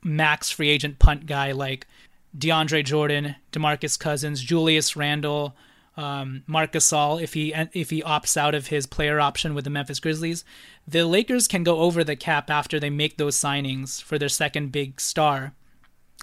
max 0.04 0.48
free 0.50 0.68
agent 0.68 1.00
punt 1.00 1.26
guy 1.26 1.50
like 1.50 1.88
DeAndre 2.38 2.84
Jordan, 2.84 3.34
DeMarcus 3.50 3.98
Cousins, 3.98 4.40
Julius 4.40 4.94
Randle, 4.94 5.56
um, 5.96 6.42
Marc 6.46 6.72
Gasol 6.72 7.20
if 7.20 7.34
he 7.34 7.52
if 7.72 7.90
he 7.90 8.02
opts 8.02 8.36
out 8.36 8.54
of 8.54 8.68
his 8.68 8.86
player 8.86 9.20
option 9.20 9.54
with 9.54 9.64
the 9.64 9.70
Memphis 9.70 10.00
Grizzlies, 10.00 10.44
the 10.86 11.04
Lakers 11.04 11.48
can 11.48 11.64
go 11.64 11.80
over 11.80 12.04
the 12.04 12.16
cap 12.16 12.50
after 12.50 12.78
they 12.78 12.90
make 12.90 13.16
those 13.16 13.36
signings 13.36 14.02
for 14.02 14.18
their 14.18 14.28
second 14.28 14.72
big 14.72 15.00
star, 15.00 15.52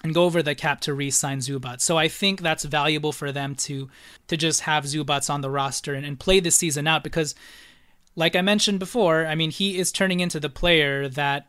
and 0.04 0.14
go 0.14 0.24
over 0.24 0.42
the 0.42 0.56
cap 0.56 0.82
to 0.82 0.94
re-sign 0.94 1.40
Zubac. 1.40 1.82
So 1.82 1.98
I 1.98 2.08
think 2.08 2.42
that's 2.42 2.64
valuable 2.64 3.12
for 3.12 3.32
them 3.32 3.56
to 3.56 3.90
to 4.28 4.38
just 4.38 4.62
have 4.62 4.86
Zubac 4.86 5.30
on 5.30 5.42
the 5.42 5.50
roster 5.50 5.94
and, 5.94 6.06
and 6.06 6.20
play 6.20 6.40
this 6.40 6.56
season 6.56 6.88
out 6.88 7.04
because, 7.04 7.36
like 8.16 8.36
I 8.36 8.42
mentioned 8.42 8.80
before, 8.80 9.26
I 9.26 9.36
mean 9.36 9.52
he 9.52 9.78
is 9.78 9.92
turning 9.92 10.20
into 10.20 10.40
the 10.40 10.50
player 10.50 11.10
that 11.10 11.48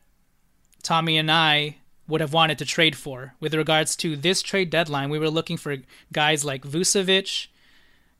Tommy 0.82 1.18
and 1.18 1.30
I 1.30 1.76
would 2.06 2.20
have 2.20 2.32
wanted 2.32 2.58
to 2.58 2.64
trade 2.64 2.96
for. 2.96 3.34
With 3.38 3.54
regards 3.54 3.94
to 3.96 4.16
this 4.16 4.40
trade 4.40 4.70
deadline, 4.70 5.10
we 5.10 5.18
were 5.18 5.30
looking 5.30 5.58
for 5.58 5.76
guys 6.12 6.44
like 6.44 6.62
Vucevic 6.64 7.48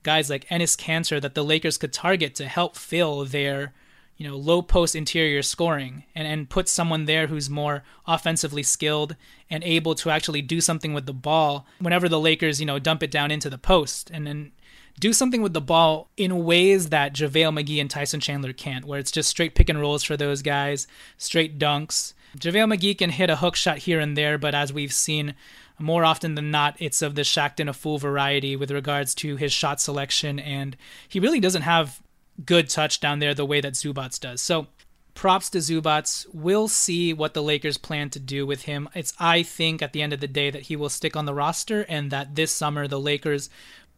guys 0.08 0.30
like 0.30 0.48
Enes 0.48 0.74
Kanter 0.74 1.20
that 1.20 1.34
the 1.34 1.44
Lakers 1.44 1.76
could 1.76 1.92
target 1.92 2.34
to 2.36 2.48
help 2.48 2.76
fill 2.76 3.26
their 3.26 3.74
you 4.16 4.26
know 4.26 4.38
low 4.38 4.62
post 4.62 4.96
interior 4.96 5.42
scoring 5.42 6.04
and, 6.14 6.26
and 6.26 6.48
put 6.48 6.66
someone 6.66 7.04
there 7.04 7.26
who's 7.26 7.50
more 7.50 7.82
offensively 8.06 8.62
skilled 8.62 9.16
and 9.50 9.62
able 9.64 9.94
to 9.94 10.08
actually 10.08 10.40
do 10.40 10.62
something 10.62 10.94
with 10.94 11.04
the 11.04 11.12
ball 11.12 11.66
whenever 11.78 12.08
the 12.08 12.18
Lakers 12.18 12.58
you 12.58 12.64
know 12.64 12.78
dump 12.78 13.02
it 13.02 13.10
down 13.10 13.30
into 13.30 13.50
the 13.50 13.58
post 13.58 14.10
and 14.10 14.26
then 14.26 14.50
do 14.98 15.12
something 15.12 15.42
with 15.42 15.52
the 15.52 15.60
ball 15.60 16.08
in 16.16 16.42
ways 16.42 16.88
that 16.88 17.12
JaVale 17.12 17.62
McGee 17.62 17.80
and 17.80 17.88
Tyson 17.88 18.18
Chandler 18.18 18.52
can't, 18.52 18.84
where 18.84 18.98
it's 18.98 19.12
just 19.12 19.28
straight 19.28 19.54
pick 19.54 19.68
and 19.68 19.80
rolls 19.80 20.02
for 20.02 20.16
those 20.16 20.42
guys, 20.42 20.88
straight 21.16 21.56
dunks. 21.56 22.14
JaVale 22.36 22.74
McGee 22.74 22.98
can 22.98 23.10
hit 23.10 23.30
a 23.30 23.36
hook 23.36 23.54
shot 23.54 23.78
here 23.78 24.00
and 24.00 24.16
there, 24.16 24.38
but 24.38 24.56
as 24.56 24.72
we've 24.72 24.92
seen 24.92 25.36
more 25.78 26.04
often 26.04 26.34
than 26.34 26.50
not, 26.50 26.76
it's 26.78 27.02
of 27.02 27.14
the 27.14 27.22
Shaqtin' 27.22 27.68
a 27.68 27.72
Fool 27.72 27.98
variety 27.98 28.56
with 28.56 28.70
regards 28.70 29.14
to 29.16 29.36
his 29.36 29.52
shot 29.52 29.80
selection, 29.80 30.38
and 30.38 30.76
he 31.08 31.20
really 31.20 31.40
doesn't 31.40 31.62
have 31.62 32.02
good 32.44 32.68
touch 32.68 33.00
down 33.00 33.18
there 33.18 33.34
the 33.34 33.46
way 33.46 33.60
that 33.60 33.74
Zubac 33.74 34.18
does. 34.20 34.40
So 34.40 34.68
props 35.14 35.50
to 35.50 35.58
Zubac. 35.58 36.26
We'll 36.32 36.68
see 36.68 37.12
what 37.12 37.34
the 37.34 37.42
Lakers 37.42 37.76
plan 37.76 38.08
to 38.10 38.20
do 38.20 38.46
with 38.46 38.62
him. 38.62 38.88
It's 38.94 39.12
I 39.18 39.42
think 39.42 39.82
at 39.82 39.92
the 39.92 40.00
end 40.00 40.12
of 40.12 40.20
the 40.20 40.28
day 40.28 40.50
that 40.50 40.62
he 40.62 40.76
will 40.76 40.88
stick 40.88 41.16
on 41.16 41.24
the 41.24 41.34
roster 41.34 41.82
and 41.88 42.12
that 42.12 42.36
this 42.36 42.52
summer 42.52 42.86
the 42.86 43.00
Lakers 43.00 43.50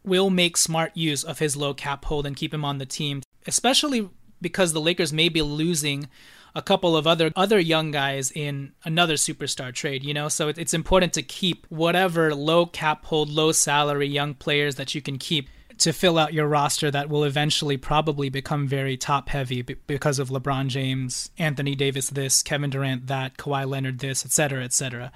will 0.03 0.31
make 0.31 0.57
smart 0.57 0.97
use 0.97 1.23
of 1.23 1.37
his 1.37 1.55
low 1.55 1.75
cap 1.75 2.05
hold 2.05 2.25
and 2.25 2.35
keep 2.35 2.51
him 2.51 2.65
on 2.65 2.79
the 2.79 2.87
team, 2.87 3.21
especially 3.45 4.09
because 4.41 4.73
the 4.73 4.81
Lakers 4.81 5.13
may 5.13 5.29
be 5.29 5.43
losing 5.43 6.09
a 6.53 6.61
couple 6.61 6.97
of 6.97 7.07
other 7.07 7.31
other 7.35 7.59
young 7.59 7.91
guys 7.91 8.31
in 8.31 8.73
another 8.83 9.15
superstar 9.15 9.73
trade, 9.73 10.03
you 10.03 10.13
know? 10.13 10.27
So 10.27 10.47
it's 10.49 10.73
important 10.73 11.13
to 11.13 11.21
keep 11.21 11.65
whatever 11.69 12.35
low 12.35 12.65
cap 12.65 13.05
hold, 13.05 13.29
low 13.29 13.51
salary 13.51 14.07
young 14.07 14.33
players 14.33 14.75
that 14.75 14.93
you 14.95 15.01
can 15.01 15.17
keep 15.17 15.49
to 15.81 15.91
fill 15.91 16.19
out 16.19 16.33
your 16.33 16.47
roster 16.47 16.91
that 16.91 17.09
will 17.09 17.23
eventually 17.23 17.75
probably 17.75 18.29
become 18.29 18.67
very 18.67 18.95
top 18.95 19.29
heavy 19.29 19.63
because 19.63 20.19
of 20.19 20.29
LeBron 20.29 20.67
James, 20.67 21.31
Anthony 21.39 21.73
Davis 21.73 22.11
this, 22.11 22.43
Kevin 22.43 22.69
Durant 22.69 23.07
that, 23.07 23.37
Kawhi 23.37 23.67
Leonard 23.67 23.97
this, 23.97 24.23
etc., 24.23 24.63
etc. 24.63 25.11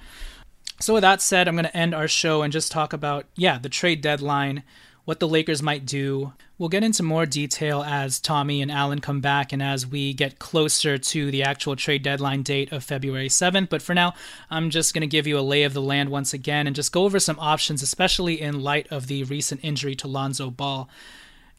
So 0.80 0.94
with 0.94 1.02
that 1.02 1.22
said, 1.22 1.46
I'm 1.46 1.54
going 1.54 1.66
to 1.66 1.76
end 1.76 1.94
our 1.94 2.08
show 2.08 2.42
and 2.42 2.52
just 2.52 2.72
talk 2.72 2.92
about 2.92 3.26
yeah, 3.36 3.58
the 3.58 3.68
trade 3.68 4.00
deadline, 4.00 4.64
what 5.06 5.20
the 5.20 5.28
Lakers 5.28 5.62
might 5.62 5.86
do. 5.86 6.32
We'll 6.58 6.68
get 6.68 6.82
into 6.82 7.02
more 7.02 7.26
detail 7.26 7.82
as 7.82 8.18
Tommy 8.18 8.60
and 8.60 8.72
Alan 8.72 9.00
come 9.00 9.20
back 9.20 9.52
and 9.52 9.62
as 9.62 9.86
we 9.86 10.12
get 10.12 10.40
closer 10.40 10.98
to 10.98 11.30
the 11.30 11.44
actual 11.44 11.76
trade 11.76 12.02
deadline 12.02 12.42
date 12.42 12.72
of 12.72 12.82
February 12.82 13.28
7th. 13.28 13.68
But 13.70 13.82
for 13.82 13.94
now, 13.94 14.14
I'm 14.50 14.68
just 14.68 14.92
going 14.92 15.02
to 15.02 15.06
give 15.06 15.26
you 15.26 15.38
a 15.38 15.40
lay 15.40 15.62
of 15.62 15.74
the 15.74 15.80
land 15.80 16.10
once 16.10 16.34
again 16.34 16.66
and 16.66 16.74
just 16.74 16.92
go 16.92 17.04
over 17.04 17.20
some 17.20 17.38
options, 17.38 17.82
especially 17.82 18.40
in 18.40 18.62
light 18.62 18.88
of 18.90 19.06
the 19.06 19.22
recent 19.24 19.62
injury 19.62 19.94
to 19.94 20.08
Lonzo 20.08 20.50
Ball. 20.50 20.88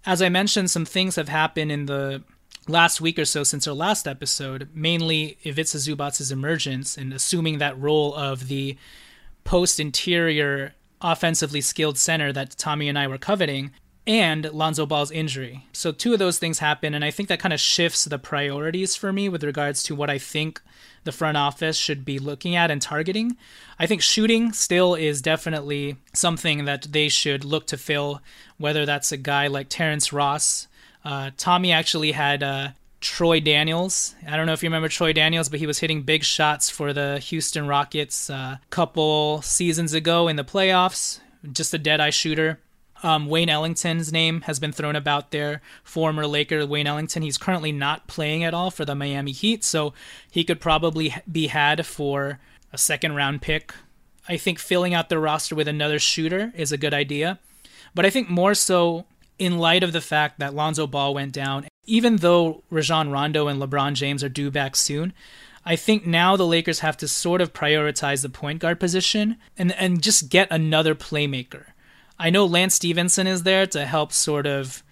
As 0.06 0.22
I 0.22 0.28
mentioned, 0.28 0.70
some 0.70 0.86
things 0.86 1.16
have 1.16 1.30
happened 1.30 1.72
in 1.72 1.86
the 1.86 2.24
last 2.68 3.00
week 3.00 3.18
or 3.18 3.26
so 3.26 3.46
since 3.46 3.66
our 3.66 3.74
last 3.74 4.10
episode, 4.10 4.68
mainly 4.74 5.38
Ivica 5.46 5.78
Zubac's 5.78 6.32
emergence 6.34 6.98
and 6.98 7.14
assuming 7.14 7.60
that 7.60 7.80
role 7.80 8.14
of 8.14 8.50
the 8.50 8.78
post 9.46 9.80
interior 9.80 10.74
offensively 11.02 11.62
skilled 11.62 11.98
center 11.98 12.32
that 12.34 12.58
Tommy 12.58 12.90
and 12.90 12.98
I 12.98 13.08
were 13.08 13.18
coveting, 13.18 13.72
and 14.06 14.46
Lonzo 14.54 14.86
Ball's 14.86 15.12
injury. 15.12 15.66
So, 15.74 15.92
two 15.92 16.14
of 16.14 16.20
those 16.20 16.40
things 16.40 16.60
happen, 16.60 16.94
and 16.94 17.04
I 17.04 17.12
think 17.12 17.28
that 17.30 17.40
kind 17.40 17.54
of 17.54 17.60
shifts 17.60 18.06
the 18.06 18.18
priorities 18.18 18.96
for 18.96 19.12
me 19.12 19.28
with 19.28 19.44
regards 19.44 19.84
to 19.84 19.96
what 19.96 20.10
I 20.10 20.18
think 20.18 20.62
the 21.04 21.12
front 21.12 21.38
office 21.38 21.78
should 21.78 22.06
be 22.06 22.18
looking 22.18 22.56
at 22.56 22.72
and 22.72 22.82
targeting. 22.82 23.38
I 23.78 23.86
think 23.86 24.02
shooting 24.02 24.54
still 24.54 24.96
is 24.96 25.22
definitely 25.22 25.98
something 26.14 26.66
that 26.66 26.84
they 26.92 27.10
should 27.10 27.44
look 27.44 27.68
to 27.68 27.78
fill, 27.78 28.22
whether 28.58 28.86
that's 28.86 29.12
a 29.12 29.18
guy 29.18 29.48
like 29.48 29.68
Terrence 29.70 30.14
Ross. 30.14 30.68
Uh, 31.04 31.32
Tommy 31.38 31.72
actually 31.72 32.12
had 32.14 32.44
uh, 32.44 32.70
Troy 33.00 33.40
Daniels. 33.40 34.16
I 34.28 34.36
don't 34.36 34.48
know 34.48 34.54
if 34.54 34.64
you 34.64 34.68
remember 34.68 34.90
Troy 34.90 35.14
Daniels, 35.14 35.50
but 35.50 35.60
he 35.60 35.68
was 35.68 35.80
hitting 35.80 36.02
big 36.02 36.24
shots 36.24 36.70
for 36.70 36.94
the 36.94 37.20
Houston 37.20 37.68
Rockets 37.68 38.30
a 38.30 38.36
uh, 38.36 38.58
couple 38.70 39.42
seasons 39.44 39.94
ago 39.94 40.28
in 40.28 40.36
the 40.36 40.44
playoffs. 40.44 41.20
Just 41.52 41.74
a 41.74 41.78
dead 41.78 42.00
eye 42.00 42.10
shooter. 42.10 42.60
Um, 43.04 43.28
Wayne 43.28 43.50
Ellington's 43.50 44.12
name 44.12 44.42
has 44.42 44.60
been 44.60 44.72
thrown 44.72 44.96
about 44.96 45.30
there. 45.30 45.62
Former 45.84 46.26
Laker 46.26 46.66
Wayne 46.66 46.88
Ellington. 46.88 47.22
He's 47.22 47.38
currently 47.38 47.72
not 47.72 48.08
playing 48.08 48.44
at 48.44 48.56
all 48.56 48.72
for 48.72 48.86
the 48.86 48.96
Miami 48.96 49.32
Heat, 49.32 49.64
so 49.64 49.94
he 50.32 50.44
could 50.44 50.60
probably 50.60 51.14
be 51.32 51.48
had 51.48 51.86
for 51.86 52.40
a 52.74 52.78
second 52.78 53.16
round 53.16 53.44
pick. 53.44 53.74
I 54.28 54.38
think 54.38 54.60
filling 54.60 54.94
out 54.94 55.10
the 55.10 55.20
roster 55.20 55.56
with 55.56 55.68
another 55.68 56.00
shooter 56.00 56.52
is 56.56 56.72
a 56.72 56.78
good 56.78 56.94
idea. 56.94 57.40
But 57.94 58.06
I 58.06 58.10
think 58.10 58.30
more 58.30 58.56
so 58.56 59.06
in 59.40 59.58
light 59.58 59.84
of 59.84 59.94
the 59.94 60.02
fact 60.02 60.40
that 60.40 60.54
Lonzo 60.54 60.88
Ball 60.88 61.14
went 61.14 61.32
down 61.32 61.68
even 61.88 62.18
though 62.18 62.64
Rajon 62.70 63.10
Rondo 63.10 63.48
and 63.48 63.62
LeBron 63.62 63.94
James 63.94 64.24
are 64.24 64.30
due 64.30 64.52
back 64.52 64.76
soon, 64.76 65.14
I 65.66 65.76
think 65.76 66.06
now 66.06 66.36
the 66.36 66.46
Lakers 66.46 66.82
have 66.82 66.98
to 66.98 67.08
sort 67.08 67.42
of 67.42 67.54
prioritize 67.54 68.22
the 68.22 68.30
point 68.30 68.60
guard 68.60 68.80
position 68.80 69.38
and 69.58 69.72
and 69.74 70.04
just 70.04 70.30
get 70.30 70.48
another 70.52 70.94
playmaker. 70.94 71.66
I 72.20 72.30
know 72.30 72.46
Lance 72.46 72.76
Stephenson 72.76 73.26
is 73.26 73.44
there 73.44 73.66
to 73.68 73.86
help 73.86 74.12
sort 74.12 74.46
of 74.46 74.84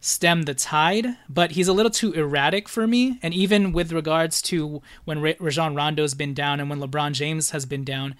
stem 0.00 0.42
the 0.42 0.54
tide, 0.54 1.06
but 1.28 1.52
he's 1.52 1.68
a 1.68 1.72
little 1.72 1.90
too 1.90 2.12
erratic 2.12 2.68
for 2.68 2.86
me. 2.86 3.18
And 3.22 3.34
even 3.34 3.72
with 3.72 3.92
regards 3.92 4.40
to 4.42 4.80
when 5.04 5.20
Rajon 5.20 5.74
Rondo's 5.74 6.14
been 6.14 6.32
down 6.32 6.58
and 6.58 6.70
when 6.70 6.80
LeBron 6.80 7.12
James 7.12 7.50
has 7.50 7.66
been 7.66 7.84
down, 7.84 8.14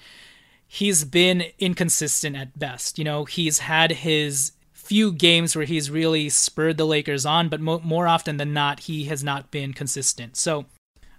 he's 0.66 1.04
been 1.04 1.44
inconsistent 1.58 2.36
at 2.36 2.58
best. 2.58 2.98
You 2.98 3.04
know, 3.04 3.24
he's 3.24 3.60
had 3.60 3.92
his 3.92 4.52
few 4.90 5.12
games 5.12 5.54
where 5.54 5.66
he's 5.66 5.88
really 5.88 6.28
spurred 6.28 6.76
the 6.76 6.84
Lakers 6.84 7.24
on, 7.24 7.48
but 7.48 7.60
mo- 7.60 7.80
more 7.84 8.08
often 8.08 8.38
than 8.38 8.52
not, 8.52 8.80
he 8.80 9.04
has 9.04 9.22
not 9.22 9.48
been 9.52 9.72
consistent. 9.72 10.36
So 10.36 10.66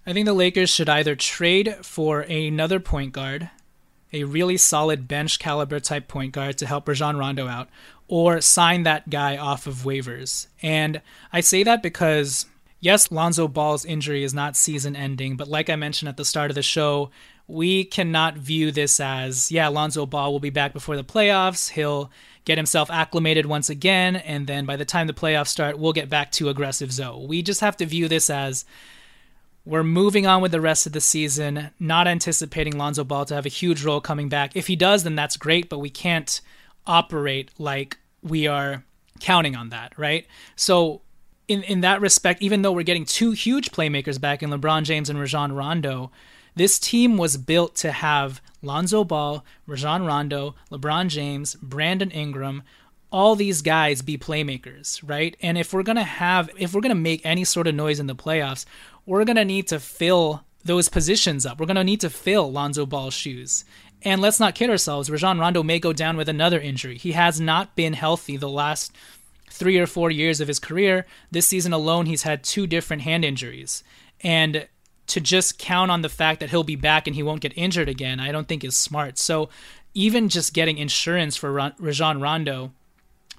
I 0.06 0.12
think 0.12 0.26
the 0.26 0.34
Lakers 0.34 0.70
should 0.70 0.90
either 0.90 1.16
trade 1.16 1.78
for 1.82 2.20
another 2.20 2.82
point 2.82 3.14
guard, 3.14 3.50
a 4.12 4.26
really 4.26 4.58
solid 4.58 5.08
bench 5.08 5.40
caliber 5.40 5.80
type 5.80 6.10
point 6.10 6.34
guard 6.34 6.58
to 6.58 6.66
help 6.66 6.86
Rajon 6.86 7.16
Rondo 7.16 7.48
out, 7.48 7.70
or 8.10 8.42
sign 8.42 8.84
that 8.84 9.10
guy 9.10 9.38
off 9.38 9.66
of 9.68 9.86
waivers. 9.86 10.48
And 10.62 11.02
I 11.32 11.40
say 11.40 11.64
that 11.64 11.82
because, 11.82 12.48
yes, 12.82 13.10
Lonzo 13.10 13.48
Ball's 13.48 13.86
injury 13.86 14.26
is 14.26 14.34
not 14.34 14.58
season 14.58 14.98
ending, 14.98 15.38
but 15.38 15.48
like 15.48 15.70
I 15.70 15.78
mentioned 15.78 16.10
at 16.10 16.18
the 16.18 16.26
start 16.26 16.52
of 16.52 16.56
the 16.56 16.62
show, 16.62 17.10
we 17.48 17.86
cannot 17.86 18.38
view 18.38 18.74
this 18.74 19.00
as, 19.00 19.50
yeah, 19.50 19.70
Lonzo 19.70 20.06
Ball 20.06 20.30
will 20.34 20.42
be 20.42 20.50
back 20.50 20.74
before 20.74 20.98
the 20.98 21.06
playoffs. 21.06 21.70
He'll 21.70 22.12
get 22.46 22.58
himself 22.58 22.90
acclimated 22.90 23.46
once 23.46 23.70
again, 23.70 24.16
and 24.16 24.48
then 24.48 24.66
by 24.66 24.76
the 24.76 24.86
time 24.86 25.08
the 25.08 25.14
playoffs 25.14 25.48
start, 25.48 25.78
we'll 25.78 25.94
get 25.94 26.10
back 26.10 26.32
to 26.34 26.50
aggressive 26.50 26.92
Zo. 26.92 27.20
We 27.28 27.42
just 27.42 27.62
have 27.62 27.78
to 27.78 27.86
view 27.86 28.08
this 28.08 28.30
as 28.30 28.66
we're 29.64 29.84
moving 29.84 30.26
on 30.26 30.42
with 30.42 30.52
the 30.52 30.62
rest 30.62 30.88
of 30.88 30.94
the 30.94 31.02
season, 31.02 31.70
not 31.80 32.08
anticipating 32.08 32.78
Lonzo 32.78 33.04
Ball 33.04 33.26
to 33.26 33.36
have 33.36 33.46
a 33.46 33.50
huge 33.50 33.84
role 33.84 34.02
coming 34.02 34.28
back. 34.28 34.56
If 34.56 34.68
he 34.68 34.76
does, 34.76 35.04
then 35.04 35.16
that's 35.16 35.38
great, 35.38 35.70
but 35.70 35.80
we 35.80 35.90
can't 35.90 36.42
operate 36.88 37.52
like 37.60 37.98
we 38.24 38.48
are 38.48 38.84
counting 39.20 39.56
on 39.56 39.70
that, 39.70 39.94
right? 39.98 40.26
So 40.56 41.02
in 41.48 41.64
in 41.64 41.82
that 41.82 42.02
respect, 42.02 42.42
even 42.42 42.64
though 42.64 42.72
we're 42.72 42.84
getting 42.84 43.06
two 43.06 43.32
huge 43.32 43.72
playmakers 43.72 44.20
back 44.20 44.42
in 44.42 44.50
LeBron 44.50 44.84
James 44.84 45.10
and 45.10 45.20
Rajon 45.20 45.52
Rondo, 45.52 46.12
this 46.56 46.80
team 46.80 47.18
was 47.18 47.38
built 47.38 47.76
to 47.78 47.92
have 47.92 48.42
Lonzo 48.62 49.04
Ball, 49.04 49.44
Rajon 49.66 50.06
Rondo, 50.06 50.56
LeBron 50.72 51.08
James, 51.08 51.56
Brandon 51.56 52.12
Ingram, 52.12 52.64
all 53.12 53.36
these 53.36 53.62
guys 53.62 54.02
be 54.02 54.18
playmakers, 54.18 55.02
right? 55.06 55.36
And 55.42 55.58
if 55.58 55.74
we're 55.74 55.84
going 55.84 55.98
to 55.98 56.04
have 56.04 56.50
if 56.58 56.74
we're 56.74 56.82
going 56.82 56.90
to 56.90 56.96
make 56.96 57.26
any 57.26 57.44
sort 57.44 57.68
of 57.68 57.76
noise 57.76 58.00
in 58.00 58.08
the 58.08 58.16
playoffs, 58.16 58.66
we're 59.06 59.26
going 59.26 59.36
to 59.36 59.46
need 59.46 59.68
to 59.68 59.80
fill 59.80 60.44
those 60.64 60.90
positions 60.90 61.46
up. 61.46 61.60
We're 61.60 61.66
going 61.66 61.76
to 61.76 61.84
need 61.84 62.02
to 62.02 62.10
fill 62.10 62.52
Lonzo 62.52 62.86
Ball's 62.86 63.14
shoes. 63.14 63.66
And 64.04 64.22
let's 64.22 64.40
not 64.40 64.56
kid 64.56 64.70
ourselves, 64.70 65.10
Rajon 65.10 65.40
Rondo 65.40 65.62
may 65.62 65.80
go 65.80 65.94
down 65.94 66.18
with 66.18 66.30
another 66.30 66.60
injury. 66.60 66.98
He 66.98 67.12
has 67.12 67.40
not 67.40 67.76
been 67.76 67.94
healthy 67.94 68.38
the 68.38 68.50
last 68.50 68.96
3 69.50 69.78
or 69.78 69.86
4 69.86 70.10
years 70.10 70.42
of 70.42 70.48
his 70.48 70.60
career. 70.60 71.06
This 71.30 71.48
season 71.48 71.74
alone 71.74 72.06
he's 72.06 72.24
had 72.24 72.44
two 72.44 72.66
different 72.66 73.04
hand 73.04 73.26
injuries. 73.26 73.84
And 74.22 74.68
to 75.08 75.20
just 75.20 75.58
count 75.58 75.92
on 75.92 76.02
the 76.02 76.10
fact 76.10 76.40
that 76.40 76.50
he'll 76.50 76.64
be 76.64 76.76
back 76.76 77.08
and 77.08 77.16
he 77.16 77.24
won't 77.24 77.42
get 77.42 77.58
injured 77.58 77.90
again, 77.90 78.20
I 78.20 78.32
don't 78.32 78.48
think 78.48 78.64
is 78.64 78.78
smart. 78.78 79.18
So 79.18 79.50
even 79.94 80.30
just 80.30 80.54
getting 80.54 80.78
insurance 80.78 81.36
for 81.36 81.52
Rajon 81.52 82.22
Rondo, 82.22 82.72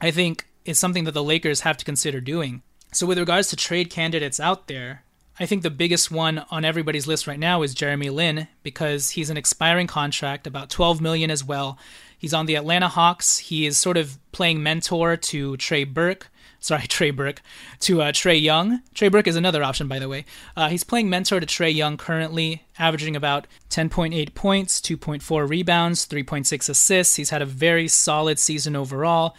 I 0.01 0.11
think 0.11 0.47
is 0.65 0.79
something 0.79 1.05
that 1.05 1.13
the 1.13 1.25
Lakers 1.25 1.61
have 1.61 1.77
to 1.79 1.85
consider 1.85 2.21
doing. 2.21 2.63
So 2.93 3.07
with 3.07 3.19
regards 3.19 3.49
to 3.49 3.57
trade 3.57 3.91
candidates 3.91 4.39
out 4.39 4.69
there, 4.69 5.05
I 5.41 5.47
think 5.47 5.63
the 5.63 5.71
biggest 5.71 6.11
one 6.11 6.45
on 6.51 6.65
everybody's 6.65 7.07
list 7.07 7.27
right 7.27 7.39
now 7.39 7.63
is 7.63 7.75
Jeremy 7.75 8.11
Lin 8.11 8.49
because 8.63 9.11
he's 9.11 9.31
an 9.31 9.39
expiring 9.39 9.87
contract, 9.87 10.47
about 10.47 10.69
12 10.69 11.01
million 11.01 11.31
as 11.31 11.43
well. 11.43 11.79
He's 12.19 12.35
on 12.35 12.47
the 12.47 12.55
Atlanta 12.55 12.89
Hawks. 12.89 13.39
He 13.39 13.67
is 13.67 13.79
sort 13.79 13.97
of 13.97 14.19
playing 14.31 14.63
mentor 14.63 15.17
to 15.17 15.57
Trey 15.57 15.85
Burke, 15.85 16.29
sorry, 16.63 16.83
Trey 16.89 17.11
Burke, 17.11 17.43
to 17.81 18.01
uh, 18.01 18.13
Trae 18.13 18.41
Young. 18.41 18.81
Trey 18.95 19.09
Burke 19.09 19.27
is 19.27 19.37
another 19.37 19.63
option, 19.63 19.89
by 19.89 19.99
the 19.99 20.09
way. 20.09 20.25
Uh, 20.57 20.69
he's 20.71 20.85
playing 20.85 21.11
mentor 21.11 21.41
to 21.41 21.47
Trae 21.47 21.75
Young 21.75 21.99
currently, 21.99 22.65
averaging 22.79 23.15
about 23.15 23.47
10.8 23.69 24.35
points, 24.35 24.81
2.4 24.81 25.49
rebounds, 25.49 26.07
3.6 26.07 26.69
assists. 26.71 27.17
He's 27.17 27.31
had 27.31 27.43
a 27.43 27.47
very 27.47 27.89
solid 27.89 28.39
season 28.39 28.75
overall. 28.75 29.37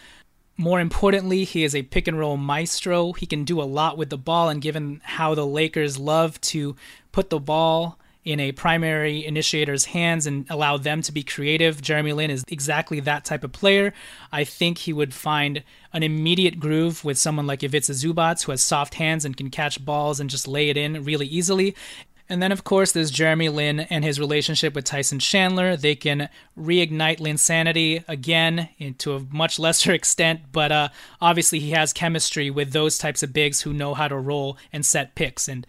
More 0.56 0.78
importantly, 0.78 1.42
he 1.42 1.64
is 1.64 1.74
a 1.74 1.82
pick 1.82 2.06
and 2.06 2.16
roll 2.16 2.36
maestro. 2.36 3.12
He 3.12 3.26
can 3.26 3.44
do 3.44 3.60
a 3.60 3.64
lot 3.64 3.98
with 3.98 4.10
the 4.10 4.18
ball, 4.18 4.48
and 4.48 4.62
given 4.62 5.00
how 5.02 5.34
the 5.34 5.46
Lakers 5.46 5.98
love 5.98 6.40
to 6.42 6.76
put 7.10 7.30
the 7.30 7.40
ball 7.40 7.98
in 8.24 8.40
a 8.40 8.52
primary 8.52 9.24
initiator's 9.24 9.86
hands 9.86 10.26
and 10.26 10.46
allow 10.48 10.76
them 10.76 11.02
to 11.02 11.12
be 11.12 11.22
creative. 11.22 11.82
Jeremy 11.82 12.12
Lin 12.12 12.30
is 12.30 12.44
exactly 12.48 13.00
that 13.00 13.24
type 13.24 13.44
of 13.44 13.52
player. 13.52 13.92
I 14.32 14.44
think 14.44 14.78
he 14.78 14.92
would 14.92 15.12
find 15.12 15.62
an 15.92 16.02
immediate 16.02 16.58
groove 16.58 17.04
with 17.04 17.18
someone 17.18 17.46
like 17.46 17.62
Ivica 17.62 17.92
Zubac, 17.92 18.44
who 18.44 18.52
has 18.52 18.62
soft 18.62 18.94
hands 18.94 19.24
and 19.24 19.36
can 19.36 19.50
catch 19.50 19.84
balls 19.84 20.20
and 20.20 20.30
just 20.30 20.48
lay 20.48 20.70
it 20.70 20.76
in 20.76 21.04
really 21.04 21.26
easily. 21.26 21.74
And 22.26 22.42
then, 22.42 22.52
of 22.52 22.64
course, 22.64 22.92
there's 22.92 23.10
Jeremy 23.10 23.50
Lin 23.50 23.80
and 23.80 24.02
his 24.02 24.18
relationship 24.18 24.74
with 24.74 24.86
Tyson 24.86 25.18
Chandler. 25.18 25.76
They 25.76 25.94
can 25.94 26.30
reignite 26.58 27.18
Linsanity 27.18 28.02
again 28.08 28.70
to 28.98 29.14
a 29.14 29.20
much 29.30 29.58
lesser 29.58 29.92
extent, 29.94 30.40
but 30.50 30.72
uh, 30.72 30.88
obviously 31.20 31.60
he 31.60 31.72
has 31.72 31.92
chemistry 31.92 32.48
with 32.48 32.72
those 32.72 32.96
types 32.96 33.22
of 33.22 33.34
bigs 33.34 33.60
who 33.60 33.74
know 33.74 33.92
how 33.92 34.08
to 34.08 34.16
roll 34.16 34.56
and 34.72 34.86
set 34.86 35.14
picks. 35.14 35.48
And 35.48 35.66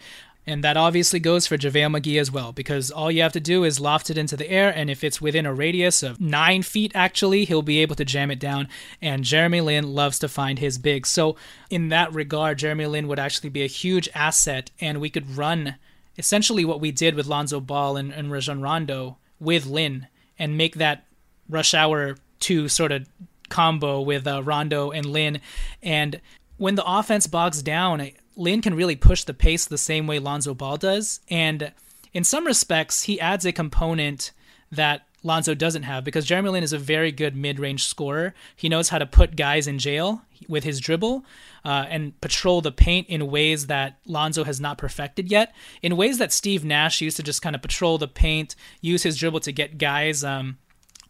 and 0.48 0.64
that 0.64 0.78
obviously 0.78 1.20
goes 1.20 1.48
for 1.48 1.58
JaVale 1.58 2.00
McGee 2.00 2.20
as 2.20 2.32
well, 2.32 2.52
because 2.52 2.92
all 2.92 3.12
you 3.12 3.22
have 3.22 3.34
to 3.34 3.40
do 3.40 3.64
is 3.64 3.80
loft 3.80 4.10
it 4.10 4.18
into 4.18 4.38
the 4.38 4.50
air, 4.50 4.72
and 4.76 4.90
if 4.90 5.04
it's 5.04 5.20
within 5.22 5.46
a 5.46 5.54
radius 5.54 6.04
of 6.04 6.22
nine 6.22 6.62
feet, 6.62 6.92
actually, 6.94 7.46
he'll 7.46 7.62
be 7.62 7.82
able 7.82 7.96
to 7.96 8.06
jam 8.06 8.30
it 8.30 8.40
down. 8.40 8.68
And 9.02 9.24
Jeremy 9.24 9.62
Lin 9.62 9.96
loves 9.96 10.20
to 10.20 10.28
find 10.28 10.60
his 10.60 10.78
bigs. 10.78 11.10
So, 11.10 11.36
in 11.70 11.90
that 11.90 12.14
regard, 12.14 12.60
Jeremy 12.60 12.86
Lin 12.86 13.08
would 13.08 13.20
actually 13.20 13.50
be 13.50 13.64
a 13.64 13.68
huge 13.68 14.08
asset, 14.14 14.72
and 14.80 15.02
we 15.02 15.10
could 15.10 15.36
run 15.36 15.76
essentially 16.18 16.64
what 16.64 16.80
we 16.80 16.92
did 16.92 17.16
with 17.16 17.28
Lonzo 17.28 17.60
Ball 17.60 17.98
and, 17.98 18.12
and 18.12 18.32
Rajon 18.32 18.62
Rondo 18.62 19.18
with 19.40 19.66
Lin 19.66 20.08
and 20.40 20.58
make 20.58 20.76
that 20.76 21.06
rush 21.50 21.74
hour 21.74 22.18
two 22.40 22.68
sort 22.68 22.92
of 22.92 23.08
combo 23.50 24.02
with 24.02 24.28
uh, 24.28 24.44
Rondo 24.44 24.92
and 24.92 25.06
Lin. 25.06 25.42
And 25.82 26.22
when 26.58 26.76
the 26.76 26.86
offense 26.86 27.28
bogs 27.28 27.62
down, 27.62 28.12
Lin 28.36 28.62
can 28.62 28.76
really 28.76 28.96
push 28.96 29.24
the 29.24 29.34
pace 29.34 29.66
the 29.66 29.78
same 29.78 30.08
way 30.08 30.20
Lonzo 30.20 30.54
Ball 30.54 30.78
does. 30.78 31.20
And 31.30 31.72
in 32.14 32.24
some 32.24 32.46
respects, 32.46 33.04
he 33.04 33.20
adds 33.20 33.46
a 33.46 33.52
component 33.52 34.32
that 34.72 35.06
Lonzo 35.24 35.56
doesn't 35.56 35.84
have 35.84 36.04
because 36.04 36.26
Jeremy 36.26 36.50
Lin 36.50 36.64
is 36.64 36.74
a 36.74 36.78
very 36.78 37.12
good 37.12 37.36
mid 37.36 37.60
range 37.60 37.86
scorer. 37.86 38.36
He 38.56 38.70
knows 38.70 38.90
how 38.90 39.00
to 39.00 39.06
put 39.06 39.36
guys 39.36 39.68
in 39.68 39.80
jail 39.80 40.22
with 40.48 40.64
his 40.64 40.80
dribble 40.80 41.26
uh, 41.64 41.86
and 41.90 42.20
patrol 42.22 42.62
the 42.62 42.72
paint 42.72 43.08
in 43.08 43.32
ways 43.32 43.66
that 43.68 43.98
Lonzo 44.06 44.44
has 44.44 44.62
not 44.62 44.78
perfected 44.78 45.32
yet, 45.32 45.56
in 45.82 45.98
ways 45.98 46.20
that 46.20 46.32
Steve 46.32 46.64
Nash 46.64 47.02
used 47.02 47.18
to 47.18 47.24
just 47.24 47.42
kind 47.42 47.56
of 47.56 47.64
patrol 47.64 47.98
the 47.98 48.08
paint, 48.08 48.56
use 48.82 49.02
his 49.02 49.18
dribble 49.18 49.40
to 49.42 49.52
get 49.52 49.80
guys. 49.80 50.24
Um, 50.24 50.58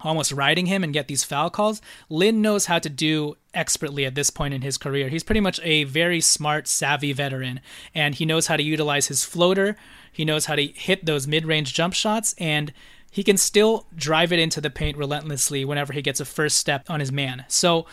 almost 0.05 0.31
riding 0.31 0.67
him 0.67 0.83
and 0.83 0.93
get 0.93 1.07
these 1.07 1.23
foul 1.23 1.49
calls. 1.49 1.81
Lin 2.09 2.41
knows 2.41 2.65
how 2.67 2.79
to 2.79 2.89
do 2.89 3.35
expertly 3.53 4.05
at 4.05 4.15
this 4.15 4.29
point 4.29 4.53
in 4.53 4.61
his 4.61 4.77
career. 4.77 5.09
He's 5.09 5.23
pretty 5.23 5.39
much 5.39 5.59
a 5.63 5.85
very 5.85 6.21
smart, 6.21 6.67
savvy 6.67 7.13
veteran, 7.13 7.61
and 7.93 8.15
he 8.15 8.25
knows 8.25 8.47
how 8.47 8.57
to 8.57 8.63
utilize 8.63 9.07
his 9.07 9.23
floater. 9.23 9.75
He 10.11 10.25
knows 10.25 10.45
how 10.45 10.55
to 10.55 10.65
hit 10.65 11.05
those 11.05 11.27
mid 11.27 11.45
range 11.45 11.73
jump 11.73 11.93
shots, 11.93 12.35
and 12.37 12.71
he 13.11 13.23
can 13.23 13.37
still 13.37 13.87
drive 13.95 14.33
it 14.33 14.39
into 14.39 14.59
the 14.59 14.69
paint 14.69 14.97
relentlessly 14.97 15.63
whenever 15.63 15.93
he 15.93 16.01
gets 16.01 16.19
a 16.19 16.25
first 16.25 16.57
step 16.57 16.89
on 16.89 16.99
his 16.99 17.11
man. 17.11 17.45
So 17.47 17.85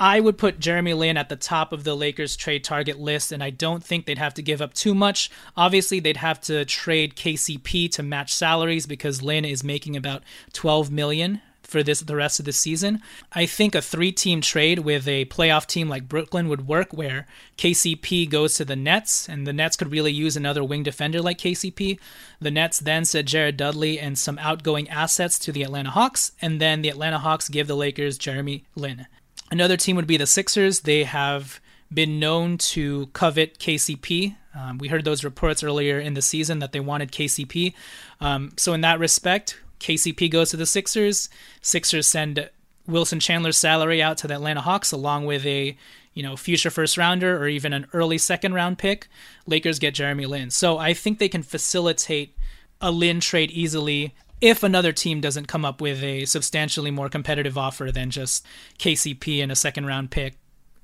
I 0.00 0.20
would 0.20 0.38
put 0.38 0.60
Jeremy 0.60 0.94
Lin 0.94 1.16
at 1.16 1.28
the 1.28 1.36
top 1.36 1.72
of 1.72 1.82
the 1.82 1.96
Lakers 1.96 2.36
trade 2.36 2.62
target 2.62 3.00
list, 3.00 3.32
and 3.32 3.42
I 3.42 3.50
don't 3.50 3.82
think 3.82 4.06
they'd 4.06 4.18
have 4.18 4.34
to 4.34 4.42
give 4.42 4.62
up 4.62 4.72
too 4.72 4.94
much. 4.94 5.30
Obviously, 5.56 5.98
they'd 5.98 6.18
have 6.18 6.40
to 6.42 6.64
trade 6.64 7.16
KCP 7.16 7.90
to 7.92 8.02
match 8.02 8.32
salaries 8.32 8.86
because 8.86 9.22
Lin 9.22 9.44
is 9.44 9.64
making 9.64 9.96
about 9.96 10.22
12 10.52 10.90
million 10.92 11.40
for 11.68 11.82
this 11.82 12.00
the 12.00 12.16
rest 12.16 12.38
of 12.38 12.46
the 12.46 12.52
season. 12.52 13.00
I 13.32 13.44
think 13.44 13.74
a 13.74 13.82
three-team 13.82 14.40
trade 14.40 14.80
with 14.80 15.06
a 15.06 15.26
playoff 15.26 15.66
team 15.66 15.88
like 15.88 16.08
Brooklyn 16.08 16.48
would 16.48 16.66
work 16.66 16.92
where 16.92 17.26
KCP 17.58 18.30
goes 18.30 18.54
to 18.54 18.64
the 18.64 18.76
Nets 18.76 19.28
and 19.28 19.46
the 19.46 19.52
Nets 19.52 19.76
could 19.76 19.92
really 19.92 20.12
use 20.12 20.36
another 20.36 20.64
wing 20.64 20.82
defender 20.82 21.20
like 21.20 21.38
KCP. 21.38 21.98
The 22.40 22.50
Nets 22.50 22.78
then 22.78 23.04
send 23.04 23.28
Jared 23.28 23.58
Dudley 23.58 23.98
and 23.98 24.18
some 24.18 24.38
outgoing 24.38 24.88
assets 24.88 25.38
to 25.40 25.52
the 25.52 25.62
Atlanta 25.62 25.90
Hawks 25.90 26.32
and 26.40 26.60
then 26.60 26.80
the 26.80 26.88
Atlanta 26.88 27.18
Hawks 27.18 27.50
give 27.50 27.66
the 27.66 27.76
Lakers 27.76 28.16
Jeremy 28.16 28.64
Lin. 28.74 29.06
Another 29.50 29.76
team 29.76 29.96
would 29.96 30.06
be 30.06 30.16
the 30.16 30.26
Sixers. 30.26 30.80
They 30.80 31.04
have 31.04 31.60
been 31.92 32.20
known 32.20 32.58
to 32.58 33.06
covet 33.08 33.58
KCP. 33.58 34.36
Um, 34.54 34.78
we 34.78 34.88
heard 34.88 35.04
those 35.04 35.24
reports 35.24 35.62
earlier 35.62 35.98
in 35.98 36.14
the 36.14 36.22
season 36.22 36.58
that 36.58 36.72
they 36.72 36.80
wanted 36.80 37.12
KCP. 37.12 37.72
Um, 38.20 38.52
so, 38.56 38.74
in 38.74 38.82
that 38.82 38.98
respect, 38.98 39.58
KCP 39.80 40.30
goes 40.30 40.50
to 40.50 40.56
the 40.56 40.66
Sixers. 40.66 41.28
Sixers 41.62 42.06
send 42.06 42.50
Wilson 42.86 43.20
Chandler's 43.20 43.56
salary 43.56 44.02
out 44.02 44.18
to 44.18 44.26
the 44.26 44.34
Atlanta 44.34 44.60
Hawks 44.60 44.92
along 44.92 45.26
with 45.26 45.44
a 45.46 45.76
you 46.14 46.22
know 46.22 46.36
future 46.36 46.70
first 46.70 46.96
rounder 46.96 47.36
or 47.40 47.46
even 47.48 47.72
an 47.72 47.86
early 47.92 48.18
second 48.18 48.54
round 48.54 48.78
pick. 48.78 49.08
Lakers 49.46 49.78
get 49.78 49.94
Jeremy 49.94 50.26
Lin. 50.26 50.50
So 50.50 50.78
I 50.78 50.94
think 50.94 51.18
they 51.18 51.28
can 51.28 51.42
facilitate 51.42 52.36
a 52.80 52.90
Lin 52.90 53.20
trade 53.20 53.50
easily 53.50 54.14
if 54.40 54.62
another 54.62 54.92
team 54.92 55.20
doesn't 55.20 55.46
come 55.46 55.64
up 55.64 55.80
with 55.80 56.02
a 56.02 56.24
substantially 56.24 56.90
more 56.90 57.08
competitive 57.08 57.58
offer 57.58 57.90
than 57.92 58.10
just 58.10 58.46
KCP 58.78 59.42
and 59.42 59.50
a 59.50 59.56
second 59.56 59.86
round 59.86 60.10
pick 60.10 60.36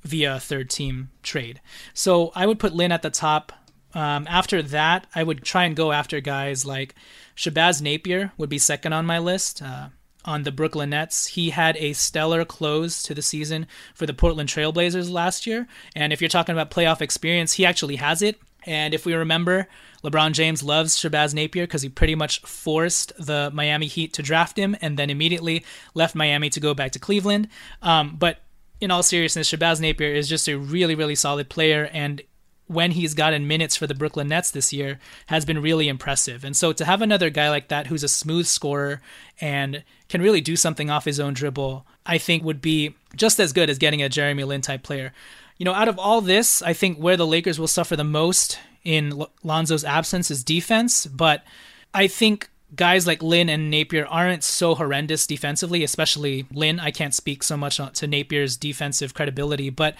via 0.02 0.36
a 0.36 0.40
third 0.40 0.70
team 0.70 1.10
trade. 1.22 1.60
So 1.92 2.32
I 2.34 2.46
would 2.46 2.58
put 2.58 2.74
Lin 2.74 2.92
at 2.92 3.02
the 3.02 3.10
top. 3.10 3.52
Um, 3.94 4.26
after 4.28 4.60
that, 4.60 5.06
I 5.14 5.22
would 5.22 5.44
try 5.44 5.64
and 5.64 5.76
go 5.76 5.92
after 5.92 6.20
guys 6.20 6.66
like 6.66 6.94
Shabazz 7.36 7.80
Napier 7.80 8.32
would 8.36 8.50
be 8.50 8.58
second 8.58 8.92
on 8.92 9.06
my 9.06 9.18
list. 9.18 9.62
Uh, 9.62 9.88
on 10.24 10.42
the 10.42 10.52
Brooklyn 10.52 10.90
Nets. 10.90 11.26
He 11.28 11.50
had 11.50 11.76
a 11.76 11.92
stellar 11.92 12.44
close 12.44 13.02
to 13.02 13.14
the 13.14 13.22
season 13.22 13.66
for 13.94 14.06
the 14.06 14.14
Portland 14.14 14.48
Trailblazers 14.48 15.10
last 15.10 15.46
year. 15.46 15.66
And 15.94 16.12
if 16.12 16.20
you're 16.20 16.28
talking 16.28 16.54
about 16.54 16.70
playoff 16.70 17.00
experience, 17.00 17.54
he 17.54 17.66
actually 17.66 17.96
has 17.96 18.22
it. 18.22 18.40
And 18.64 18.94
if 18.94 19.06
we 19.06 19.14
remember, 19.14 19.68
LeBron 20.02 20.32
James 20.32 20.62
loves 20.62 20.96
Shabazz 20.96 21.34
Napier 21.34 21.64
because 21.64 21.82
he 21.82 21.88
pretty 21.88 22.14
much 22.14 22.40
forced 22.40 23.12
the 23.18 23.50
Miami 23.52 23.86
Heat 23.86 24.12
to 24.14 24.22
draft 24.22 24.58
him 24.58 24.76
and 24.80 24.98
then 24.98 25.10
immediately 25.10 25.64
left 25.94 26.14
Miami 26.14 26.50
to 26.50 26.60
go 26.60 26.74
back 26.74 26.92
to 26.92 26.98
Cleveland. 26.98 27.48
Um, 27.82 28.16
but 28.18 28.40
in 28.80 28.90
all 28.90 29.02
seriousness, 29.02 29.50
Shabazz 29.50 29.80
Napier 29.80 30.12
is 30.12 30.28
just 30.28 30.48
a 30.48 30.58
really, 30.58 30.94
really 30.94 31.14
solid 31.14 31.48
player. 31.48 31.88
And 31.92 32.22
when 32.66 32.92
he's 32.92 33.14
gotten 33.14 33.46
minutes 33.46 33.76
for 33.76 33.86
the 33.86 33.94
Brooklyn 33.94 34.28
Nets 34.28 34.50
this 34.50 34.72
year 34.72 34.98
has 35.26 35.44
been 35.44 35.60
really 35.60 35.88
impressive. 35.88 36.44
And 36.44 36.56
so 36.56 36.72
to 36.72 36.84
have 36.84 37.02
another 37.02 37.30
guy 37.30 37.50
like 37.50 37.68
that 37.68 37.88
who's 37.88 38.02
a 38.02 38.08
smooth 38.08 38.46
scorer 38.46 39.00
and 39.40 39.84
can 40.08 40.22
really 40.22 40.40
do 40.40 40.56
something 40.56 40.90
off 40.90 41.04
his 41.04 41.20
own 41.20 41.34
dribble, 41.34 41.86
I 42.06 42.18
think 42.18 42.42
would 42.42 42.62
be 42.62 42.94
just 43.16 43.38
as 43.38 43.52
good 43.52 43.68
as 43.68 43.78
getting 43.78 44.02
a 44.02 44.08
Jeremy 44.08 44.44
Lin 44.44 44.62
type 44.62 44.82
player. 44.82 45.12
You 45.56 45.64
know, 45.64 45.74
out 45.74 45.88
of 45.88 45.98
all 45.98 46.20
this, 46.20 46.62
I 46.62 46.72
think 46.72 46.98
where 46.98 47.16
the 47.16 47.26
Lakers 47.26 47.58
will 47.58 47.68
suffer 47.68 47.96
the 47.96 48.04
most 48.04 48.58
in 48.82 49.24
Lonzo's 49.42 49.84
absence 49.84 50.30
is 50.30 50.44
defense, 50.44 51.06
but 51.06 51.44
I 51.92 52.06
think 52.06 52.50
guys 52.74 53.06
like 53.06 53.22
Lin 53.22 53.48
and 53.48 53.70
Napier 53.70 54.06
aren't 54.06 54.42
so 54.42 54.74
horrendous 54.74 55.26
defensively, 55.26 55.84
especially 55.84 56.46
Lin. 56.52 56.80
I 56.80 56.90
can't 56.90 57.14
speak 57.14 57.42
so 57.42 57.56
much 57.56 57.76
to 57.76 58.06
Napier's 58.06 58.56
defensive 58.56 59.14
credibility, 59.14 59.70
but 59.70 59.94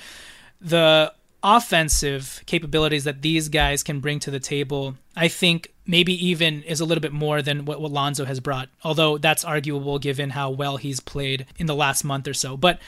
the 0.61 1.13
offensive 1.43 2.43
capabilities 2.47 3.05
that 3.05 3.23
these 3.23 3.49
guys 3.49 3.83
can 3.83 4.01
bring 4.01 4.19
to 4.19 4.31
the 4.31 4.41
table, 4.41 4.97
I 5.15 5.29
think 5.29 5.73
maybe 5.87 6.27
even 6.27 6.63
is 6.63 6.81
a 6.81 6.85
little 6.85 7.03
bit 7.03 7.13
more 7.13 7.43
than 7.43 7.67
what, 7.67 7.81
what 7.81 7.93
Lonzo 7.93 8.25
has 8.25 8.41
brought, 8.41 8.71
although 8.83 9.19
that's 9.19 9.45
arguable 9.45 9.99
given 9.99 10.31
how 10.31 10.51
well 10.51 10.79
he's 10.79 11.01
played 11.01 11.47
in 11.59 11.67
the 11.67 11.75
last 11.75 12.03
month 12.03 12.27
or 12.27 12.35
so. 12.35 12.57
But 12.57 12.81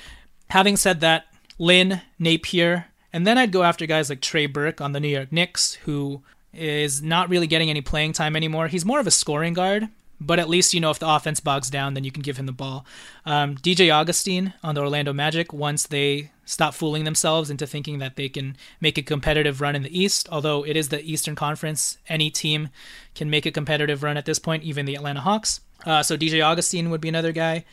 having 0.49 0.77
said 0.77 1.01
that, 1.01 1.27
Lin, 1.59 2.03
Napier, 2.19 2.87
and 3.13 3.27
then 3.27 3.39
I'd 3.39 3.53
go 3.53 3.63
after 3.63 3.87
guys 3.87 4.11
like 4.11 4.21
Trey 4.21 4.47
Burke 4.47 4.81
on 4.81 4.93
the 4.93 5.01
New 5.01 5.09
York 5.09 5.33
Knicks, 5.33 5.75
who 5.85 6.23
is 6.53 7.03
not 7.03 7.29
really 7.29 7.47
getting 7.47 7.71
any 7.71 7.81
playing 7.81 8.13
time 8.13 8.37
anymore. 8.37 8.69
He's 8.69 8.85
more 8.85 9.01
of 9.01 9.07
a 9.07 9.11
scoring 9.11 9.55
guard, 9.55 9.89
but 10.21 10.39
at 10.39 10.49
least 10.49 10.75
you 10.75 10.81
know 10.81 10.91
if 10.91 10.99
the 10.99 11.09
offense 11.09 11.41
bogs 11.41 11.71
down, 11.71 11.95
then 11.95 12.05
you 12.05 12.11
can 12.11 12.23
give 12.23 12.37
him 12.37 12.47
the 12.47 12.53
ball. 12.53 12.87
Um, 13.25 13.57
DJ 13.57 13.93
Augustin 13.93 14.55
on 14.63 14.75
the 14.75 14.81
Orlando 14.81 15.13
Magic 15.13 15.53
once 15.53 15.87
they 15.87 16.31
stop 16.45 16.75
fooling 16.75 17.05
themselves 17.05 17.51
into 17.51 17.67
thinking 17.67 17.99
that 17.99 18.17
they 18.17 18.29
can 18.29 18.57
make 18.81 18.97
a 18.97 19.03
competitive 19.03 19.61
run 19.61 19.77
in 19.77 19.83
the 19.83 19.99
East. 19.99 20.29
Although 20.31 20.65
it 20.65 20.77
is 20.77 20.89
the 20.89 21.03
Eastern 21.03 21.35
Conference, 21.35 21.99
any 22.09 22.31
team 22.31 22.69
can 23.15 23.29
make 23.29 23.47
a 23.47 23.51
competitive 23.51 24.03
run 24.03 24.17
at 24.17 24.25
this 24.25 24.39
point, 24.39 24.63
even 24.63 24.87
the 24.87 24.95
Atlanta 24.95 25.21
Hawks. 25.21 25.61
Uh, 25.85 26.03
so 26.03 26.17
DJ 26.17 26.45
Augustin 26.45 26.91
would 26.91 27.01
be 27.01 27.09
another 27.09 27.33
guy. 27.33 27.65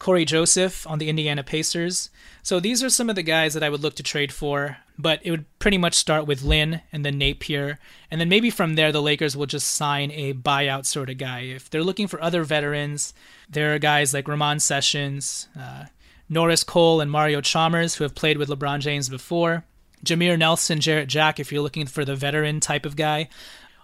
Cory 0.00 0.24
Joseph 0.24 0.86
on 0.86 0.98
the 0.98 1.10
Indiana 1.10 1.44
Pacers. 1.44 2.08
So 2.42 2.58
these 2.58 2.82
are 2.82 2.88
some 2.88 3.10
of 3.10 3.16
the 3.16 3.22
guys 3.22 3.52
that 3.52 3.62
I 3.62 3.68
would 3.68 3.82
look 3.82 3.94
to 3.96 4.02
trade 4.02 4.32
for, 4.32 4.78
but 4.98 5.20
it 5.22 5.30
would 5.30 5.44
pretty 5.58 5.76
much 5.76 5.92
start 5.92 6.26
with 6.26 6.42
Lin 6.42 6.80
and 6.90 7.04
then 7.04 7.18
Napier. 7.18 7.78
And 8.10 8.18
then 8.18 8.30
maybe 8.30 8.48
from 8.48 8.74
there, 8.74 8.92
the 8.92 9.02
Lakers 9.02 9.36
will 9.36 9.44
just 9.44 9.68
sign 9.68 10.10
a 10.12 10.32
buyout 10.32 10.86
sort 10.86 11.10
of 11.10 11.18
guy. 11.18 11.40
If 11.40 11.68
they're 11.68 11.84
looking 11.84 12.08
for 12.08 12.20
other 12.22 12.44
veterans, 12.44 13.12
there 13.48 13.74
are 13.74 13.78
guys 13.78 14.14
like 14.14 14.26
Ramon 14.26 14.58
Sessions, 14.60 15.48
uh, 15.58 15.84
Norris 16.30 16.64
Cole 16.64 17.02
and 17.02 17.10
Mario 17.10 17.42
Chalmers, 17.42 17.96
who 17.96 18.04
have 18.04 18.14
played 18.14 18.38
with 18.38 18.48
LeBron 18.48 18.80
James 18.80 19.10
before. 19.10 19.64
Jameer 20.02 20.38
Nelson, 20.38 20.80
Jarrett 20.80 21.10
Jack, 21.10 21.38
if 21.38 21.52
you're 21.52 21.60
looking 21.60 21.86
for 21.86 22.06
the 22.06 22.16
veteran 22.16 22.60
type 22.60 22.86
of 22.86 22.96
guy. 22.96 23.28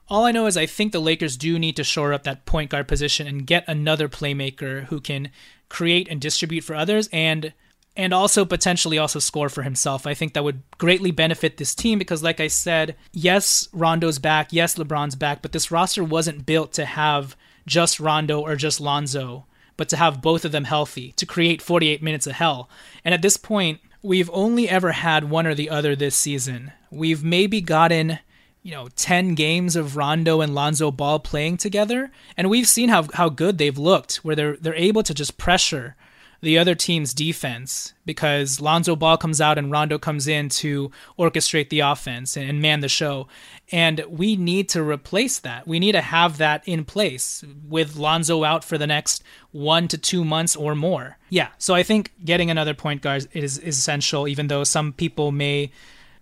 All 0.08 0.24
I 0.24 0.32
know 0.32 0.46
is 0.46 0.56
I 0.56 0.66
think 0.66 0.92
the 0.92 1.00
Lakers 1.00 1.36
do 1.36 1.58
need 1.58 1.76
to 1.76 1.84
shore 1.84 2.12
up 2.12 2.22
that 2.22 2.46
point 2.46 2.70
guard 2.70 2.86
position 2.86 3.26
and 3.26 3.46
get 3.46 3.64
another 3.66 4.08
playmaker 4.08 4.84
who 4.84 5.00
can 5.00 5.30
create 5.68 6.08
and 6.08 6.20
distribute 6.20 6.64
for 6.64 6.74
others 6.74 7.08
and 7.12 7.52
and 7.98 8.12
also 8.12 8.44
potentially 8.44 8.98
also 8.98 9.18
score 9.18 9.48
for 9.48 9.62
himself. 9.62 10.06
I 10.06 10.12
think 10.12 10.34
that 10.34 10.44
would 10.44 10.62
greatly 10.76 11.10
benefit 11.10 11.56
this 11.56 11.74
team 11.74 11.98
because 11.98 12.22
like 12.22 12.40
I 12.40 12.48
said, 12.48 12.94
yes, 13.12 13.68
Rondo's 13.72 14.18
back, 14.18 14.52
yes, 14.52 14.74
LeBron's 14.74 15.14
back, 15.14 15.40
but 15.40 15.52
this 15.52 15.70
roster 15.70 16.04
wasn't 16.04 16.44
built 16.44 16.74
to 16.74 16.84
have 16.84 17.36
just 17.66 17.98
Rondo 17.98 18.40
or 18.40 18.54
just 18.54 18.82
Lonzo 18.82 19.46
but 19.76 19.88
to 19.90 19.96
have 19.96 20.22
both 20.22 20.44
of 20.44 20.52
them 20.52 20.64
healthy 20.64 21.12
to 21.12 21.26
create 21.26 21.62
48 21.62 22.02
minutes 22.02 22.26
of 22.26 22.34
hell. 22.34 22.68
And 23.04 23.14
at 23.14 23.22
this 23.22 23.36
point, 23.36 23.80
we've 24.02 24.30
only 24.32 24.68
ever 24.68 24.92
had 24.92 25.30
one 25.30 25.46
or 25.46 25.54
the 25.54 25.70
other 25.70 25.94
this 25.94 26.16
season. 26.16 26.72
We've 26.90 27.22
maybe 27.22 27.60
gotten, 27.60 28.18
you 28.66 28.72
know, 28.72 28.88
10 28.96 29.36
games 29.36 29.76
of 29.76 29.96
Rondo 29.96 30.40
and 30.40 30.52
Lonzo 30.52 30.90
Ball 30.90 31.20
playing 31.20 31.56
together, 31.56 32.10
and 32.36 32.50
we've 32.50 32.66
seen 32.66 32.88
how 32.88 33.06
how 33.14 33.28
good 33.28 33.58
they've 33.58 33.78
looked 33.78 34.16
where 34.16 34.34
they're 34.34 34.56
they're 34.56 34.74
able 34.74 35.04
to 35.04 35.14
just 35.14 35.38
pressure 35.38 35.94
the 36.40 36.58
other 36.58 36.74
team's 36.74 37.14
defense 37.14 37.94
because 38.04 38.60
Lonzo 38.60 38.96
Ball 38.96 39.16
comes 39.16 39.40
out 39.40 39.56
and 39.56 39.70
Rondo 39.70 39.98
comes 39.98 40.26
in 40.26 40.48
to 40.48 40.90
orchestrate 41.16 41.68
the 41.70 41.80
offense 41.80 42.36
and 42.36 42.60
man 42.60 42.80
the 42.80 42.88
show. 42.88 43.28
And 43.70 44.04
we 44.08 44.36
need 44.36 44.68
to 44.70 44.82
replace 44.82 45.38
that. 45.38 45.66
We 45.66 45.78
need 45.78 45.92
to 45.92 46.02
have 46.02 46.38
that 46.38 46.66
in 46.66 46.84
place 46.84 47.44
with 47.68 47.96
Lonzo 47.96 48.44
out 48.44 48.64
for 48.64 48.76
the 48.76 48.86
next 48.86 49.22
one 49.50 49.88
to 49.88 49.96
two 49.96 50.24
months 50.24 50.54
or 50.54 50.74
more. 50.74 51.18
Yeah, 51.30 51.48
so 51.56 51.74
I 51.74 51.82
think 51.82 52.12
getting 52.24 52.50
another 52.50 52.74
point 52.74 53.00
guard 53.00 53.28
is, 53.32 53.58
is 53.58 53.78
essential, 53.78 54.28
even 54.28 54.48
though 54.48 54.64
some 54.64 54.92
people 54.92 55.32
may 55.32 55.70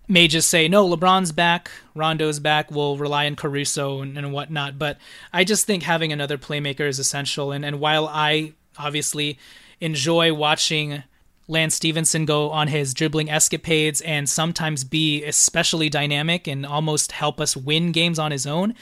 may 0.07 0.29
just 0.29 0.51
say, 0.51 0.69
no, 0.69 0.89
LeBron's 0.89 1.33
back, 1.33 1.71
Rondo's 1.95 2.39
back, 2.39 2.71
we'll 2.71 2.97
rely 2.97 3.27
on 3.27 3.37
Caruso 3.37 4.01
and, 4.01 4.17
and 4.19 4.33
whatnot. 4.33 4.79
But 4.79 4.99
I 5.33 5.45
just 5.45 5.67
think 5.67 5.83
having 5.83 6.13
another 6.13 6.39
playmaker 6.39 6.87
is 6.87 6.99
essential. 6.99 7.53
And, 7.53 7.65
and 7.65 7.81
while 7.81 8.07
I 8.07 8.53
obviously 8.79 9.39
enjoy 9.81 10.33
watching 10.35 11.03
Lance 11.47 11.75
Stephenson 11.75 12.25
go 12.25 12.51
on 12.51 12.69
his 12.69 12.95
dribbling 12.95 13.31
escapades 13.31 14.01
and 14.01 14.29
sometimes 14.29 14.85
be 14.85 15.25
especially 15.25 15.89
dynamic 15.89 16.47
and 16.47 16.65
almost 16.65 17.13
help 17.13 17.41
us 17.41 17.57
win 17.57 17.93
games 17.93 18.19
on 18.19 18.31
his 18.31 18.47
own, 18.47 18.75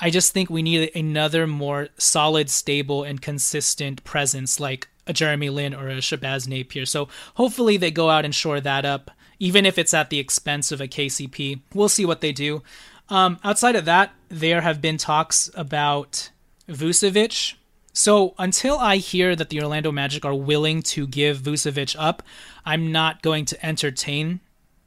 I 0.00 0.10
just 0.10 0.32
think 0.32 0.50
we 0.50 0.62
need 0.62 0.90
another 0.94 1.46
more 1.46 1.88
solid, 1.98 2.50
stable, 2.50 3.04
and 3.04 3.20
consistent 3.20 4.02
presence 4.04 4.58
like 4.58 4.88
a 5.06 5.12
Jeremy 5.12 5.50
Lin 5.50 5.74
or 5.74 5.88
a 5.88 5.96
Shabazz 5.96 6.48
Napier. 6.48 6.86
So 6.86 7.08
hopefully 7.34 7.76
they 7.76 7.90
go 7.90 8.10
out 8.10 8.24
and 8.24 8.34
shore 8.34 8.60
that 8.60 8.84
up 8.84 9.10
even 9.38 9.66
if 9.66 9.78
it's 9.78 9.94
at 9.94 10.10
the 10.10 10.18
expense 10.18 10.72
of 10.72 10.80
a 10.80 10.88
KCP. 10.88 11.60
We'll 11.74 11.88
see 11.88 12.04
what 12.04 12.20
they 12.20 12.32
do. 12.32 12.62
Um, 13.08 13.38
outside 13.44 13.76
of 13.76 13.84
that, 13.84 14.12
there 14.28 14.60
have 14.60 14.80
been 14.80 14.96
talks 14.96 15.50
about 15.54 16.30
Vucevic. 16.68 17.54
So 17.92 18.34
until 18.38 18.78
I 18.78 18.96
hear 18.96 19.36
that 19.36 19.50
the 19.50 19.60
Orlando 19.62 19.92
Magic 19.92 20.24
are 20.24 20.34
willing 20.34 20.82
to 20.82 21.06
give 21.06 21.38
Vucevic 21.38 21.94
up, 21.98 22.22
I'm 22.64 22.90
not 22.90 23.22
going 23.22 23.44
to 23.46 23.66
entertain 23.66 24.40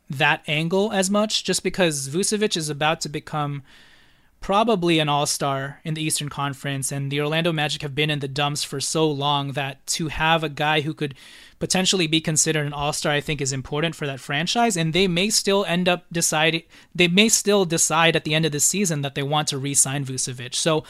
that 0.10 0.42
angle 0.48 0.92
as 0.92 1.10
much 1.10 1.44
just 1.44 1.64
because 1.64 2.10
Vucevic 2.10 2.58
is 2.58 2.70
about 2.70 3.02
to 3.02 3.10
become 3.10 3.64
probably 4.40 5.00
an 5.00 5.10
all-star 5.10 5.80
in 5.84 5.94
the 5.94 6.02
Eastern 6.02 6.30
Conference 6.30 6.92
and 6.92 7.12
the 7.12 7.20
Orlando 7.20 7.52
Magic 7.52 7.82
have 7.82 7.96
been 7.96 8.10
in 8.10 8.20
the 8.20 8.28
dumps 8.28 8.64
for 8.64 8.80
so 8.80 9.10
long 9.10 9.54
that 9.54 9.86
to 9.88 10.08
have 10.08 10.44
a 10.44 10.50
guy 10.50 10.82
who 10.82 10.94
could 10.94 11.16
potentially 11.60 12.08
be 12.08 12.22
considered 12.22 12.66
an 12.66 12.74
all-star 12.74 13.12
I 13.12 13.22
think 13.22 13.42
is 13.42 13.52
important 13.52 13.96
for 13.96 14.06
that 14.06 14.20
franchise 14.20 14.78
and 14.78 14.94
they 14.94 15.08
may 15.08 15.30
still 15.30 15.66
end 15.66 15.90
up 15.90 16.06
deciding 16.12 16.64
they 16.94 17.08
may 17.08 17.30
still 17.30 17.66
decide 17.66 18.16
at 18.16 18.24
the 18.24 18.36
end 18.36 18.46
of 18.46 18.52
the 18.52 18.60
season 18.60 19.02
that 19.02 19.16
they 19.16 19.24
want 19.24 19.48
to 19.50 19.58
re-sign 19.58 20.06
Vucevic. 20.06 20.54
So 20.56 20.84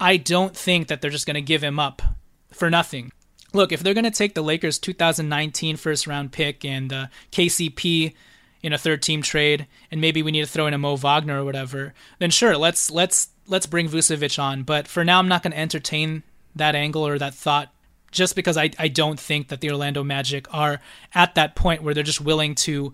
I 0.00 0.16
don't 0.16 0.56
think 0.56 0.88
that 0.88 1.00
they're 1.00 1.10
just 1.10 1.26
going 1.26 1.34
to 1.34 1.40
give 1.40 1.62
him 1.62 1.78
up 1.78 2.02
for 2.52 2.70
nothing. 2.70 3.12
Look, 3.52 3.72
if 3.72 3.80
they're 3.80 3.94
going 3.94 4.04
to 4.04 4.10
take 4.10 4.34
the 4.34 4.42
Lakers 4.42 4.78
2019 4.78 5.76
first 5.76 6.06
round 6.06 6.32
pick 6.32 6.64
and 6.64 6.92
uh, 6.92 7.06
KCP 7.32 8.14
in 8.62 8.72
a 8.72 8.78
third 8.78 9.02
team 9.02 9.22
trade 9.22 9.66
and 9.90 10.00
maybe 10.00 10.22
we 10.22 10.32
need 10.32 10.40
to 10.40 10.46
throw 10.46 10.66
in 10.66 10.74
a 10.74 10.78
Mo 10.78 10.96
Wagner 10.96 11.40
or 11.40 11.44
whatever, 11.44 11.94
then 12.18 12.30
sure, 12.30 12.56
let's 12.56 12.90
let's 12.90 13.28
let's 13.46 13.66
bring 13.66 13.88
Vucevic 13.88 14.38
on. 14.38 14.62
But 14.62 14.88
for 14.88 15.04
now 15.04 15.18
I'm 15.18 15.28
not 15.28 15.42
going 15.42 15.52
to 15.52 15.58
entertain 15.58 16.22
that 16.54 16.74
angle 16.74 17.06
or 17.06 17.18
that 17.18 17.34
thought 17.34 17.72
just 18.10 18.34
because 18.34 18.56
I, 18.56 18.70
I 18.78 18.88
don't 18.88 19.20
think 19.20 19.48
that 19.48 19.60
the 19.60 19.70
Orlando 19.70 20.02
Magic 20.02 20.52
are 20.52 20.80
at 21.14 21.34
that 21.34 21.54
point 21.54 21.82
where 21.82 21.94
they're 21.94 22.02
just 22.02 22.20
willing 22.20 22.54
to 22.56 22.92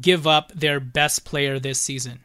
give 0.00 0.26
up 0.26 0.52
their 0.52 0.80
best 0.80 1.24
player 1.24 1.58
this 1.58 1.80
season. 1.80 2.20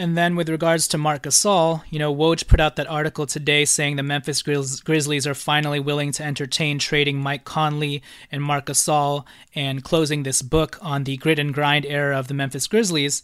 And 0.00 0.16
then 0.16 0.34
with 0.34 0.48
regards 0.48 0.88
to 0.88 0.96
Marc 0.96 1.24
Gasol, 1.24 1.82
you 1.90 1.98
know, 1.98 2.14
Woj 2.14 2.46
put 2.46 2.58
out 2.58 2.76
that 2.76 2.86
article 2.86 3.26
today 3.26 3.66
saying 3.66 3.96
the 3.96 4.02
Memphis 4.02 4.42
Grizz- 4.42 4.82
Grizzlies 4.82 5.26
are 5.26 5.34
finally 5.34 5.78
willing 5.78 6.10
to 6.12 6.24
entertain 6.24 6.78
trading 6.78 7.18
Mike 7.18 7.44
Conley 7.44 8.02
and 8.32 8.42
Marc 8.42 8.64
Gasol 8.64 9.26
and 9.54 9.84
closing 9.84 10.22
this 10.22 10.40
book 10.40 10.78
on 10.80 11.04
the 11.04 11.18
grit 11.18 11.38
and 11.38 11.52
grind 11.52 11.84
era 11.84 12.18
of 12.18 12.28
the 12.28 12.34
Memphis 12.34 12.66
Grizzlies. 12.66 13.22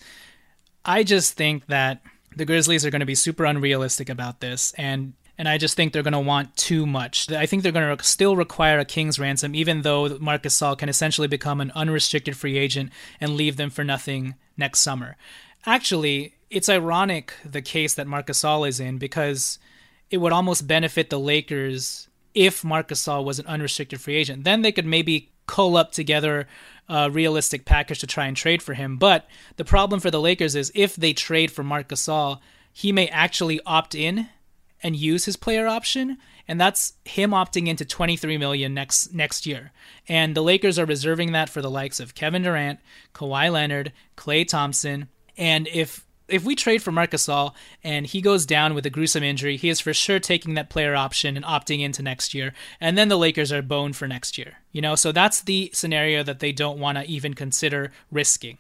I 0.84 1.02
just 1.02 1.32
think 1.32 1.64
that 1.68 2.02
the 2.36 2.44
Grizzlies 2.44 2.84
are 2.84 2.90
going 2.90 3.00
to 3.00 3.06
be 3.06 3.14
super 3.14 3.46
unrealistic 3.46 4.10
about 4.10 4.40
this 4.40 4.74
and 4.76 5.14
and 5.38 5.48
I 5.48 5.56
just 5.58 5.76
think 5.76 5.92
they're 5.92 6.02
going 6.02 6.12
to 6.12 6.20
want 6.20 6.56
too 6.56 6.86
much. 6.86 7.30
I 7.30 7.44
think 7.44 7.62
they're 7.62 7.72
going 7.72 7.94
to 7.94 8.04
still 8.04 8.36
require 8.36 8.78
a 8.78 8.86
king's 8.86 9.18
ransom, 9.18 9.54
even 9.54 9.82
though 9.82 10.18
Marc 10.18 10.42
Gasol 10.42 10.78
can 10.78 10.88
essentially 10.88 11.28
become 11.28 11.60
an 11.60 11.72
unrestricted 11.74 12.38
free 12.38 12.56
agent 12.56 12.90
and 13.20 13.36
leave 13.36 13.56
them 13.56 13.68
for 13.68 13.84
nothing 13.84 14.34
next 14.56 14.80
summer. 14.80 15.16
Actually, 15.66 16.34
it's 16.48 16.68
ironic 16.68 17.34
the 17.44 17.60
case 17.60 17.94
that 17.94 18.06
Marc 18.06 18.28
Gasol 18.28 18.68
is 18.68 18.78
in 18.78 18.98
because 18.98 19.58
it 20.10 20.18
would 20.18 20.32
almost 20.32 20.68
benefit 20.68 21.10
the 21.10 21.18
Lakers 21.18 22.08
if 22.34 22.62
Marc 22.62 22.88
Gasol 22.88 23.24
was 23.24 23.38
an 23.40 23.46
unrestricted 23.46 24.00
free 24.00 24.14
agent. 24.14 24.44
Then 24.44 24.62
they 24.62 24.70
could 24.70 24.86
maybe 24.86 25.32
cull 25.46 25.76
up 25.76 25.90
together 25.90 26.46
a 26.88 27.10
realistic 27.10 27.64
package 27.64 27.98
to 27.98 28.06
try 28.06 28.26
and 28.26 28.36
trade 28.36 28.62
for 28.62 28.74
him. 28.74 28.96
But 28.96 29.26
the 29.56 29.64
problem 29.64 29.98
for 29.98 30.10
the 30.10 30.20
Lakers 30.20 30.54
is 30.54 30.70
if 30.74 30.94
they 30.94 31.12
trade 31.12 31.50
for 31.50 31.64
Marc 31.64 31.88
Gasol, 31.88 32.38
he 32.72 32.92
may 32.92 33.08
actually 33.08 33.60
opt 33.66 33.94
in 33.94 34.28
and 34.82 34.94
use 34.94 35.24
his 35.24 35.36
player 35.36 35.66
option 35.66 36.18
and 36.46 36.60
that's 36.60 36.92
him 37.04 37.30
opting 37.30 37.66
into 37.66 37.84
23 37.84 38.38
million 38.38 38.72
next 38.72 39.12
next 39.12 39.46
year. 39.46 39.72
And 40.08 40.36
the 40.36 40.42
Lakers 40.42 40.78
are 40.78 40.86
reserving 40.86 41.32
that 41.32 41.48
for 41.48 41.60
the 41.60 41.70
likes 41.70 41.98
of 41.98 42.14
Kevin 42.14 42.42
Durant, 42.42 42.78
Kawhi 43.14 43.50
Leonard, 43.50 43.92
Klay 44.16 44.46
Thompson, 44.46 45.08
and 45.36 45.68
if 45.68 46.06
if 46.28 46.44
we 46.44 46.56
trade 46.56 46.82
for 46.82 46.90
Marc 46.90 47.12
Gasol 47.12 47.54
and 47.84 48.06
he 48.06 48.20
goes 48.20 48.46
down 48.46 48.74
with 48.74 48.84
a 48.84 48.90
gruesome 48.90 49.22
injury, 49.22 49.56
he 49.56 49.68
is 49.68 49.80
for 49.80 49.94
sure 49.94 50.18
taking 50.18 50.54
that 50.54 50.70
player 50.70 50.96
option 50.96 51.36
and 51.36 51.44
opting 51.44 51.80
into 51.82 52.02
next 52.02 52.34
year. 52.34 52.52
And 52.80 52.98
then 52.98 53.08
the 53.08 53.16
Lakers 53.16 53.52
are 53.52 53.62
boned 53.62 53.96
for 53.96 54.08
next 54.08 54.36
year. 54.36 54.54
You 54.72 54.82
know, 54.82 54.96
so 54.96 55.12
that's 55.12 55.42
the 55.42 55.70
scenario 55.72 56.22
that 56.24 56.40
they 56.40 56.52
don't 56.52 56.80
want 56.80 56.98
to 56.98 57.04
even 57.04 57.34
consider 57.34 57.92
risking. 58.10 58.58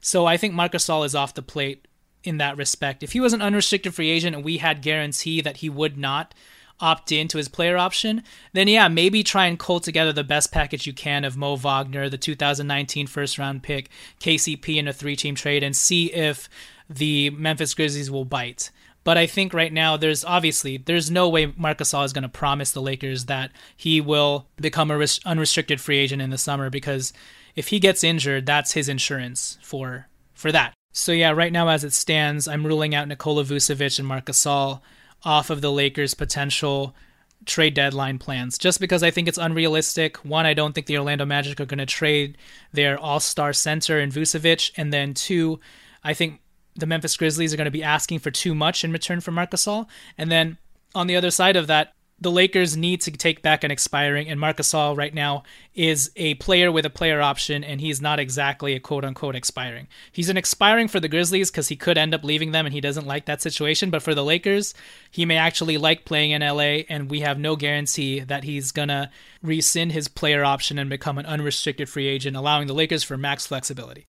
So 0.00 0.26
I 0.26 0.36
think 0.36 0.54
Marc 0.54 0.72
Gasol 0.72 1.04
is 1.04 1.14
off 1.14 1.34
the 1.34 1.42
plate 1.42 1.86
in 2.24 2.38
that 2.38 2.56
respect. 2.56 3.02
If 3.02 3.12
he 3.12 3.20
was 3.20 3.32
an 3.32 3.42
unrestricted 3.42 3.94
free 3.94 4.10
agent 4.10 4.34
and 4.34 4.44
we 4.44 4.58
had 4.58 4.82
guarantee 4.82 5.40
that 5.40 5.58
he 5.58 5.68
would 5.68 5.98
not 5.98 6.34
opt 6.82 7.12
into 7.12 7.38
his 7.38 7.48
player 7.48 7.78
option, 7.78 8.22
then 8.52 8.68
yeah, 8.68 8.88
maybe 8.88 9.22
try 9.22 9.46
and 9.46 9.58
cull 9.58 9.80
together 9.80 10.12
the 10.12 10.24
best 10.24 10.52
package 10.52 10.86
you 10.86 10.92
can 10.92 11.24
of 11.24 11.36
Mo 11.36 11.56
Wagner, 11.56 12.08
the 12.08 12.18
2019 12.18 13.06
first 13.06 13.38
round 13.38 13.62
pick, 13.62 13.88
KCP 14.20 14.76
in 14.76 14.88
a 14.88 14.92
three 14.92 15.16
team 15.16 15.34
trade, 15.34 15.62
and 15.62 15.74
see 15.74 16.12
if 16.12 16.48
the 16.90 17.30
Memphis 17.30 17.72
Grizzlies 17.72 18.10
will 18.10 18.26
bite. 18.26 18.70
But 19.04 19.16
I 19.18 19.26
think 19.26 19.54
right 19.54 19.72
now 19.72 19.96
there's 19.96 20.24
obviously 20.24 20.76
there's 20.76 21.10
no 21.10 21.28
way 21.28 21.52
Marc 21.56 21.78
Gasol 21.78 22.04
is 22.04 22.12
going 22.12 22.22
to 22.22 22.28
promise 22.28 22.72
the 22.72 22.82
Lakers 22.82 23.24
that 23.24 23.50
he 23.76 24.00
will 24.00 24.46
become 24.56 24.90
a 24.90 24.96
res- 24.96 25.20
unrestricted 25.24 25.80
free 25.80 25.98
agent 25.98 26.22
in 26.22 26.30
the 26.30 26.38
summer 26.38 26.70
because 26.70 27.12
if 27.56 27.68
he 27.68 27.80
gets 27.80 28.04
injured, 28.04 28.46
that's 28.46 28.72
his 28.72 28.88
insurance 28.88 29.58
for 29.62 30.08
for 30.34 30.52
that. 30.52 30.74
So 30.92 31.12
yeah, 31.12 31.30
right 31.30 31.52
now 31.52 31.68
as 31.68 31.84
it 31.84 31.92
stands, 31.92 32.46
I'm 32.46 32.66
ruling 32.66 32.94
out 32.94 33.08
Nikola 33.08 33.44
Vucevic 33.44 33.98
and 33.98 34.06
Marc 34.06 34.26
Gasol 34.26 34.80
off 35.24 35.50
of 35.50 35.60
the 35.60 35.72
Lakers' 35.72 36.14
potential 36.14 36.94
trade 37.44 37.74
deadline 37.74 38.18
plans 38.18 38.56
just 38.56 38.78
because 38.78 39.02
I 39.02 39.10
think 39.10 39.26
it's 39.26 39.38
unrealistic. 39.38 40.16
One, 40.24 40.46
I 40.46 40.54
don't 40.54 40.74
think 40.74 40.86
the 40.86 40.98
Orlando 40.98 41.24
Magic 41.24 41.60
are 41.60 41.66
going 41.66 41.78
to 41.78 41.86
trade 41.86 42.38
their 42.72 42.98
all-star 42.98 43.52
center 43.52 43.98
in 43.98 44.10
Vucevic, 44.10 44.70
and 44.76 44.92
then 44.92 45.14
two, 45.14 45.58
I 46.04 46.14
think 46.14 46.40
the 46.76 46.86
Memphis 46.86 47.16
Grizzlies 47.16 47.52
are 47.52 47.56
going 47.56 47.64
to 47.64 47.70
be 47.70 47.82
asking 47.82 48.20
for 48.20 48.30
too 48.30 48.54
much 48.54 48.84
in 48.84 48.92
return 48.92 49.20
for 49.20 49.30
Marc 49.30 49.50
Gasol. 49.50 49.86
And 50.16 50.30
then 50.30 50.58
on 50.94 51.06
the 51.06 51.16
other 51.16 51.30
side 51.30 51.56
of 51.56 51.66
that, 51.66 51.94
the 52.22 52.30
Lakers 52.30 52.76
need 52.76 53.00
to 53.02 53.10
take 53.10 53.42
back 53.42 53.64
an 53.64 53.72
expiring, 53.72 54.28
and 54.28 54.38
Marc 54.38 54.58
Gasol 54.58 54.96
right 54.96 55.12
now 55.12 55.42
is 55.74 56.10
a 56.14 56.34
player 56.34 56.70
with 56.70 56.86
a 56.86 56.90
player 56.90 57.20
option, 57.20 57.64
and 57.64 57.80
he's 57.80 58.00
not 58.00 58.20
exactly 58.20 58.74
a 58.74 58.80
quote 58.80 59.04
unquote 59.04 59.34
expiring. 59.34 59.88
He's 60.12 60.28
an 60.28 60.36
expiring 60.36 60.86
for 60.86 61.00
the 61.00 61.08
Grizzlies 61.08 61.50
because 61.50 61.68
he 61.68 61.76
could 61.76 61.98
end 61.98 62.14
up 62.14 62.22
leaving 62.22 62.52
them, 62.52 62.64
and 62.64 62.72
he 62.72 62.80
doesn't 62.80 63.06
like 63.06 63.26
that 63.26 63.42
situation. 63.42 63.90
But 63.90 64.02
for 64.02 64.14
the 64.14 64.24
Lakers, 64.24 64.72
he 65.10 65.26
may 65.26 65.36
actually 65.36 65.78
like 65.78 66.04
playing 66.04 66.30
in 66.30 66.42
LA, 66.42 66.84
and 66.88 67.10
we 67.10 67.20
have 67.20 67.38
no 67.38 67.56
guarantee 67.56 68.20
that 68.20 68.44
he's 68.44 68.70
gonna 68.70 69.10
rescind 69.42 69.90
his 69.90 70.06
player 70.06 70.44
option 70.44 70.78
and 70.78 70.88
become 70.88 71.18
an 71.18 71.26
unrestricted 71.26 71.88
free 71.88 72.06
agent, 72.06 72.36
allowing 72.36 72.68
the 72.68 72.74
Lakers 72.74 73.02
for 73.02 73.16
max 73.16 73.48
flexibility. 73.48 74.06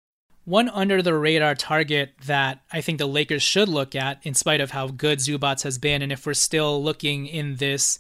One 0.46 0.70
under 0.70 1.02
the 1.02 1.14
radar 1.14 1.54
target 1.54 2.14
that 2.26 2.62
I 2.72 2.82
think 2.82 2.98
the 2.98 3.06
Lakers 3.06 3.44
should 3.44 3.70
look 3.70 3.96
at, 3.96 4.20
in 4.24 4.34
spite 4.34 4.60
of 4.60 4.72
how 4.72 4.88
good 4.88 5.20
Zubac 5.20 5.64
has 5.64 5.78
been, 5.78 6.02
and 6.02 6.12
if 6.12 6.26
we're 6.26 6.34
still 6.34 6.84
looking 6.84 7.28
in 7.28 7.58
this 7.58 8.00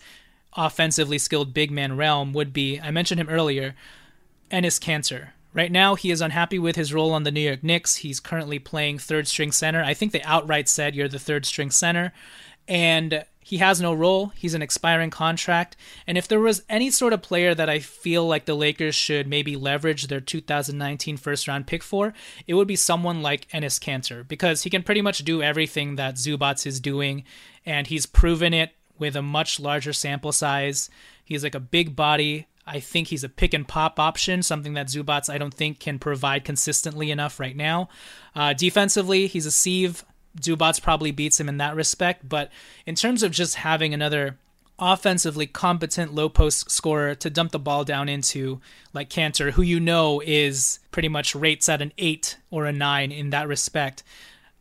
offensively 0.53 1.17
skilled 1.17 1.53
big 1.53 1.71
man 1.71 1.95
realm, 1.95 2.33
would 2.33 2.51
be 2.51 2.79
I 2.79 2.91
mentioned 2.91 3.19
him 3.21 3.29
earlier, 3.29 3.75
Enes 4.51 4.79
Kanter. 4.81 5.29
Right 5.53 5.71
now, 5.71 5.95
he 5.95 6.11
is 6.11 6.21
unhappy 6.21 6.57
with 6.57 6.77
his 6.77 6.93
role 6.93 7.11
on 7.11 7.23
the 7.23 7.31
New 7.31 7.41
York 7.41 7.63
Knicks. 7.63 7.97
He's 7.97 8.19
currently 8.19 8.57
playing 8.57 8.99
third 8.99 9.27
string 9.27 9.51
center. 9.51 9.83
I 9.83 9.93
think 9.93 10.11
they 10.11 10.21
outright 10.21 10.69
said 10.69 10.95
you're 10.95 11.09
the 11.09 11.19
third 11.19 11.45
string 11.45 11.69
center. 11.69 12.13
And 12.67 13.25
he 13.51 13.57
has 13.57 13.81
no 13.81 13.93
role. 13.93 14.27
He's 14.27 14.53
an 14.53 14.61
expiring 14.61 15.09
contract. 15.09 15.75
And 16.07 16.17
if 16.17 16.25
there 16.25 16.39
was 16.39 16.63
any 16.69 16.89
sort 16.89 17.11
of 17.11 17.21
player 17.21 17.53
that 17.53 17.67
I 17.67 17.79
feel 17.79 18.25
like 18.25 18.45
the 18.45 18.55
Lakers 18.55 18.95
should 18.95 19.27
maybe 19.27 19.57
leverage 19.57 20.07
their 20.07 20.21
2019 20.21 21.17
first 21.17 21.49
round 21.49 21.67
pick 21.67 21.83
for, 21.83 22.13
it 22.47 22.53
would 22.53 22.69
be 22.69 22.77
someone 22.77 23.21
like 23.21 23.49
Enes 23.49 23.77
Kanter 23.77 24.25
because 24.25 24.63
he 24.63 24.69
can 24.69 24.83
pretty 24.83 25.01
much 25.01 25.25
do 25.25 25.43
everything 25.43 25.97
that 25.97 26.15
Zubac 26.15 26.65
is 26.65 26.79
doing. 26.79 27.25
And 27.65 27.87
he's 27.87 28.05
proven 28.05 28.53
it 28.53 28.71
with 28.97 29.17
a 29.17 29.21
much 29.21 29.59
larger 29.59 29.91
sample 29.91 30.31
size. 30.31 30.89
He's 31.25 31.43
like 31.43 31.53
a 31.53 31.59
big 31.59 31.93
body. 31.93 32.47
I 32.65 32.79
think 32.79 33.09
he's 33.09 33.25
a 33.25 33.29
pick 33.29 33.53
and 33.53 33.67
pop 33.67 33.99
option, 33.99 34.43
something 34.43 34.75
that 34.75 34.87
Zubac 34.87 35.29
I 35.29 35.37
don't 35.37 35.53
think 35.53 35.81
can 35.81 35.99
provide 35.99 36.45
consistently 36.45 37.11
enough 37.11 37.37
right 37.37 37.57
now. 37.57 37.89
Uh, 38.33 38.53
defensively, 38.53 39.27
he's 39.27 39.45
a 39.45 39.51
sieve 39.51 40.05
Zubac 40.39 40.81
probably 40.81 41.11
beats 41.11 41.39
him 41.39 41.49
in 41.49 41.57
that 41.57 41.75
respect, 41.75 42.27
but 42.27 42.49
in 42.85 42.95
terms 42.95 43.23
of 43.23 43.31
just 43.31 43.55
having 43.55 43.93
another 43.93 44.37
offensively 44.79 45.45
competent 45.45 46.13
low 46.13 46.27
post 46.27 46.71
scorer 46.71 47.13
to 47.15 47.29
dump 47.29 47.51
the 47.51 47.59
ball 47.59 47.83
down 47.83 48.09
into, 48.09 48.59
like 48.93 49.09
Kanter, 49.09 49.51
who 49.51 49.61
you 49.61 49.79
know 49.79 50.21
is 50.25 50.79
pretty 50.89 51.07
much 51.07 51.35
rates 51.35 51.69
at 51.69 51.81
an 51.81 51.93
eight 51.97 52.37
or 52.49 52.65
a 52.65 52.73
nine 52.73 53.11
in 53.11 53.29
that 53.29 53.47
respect. 53.47 54.03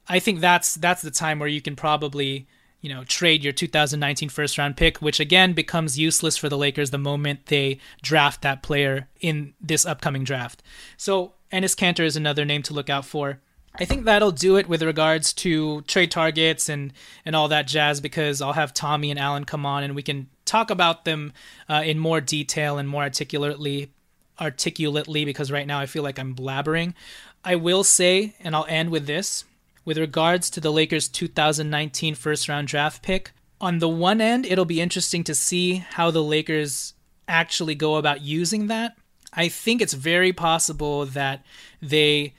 I 0.08 0.18
think 0.18 0.40
that's 0.40 0.74
that's 0.74 1.02
the 1.02 1.10
time 1.10 1.38
where 1.38 1.48
you 1.48 1.62
can 1.62 1.76
probably 1.76 2.46
you 2.80 2.92
know 2.92 3.04
trade 3.04 3.42
your 3.42 3.52
2019 3.52 4.28
first 4.28 4.58
round 4.58 4.76
pick, 4.76 4.98
which 4.98 5.20
again 5.20 5.54
becomes 5.54 5.98
useless 5.98 6.36
for 6.36 6.48
the 6.48 6.58
Lakers 6.58 6.90
the 6.90 6.98
moment 6.98 7.46
they 7.46 7.78
draft 8.02 8.42
that 8.42 8.62
player 8.62 9.08
in 9.20 9.54
this 9.60 9.86
upcoming 9.86 10.24
draft. 10.24 10.62
So 10.96 11.32
Enes 11.52 11.76
Kanter 11.76 12.04
is 12.04 12.16
another 12.16 12.44
name 12.44 12.62
to 12.64 12.74
look 12.74 12.90
out 12.90 13.06
for. 13.06 13.40
I 13.74 13.84
think 13.84 14.04
that'll 14.04 14.32
do 14.32 14.56
it 14.56 14.68
with 14.68 14.82
regards 14.82 15.32
to 15.34 15.82
trade 15.82 16.10
targets 16.10 16.68
and 16.68 16.92
and 17.24 17.36
all 17.36 17.48
that 17.48 17.66
jazz 17.66 18.00
because 18.00 18.42
I'll 18.42 18.52
have 18.52 18.74
Tommy 18.74 19.10
and 19.10 19.18
Alan 19.18 19.44
come 19.44 19.64
on 19.64 19.82
and 19.84 19.94
we 19.94 20.02
can 20.02 20.28
talk 20.44 20.70
about 20.70 21.04
them 21.04 21.32
uh, 21.68 21.82
in 21.84 21.98
more 21.98 22.20
detail 22.20 22.78
and 22.78 22.88
more 22.88 23.02
articulately 23.02 23.92
articulately 24.40 25.24
because 25.24 25.52
right 25.52 25.66
now 25.66 25.78
I 25.78 25.86
feel 25.86 26.02
like 26.02 26.18
I'm 26.18 26.34
blabbering. 26.34 26.94
I 27.44 27.56
will 27.56 27.84
say, 27.84 28.34
and 28.40 28.54
I'll 28.54 28.66
end 28.68 28.90
with 28.90 29.06
this, 29.06 29.44
with 29.84 29.98
regards 29.98 30.50
to 30.50 30.60
the 30.60 30.72
Lakers' 30.72 31.08
2019 31.08 32.14
first 32.14 32.48
round 32.48 32.68
draft 32.68 33.02
pick. 33.02 33.32
On 33.60 33.78
the 33.78 33.88
one 33.88 34.20
end, 34.20 34.46
it'll 34.46 34.64
be 34.64 34.80
interesting 34.80 35.22
to 35.24 35.34
see 35.34 35.76
how 35.76 36.10
the 36.10 36.22
Lakers 36.22 36.94
actually 37.28 37.74
go 37.74 37.96
about 37.96 38.22
using 38.22 38.66
that. 38.66 38.96
I 39.32 39.48
think 39.48 39.80
it's 39.80 39.92
very 39.92 40.32
possible 40.32 41.06
that 41.06 41.44
they 41.80 42.34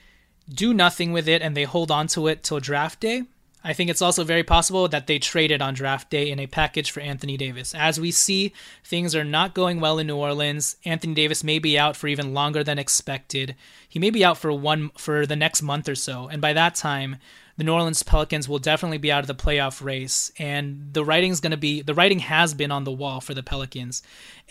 do 0.53 0.73
nothing 0.73 1.11
with 1.11 1.27
it 1.27 1.41
and 1.41 1.55
they 1.55 1.63
hold 1.63 1.91
on 1.91 2.07
to 2.07 2.27
it 2.27 2.43
till 2.43 2.59
draft 2.59 2.99
day. 2.99 3.23
I 3.63 3.73
think 3.73 3.91
it's 3.91 4.01
also 4.01 4.23
very 4.23 4.43
possible 4.43 4.87
that 4.87 5.05
they 5.05 5.19
traded 5.19 5.61
on 5.61 5.75
draft 5.75 6.09
day 6.09 6.31
in 6.31 6.39
a 6.39 6.47
package 6.47 6.89
for 6.89 6.99
Anthony 6.99 7.37
Davis. 7.37 7.75
As 7.75 7.99
we 7.99 8.09
see, 8.09 8.53
things 8.83 9.15
are 9.15 9.23
not 9.23 9.53
going 9.53 9.79
well 9.79 9.99
in 9.99 10.07
New 10.07 10.15
Orleans. 10.15 10.77
Anthony 10.83 11.13
Davis 11.13 11.43
may 11.43 11.59
be 11.59 11.77
out 11.77 11.95
for 11.95 12.07
even 12.07 12.33
longer 12.33 12.63
than 12.63 12.79
expected. 12.79 13.55
He 13.87 13.99
may 13.99 14.09
be 14.09 14.25
out 14.25 14.39
for 14.39 14.51
one 14.51 14.89
for 14.97 15.27
the 15.27 15.35
next 15.35 15.61
month 15.61 15.87
or 15.87 15.93
so, 15.93 16.27
and 16.27 16.41
by 16.41 16.53
that 16.53 16.73
time, 16.73 17.17
the 17.57 17.63
New 17.63 17.73
Orleans 17.73 18.01
Pelicans 18.01 18.49
will 18.49 18.57
definitely 18.57 18.97
be 18.97 19.11
out 19.11 19.19
of 19.19 19.27
the 19.27 19.35
playoff 19.35 19.83
race 19.83 20.31
and 20.39 20.93
the 20.93 21.05
writing's 21.05 21.39
going 21.39 21.51
to 21.51 21.57
be 21.57 21.83
the 21.83 21.93
writing 21.93 22.17
has 22.17 22.55
been 22.55 22.71
on 22.71 22.85
the 22.85 22.91
wall 22.91 23.21
for 23.21 23.35
the 23.35 23.43
Pelicans. 23.43 24.01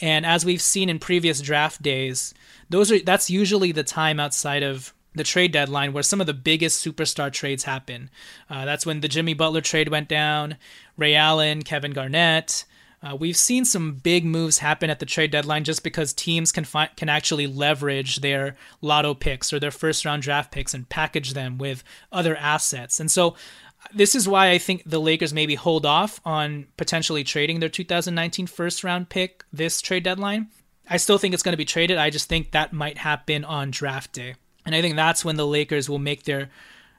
And 0.01 0.25
as 0.25 0.45
we've 0.45 0.63
seen 0.63 0.89
in 0.89 1.01
previous 1.01 1.41
draft 1.41 1.83
days, 1.83 2.35
those 2.69 2.93
are 2.93 3.01
that's 3.01 3.29
usually 3.29 3.73
the 3.73 3.83
time 3.83 4.21
outside 4.21 4.63
of 4.63 4.95
the 5.15 5.25
trade 5.25 5.53
deadline 5.53 5.93
where 5.93 6.03
some 6.03 6.21
of 6.21 6.27
the 6.27 6.35
biggest 6.35 6.85
superstar 6.85 7.33
trades 7.33 7.65
happen. 7.65 8.11
Uh, 8.49 8.65
that's 8.65 8.87
when 8.87 9.01
the 9.01 9.09
Jimmy 9.09 9.35
Butler 9.35 9.61
trade 9.61 9.89
went 9.89 10.09
down, 10.09 10.57
Ray 10.97 11.15
Allen, 11.15 11.63
Kevin 11.63 11.93
Garnett. 11.93 12.65
Uh, 13.03 13.17
we've 13.17 13.37
seen 13.37 13.65
some 13.65 13.95
big 13.95 14.25
moves 14.27 14.59
happen 14.59 14.91
at 14.91 14.99
the 14.99 15.07
trade 15.07 15.31
deadline 15.31 15.65
just 15.65 15.83
because 15.83 16.13
teams 16.13 16.53
can 16.53 16.65
fi- 16.65 16.91
can 16.97 17.09
actually 17.09 17.47
leverage 17.47 18.21
their 18.21 18.57
lotto 18.83 19.15
picks 19.15 19.53
or 19.53 19.59
their 19.59 19.71
first 19.71 20.05
round 20.05 20.23
draft 20.23 20.53
picks 20.53 20.75
and 20.75 20.89
package 20.89 21.33
them 21.33 21.57
with 21.57 21.83
other 22.13 22.37
assets. 22.37 23.01
And 23.01 23.11
so 23.11 23.37
this 23.95 24.15
is 24.15 24.29
why 24.29 24.51
I 24.51 24.59
think 24.59 24.83
the 24.85 25.01
Lakers 25.01 25.33
maybe 25.33 25.55
hold 25.55 25.87
off 25.87 26.21
on 26.27 26.67
potentially 26.77 27.25
trading 27.25 27.61
their 27.61 27.71
2019 27.71 28.47
first 28.47 28.85
round 28.85 29.09
pick 29.09 29.45
this 29.51 29.81
trade 29.81 30.05
deadline. 30.05 30.49
I 30.89 30.99
still 30.99 31.19
think 31.19 31.33
it's 31.33 31.43
going 31.43 31.53
to 31.53 31.57
be 31.57 31.65
traded. 31.65 31.97
I 31.97 32.11
just 32.11 32.29
think 32.29 32.51
that 32.51 32.73
might 32.73 32.99
happen 32.99 33.45
on 33.45 33.71
draft 33.71 34.13
day. 34.13 34.35
And 34.65 34.75
I 34.75 34.83
think 34.83 34.97
that's 34.97 35.25
when 35.25 35.37
the 35.37 35.47
Lakers 35.47 35.89
will 35.89 35.99
make 35.99 36.25
their 36.25 36.51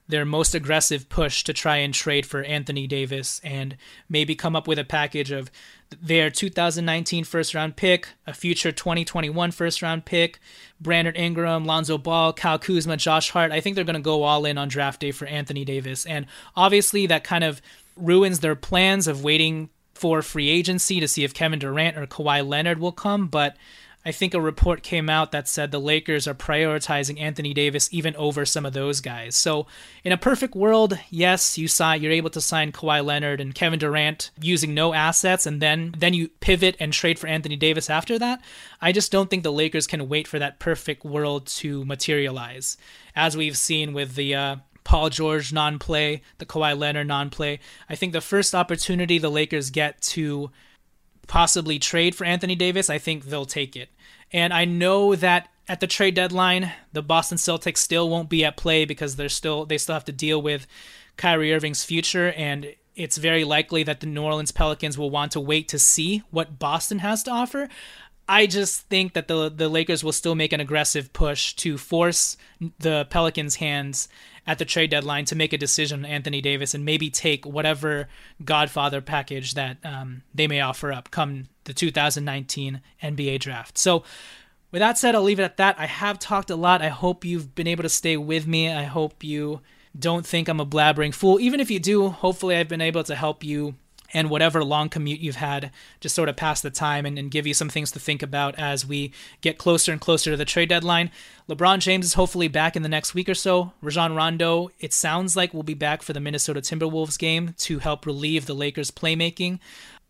their 0.07 0.26
most 0.26 0.53
aggressive 0.53 1.07
push 1.09 1.43
to 1.43 1.53
try 1.53 1.78
and 1.78 1.93
trade 1.93 2.26
for 2.26 2.43
Anthony 2.43 2.86
Davis 2.86 3.39
and 3.43 3.78
maybe 4.09 4.36
come 4.36 4.55
up 4.55 4.68
with 4.68 4.78
a 4.78 4.84
package 4.84 5.32
of 5.32 5.49
their 6.01 6.30
2019 6.30 7.24
first 7.24 7.55
round 7.55 7.76
pick, 7.76 8.09
a 8.28 8.34
future 8.34 8.72
2021 8.72 9.51
first 9.51 9.82
round 9.82 10.05
pick, 10.05 10.39
Brandon 10.80 11.16
Ingram, 11.16 11.66
Lonzo 11.66 11.97
Ball, 11.97 12.34
Kyle 12.34 12.59
Kuzma, 12.59 12.97
Josh 12.97 13.32
Hart. 13.32 13.51
I 13.51 13.62
think 13.62 13.76
they're 13.76 13.86
going 13.86 13.95
to 13.95 14.01
go 14.01 14.24
all 14.24 14.45
in 14.45 14.57
on 14.57 14.68
draft 14.68 14.99
day 14.99 15.12
for 15.12 15.26
Anthony 15.26 15.66
Davis. 15.66 16.05
And 16.05 16.28
obviously, 16.55 17.07
that 17.07 17.24
kind 17.24 17.43
of 17.43 17.62
ruins 17.95 18.39
their 18.39 18.55
plans 18.55 19.07
of 19.07 19.24
waiting 19.24 19.70
for 19.93 20.22
free 20.22 20.49
agency 20.49 20.99
to 20.99 21.07
see 21.07 21.24
if 21.24 21.34
Kevin 21.34 21.59
Durant 21.59 21.97
or 21.97 22.07
Kawhi 22.07 22.45
Leonard 22.45 22.80
will 22.80 22.91
come. 22.91 23.28
But 23.28 23.55
I 24.04 24.12
think 24.12 24.34
a 24.34 24.41
report 24.41 24.82
came 24.82 25.10
out 25.10 25.32
that 25.32 25.47
said 25.47 25.70
the 25.70 25.80
Lakers 25.80 26.28
are 26.28 26.34
prioritizing 26.34 27.20
Anthony 27.20 27.54
Davis 27.54 27.88
even 27.91 28.16
over 28.16 28.45
some 28.45 28.66
of 28.66 28.74
those 28.74 28.99
guys. 28.99 29.36
So, 29.36 29.68
in 30.04 30.12
a 30.12 30.18
perfect 30.18 30.56
world, 30.56 30.97
yes, 31.12 31.58
you 31.58 31.68
saw 31.68 31.93
you're 31.93 32.12
able 32.12 32.32
to 32.32 32.41
sign 32.41 32.72
Kawhi 32.72 33.06
Leonard 33.06 33.39
and 33.39 33.54
Kevin 33.54 33.78
Durant 33.78 34.32
using 34.41 34.74
no 34.74 34.93
assets, 34.93 35.45
and 35.45 35.62
then 35.62 35.93
then 35.97 36.16
you 36.16 36.30
pivot 36.39 36.76
and 36.80 36.91
trade 36.91 37.20
for 37.20 37.28
Anthony 37.28 37.56
Davis 37.56 37.89
after 37.89 38.18
that. 38.18 38.41
I 38.82 38.91
just 38.91 39.12
don't 39.12 39.30
think 39.30 39.43
the 39.43 39.52
Lakers 39.52 39.86
can 39.86 40.10
wait 40.10 40.28
for 40.28 40.39
that 40.39 40.58
perfect 40.58 41.06
world 41.06 41.45
to 41.47 41.86
materialize, 41.86 42.78
as 43.16 43.38
we've 43.38 43.58
seen 43.58 43.93
with 43.93 44.16
the. 44.16 44.36
Uh, 44.36 44.56
Paul 44.84 45.12
George 45.12 45.54
non 45.54 45.78
play, 45.78 46.24
the 46.39 46.45
Kawhi 46.45 46.76
Leonard 46.76 47.06
non 47.06 47.30
play. 47.30 47.60
I 47.88 47.93
think 47.93 48.14
the 48.14 48.20
first 48.20 48.56
opportunity 48.56 49.20
the 49.20 49.30
Lakers 49.30 49.70
get 49.70 50.02
to 50.02 50.49
possibly 51.28 51.80
trade 51.80 52.16
for 52.16 52.26
Anthony 52.26 52.56
Davis, 52.56 52.90
I 52.90 52.98
think 52.98 53.26
they'll 53.26 53.46
take 53.46 53.76
it. 53.76 53.90
And 54.32 54.54
I 54.54 54.66
know 54.66 55.16
that 55.16 55.50
at 55.68 55.80
the 55.80 55.88
trade 55.88 56.16
deadline, 56.16 56.72
the 56.92 57.02
Boston 57.02 57.38
Celtics 57.38 57.78
still 57.78 58.10
won't 58.10 58.30
be 58.30 58.44
at 58.44 58.58
play 58.58 58.86
because 58.86 59.16
they're 59.16 59.30
still 59.30 59.66
they 59.66 59.78
still 59.78 59.94
have 59.94 60.06
to 60.06 60.12
deal 60.12 60.42
with 60.42 60.68
Kyrie 61.18 61.54
Irving's 61.54 61.84
future 61.84 62.32
and 62.34 62.74
it's 62.96 63.18
very 63.18 63.44
likely 63.44 63.84
that 63.84 64.02
the 64.02 64.06
New 64.06 64.22
Orleans 64.22 64.52
Pelicans 64.52 64.98
will 64.98 65.10
want 65.10 65.32
to 65.32 65.40
wait 65.40 65.68
to 65.70 65.80
see 65.80 66.24
what 66.30 66.60
Boston 66.60 67.00
has 67.00 67.24
to 67.24 67.32
offer. 67.32 67.70
I 68.28 68.46
just 68.46 68.82
think 68.88 69.14
that 69.14 69.28
the 69.28 69.50
the 69.50 69.68
Lakers 69.70 70.04
will 70.04 70.12
still 70.12 70.36
make 70.36 70.54
an 70.54 70.60
aggressive 70.60 71.12
push 71.14 71.54
to 71.56 71.78
force 71.78 72.38
the 72.80 73.06
Pelicans' 73.10 73.56
hands 73.56 74.08
at 74.48 74.58
the 74.58 74.66
trade 74.66 74.90
deadline 74.90 75.26
to 75.26 75.36
make 75.36 75.54
a 75.54 75.58
decision 75.58 76.04
on 76.04 76.12
Anthony 76.12 76.42
Davis 76.42 76.74
and 76.74 76.84
maybe 76.84 77.10
take 77.10 77.46
whatever 77.46 78.08
Godfather 78.44 79.02
package 79.02 79.54
that 79.54 79.78
um, 79.84 80.24
they 80.34 80.48
may 80.48 80.62
offer 80.62 80.92
up 80.92 81.12
come 81.12 81.48
the 81.66 81.74
2019 81.74 82.82
NBA 83.04 83.40
draft. 83.40 83.78
So, 83.78 84.04
with 84.72 84.80
that 84.80 84.98
said, 84.98 85.16
I'll 85.16 85.24
leave 85.24 85.40
it 85.40 85.44
at 85.44 85.58
that. 85.58 85.78
I 85.78 85.86
have 85.86 86.18
talked 86.18 86.50
a 86.50 86.56
lot. 86.56 86.82
I 86.82 86.88
hope 86.88 87.26
you've 87.26 87.54
been 87.54 87.68
able 87.68 87.84
to 87.84 87.90
stay 87.90 88.16
with 88.16 88.48
me. 88.48 88.72
I 88.72 88.84
hope 88.84 89.24
you 89.24 89.60
don't 89.98 90.26
think 90.26 90.48
I'm 90.48 90.62
a 90.62 90.66
blabbering 90.66 91.14
fool. 91.14 91.40
Even 91.40 91.60
if 91.60 91.70
you 91.70 91.80
do, 91.80 92.10
hopefully, 92.10 92.56
I've 92.56 92.70
been 92.70 92.82
able 92.82 93.04
to 93.04 93.16
help 93.16 93.44
you 93.44 93.76
and 94.14 94.30
whatever 94.30 94.64
long 94.64 94.89
commute 94.89 95.20
you've 95.20 95.36
had, 95.38 95.72
just 95.99 96.16
sort 96.16 96.30
of 96.30 96.36
pass 96.36 96.62
the 96.62 96.70
time 96.70 97.05
and, 97.05 97.18
and, 97.18 97.32
give 97.32 97.47
you 97.47 97.53
some 97.53 97.70
things 97.70 97.91
to 97.91 97.99
think 97.99 98.22
about 98.22 98.57
as 98.59 98.86
we 98.86 99.14
get 99.41 99.57
closer 99.57 99.91
and 99.91 100.01
closer 100.01 100.32
to 100.32 100.38
the 100.38 100.45
trade 100.45 100.70
deadline. 100.70 101.09
LeBron 101.49 101.80
James 101.80 102.05
is 102.05 102.14
hopefully 102.16 102.47
back 102.47 102.76
in 102.76 102.84
the 102.84 102.89
next 102.89 103.14
week 103.14 103.30
or 103.30 103.34
so. 103.34 103.74
Rajon 103.82 104.16
Rondo, 104.16 104.70
it 104.80 104.93
sounds 104.93 105.36
like, 105.36 105.53
will 105.53 105.64
be 105.64 105.74
back 105.74 106.01
for 106.01 106.14
the 106.14 106.20
Minnesota 106.20 106.62
Timberwolves 106.62 107.18
game 107.18 107.55
to 107.59 107.80
help 107.80 108.05
relieve 108.05 108.45
the 108.45 108.53
Lakers' 108.53 108.91
playmaking. 108.91 109.59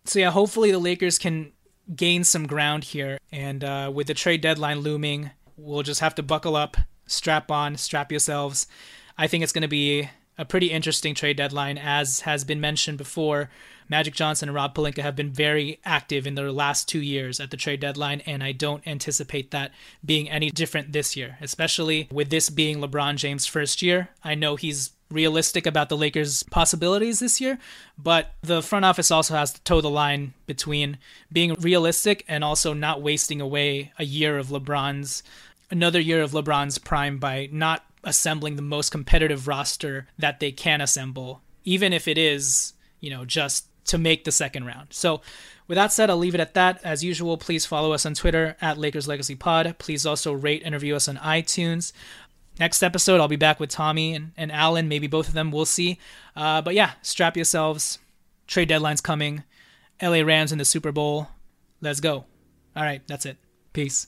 So, 0.06 0.20
yeah, 0.20 0.32
hopefully 0.32 0.72
the 0.72 0.80
Lakers 0.80 1.20
can 1.20 1.52
gain 1.96 2.24
some 2.24 2.48
ground 2.48 2.86
here. 2.86 3.20
And 3.32 3.64
uh, 3.64 3.92
with 3.94 4.08
the 4.08 4.14
trade 4.14 4.42
deadline 4.42 4.80
looming, 4.80 5.32
we'll 5.58 5.84
just 5.84 6.02
have 6.02 6.16
to 6.16 6.24
buckle 6.24 6.56
up, 6.56 6.78
strap 7.06 7.52
on, 7.52 7.78
strap 7.78 8.12
yourselves. 8.12 8.68
I 9.18 9.28
think 9.28 9.44
it's 9.44 9.54
going 9.54 9.62
to 9.64 9.68
be 9.68 10.10
a 10.38 10.46
pretty 10.46 10.72
interesting 10.72 11.14
trade 11.14 11.38
deadline, 11.38 11.78
as 11.78 12.22
has 12.22 12.44
been 12.44 12.62
mentioned 12.62 12.98
before. 12.98 13.50
Magic 13.92 14.14
Johnson 14.14 14.48
and 14.48 14.56
Rob 14.56 14.74
Pelinka 14.74 15.02
have 15.02 15.18
been 15.18 15.32
very 15.32 15.82
active 15.84 16.26
in 16.26 16.36
their 16.36 16.50
last 16.50 16.88
two 16.88 17.02
years 17.02 17.42
at 17.42 17.52
the 17.52 17.58
trade 17.58 17.82
deadline, 17.82 18.22
and 18.22 18.42
I 18.42 18.54
don't 18.54 18.88
anticipate 18.88 19.52
that 19.52 19.74
being 20.04 20.30
any 20.30 20.50
different 20.50 20.94
this 20.94 21.18
year, 21.18 21.38
especially 21.42 22.08
with 22.10 22.30
this 22.30 22.50
being 22.50 22.78
LeBron 22.78 23.18
James' 23.18 23.46
first 23.46 23.82
year. 23.82 24.08
I 24.24 24.34
know 24.34 24.56
he's 24.56 24.92
realistic 25.10 25.68
about 25.68 25.90
the 25.90 25.98
Lakers' 25.98 26.42
possibilities 26.44 27.20
this 27.20 27.42
year, 27.42 27.60
but 27.98 28.32
the 28.42 28.62
front 28.62 28.86
office 28.86 29.12
also 29.12 29.36
has 29.36 29.52
to 29.52 29.62
toe 29.64 29.82
the 29.82 29.90
line 29.90 30.36
between 30.46 30.98
being 31.30 31.54
realistic 31.56 32.24
and 32.30 32.46
also 32.46 32.74
not 32.74 33.02
wasting 33.02 33.42
away 33.42 33.92
a 34.00 34.06
year 34.06 34.38
of 34.38 34.48
LeBron's 34.48 35.22
another 35.70 36.00
year 36.00 36.22
of 36.22 36.32
LeBron's 36.32 36.78
prime 36.78 37.18
by 37.18 37.50
not 37.52 37.84
assembling 38.06 38.56
the 38.56 38.62
most 38.62 38.90
competitive 38.90 39.50
roster 39.50 40.08
that 40.18 40.40
they 40.40 40.54
can 40.54 40.80
assemble, 40.80 41.42
even 41.66 41.92
if 41.92 42.08
it 42.08 42.18
is, 42.18 42.72
you 43.02 43.10
know, 43.10 43.26
just 43.26 43.68
to 43.86 43.98
make 43.98 44.24
the 44.24 44.32
second 44.32 44.66
round. 44.66 44.88
So, 44.92 45.22
with 45.68 45.78
that 45.78 45.94
said, 45.94 46.10
I'll 46.10 46.18
leave 46.18 46.36
it 46.36 46.42
at 46.42 46.54
that. 46.56 46.82
As 46.84 47.04
usual, 47.04 47.38
please 47.38 47.66
follow 47.66 47.94
us 47.94 48.06
on 48.06 48.14
Twitter 48.14 48.58
at 48.62 48.78
Lakers 48.78 49.08
Legacy 49.08 49.36
Pod. 49.36 49.76
Please 49.80 50.06
also 50.06 50.34
rate 50.34 50.64
and 50.66 50.74
review 50.74 50.96
us 50.96 51.08
on 51.08 51.16
iTunes. 51.18 51.94
Next 52.60 52.84
episode, 52.84 53.22
I'll 53.22 53.28
be 53.28 53.38
back 53.38 53.60
with 53.60 53.70
Tommy 53.70 54.14
and, 54.14 54.34
and 54.36 54.52
Alan. 54.52 54.90
Maybe 54.90 55.08
both 55.08 55.30
of 55.30 55.34
them. 55.34 55.52
We'll 55.52 55.66
see. 55.66 55.98
Uh, 56.36 56.62
but 56.62 56.76
yeah, 56.76 56.92
strap 57.02 57.38
yourselves. 57.38 58.00
Trade 58.48 58.68
deadline's 58.68 59.02
coming. 59.02 59.44
LA 60.02 60.22
Rams 60.22 60.52
in 60.52 60.58
the 60.58 60.66
Super 60.66 60.92
Bowl. 60.92 61.30
Let's 61.80 62.02
go. 62.02 62.26
All 62.76 62.84
right, 62.84 63.02
that's 63.08 63.26
it. 63.26 63.38
Peace. 63.74 64.08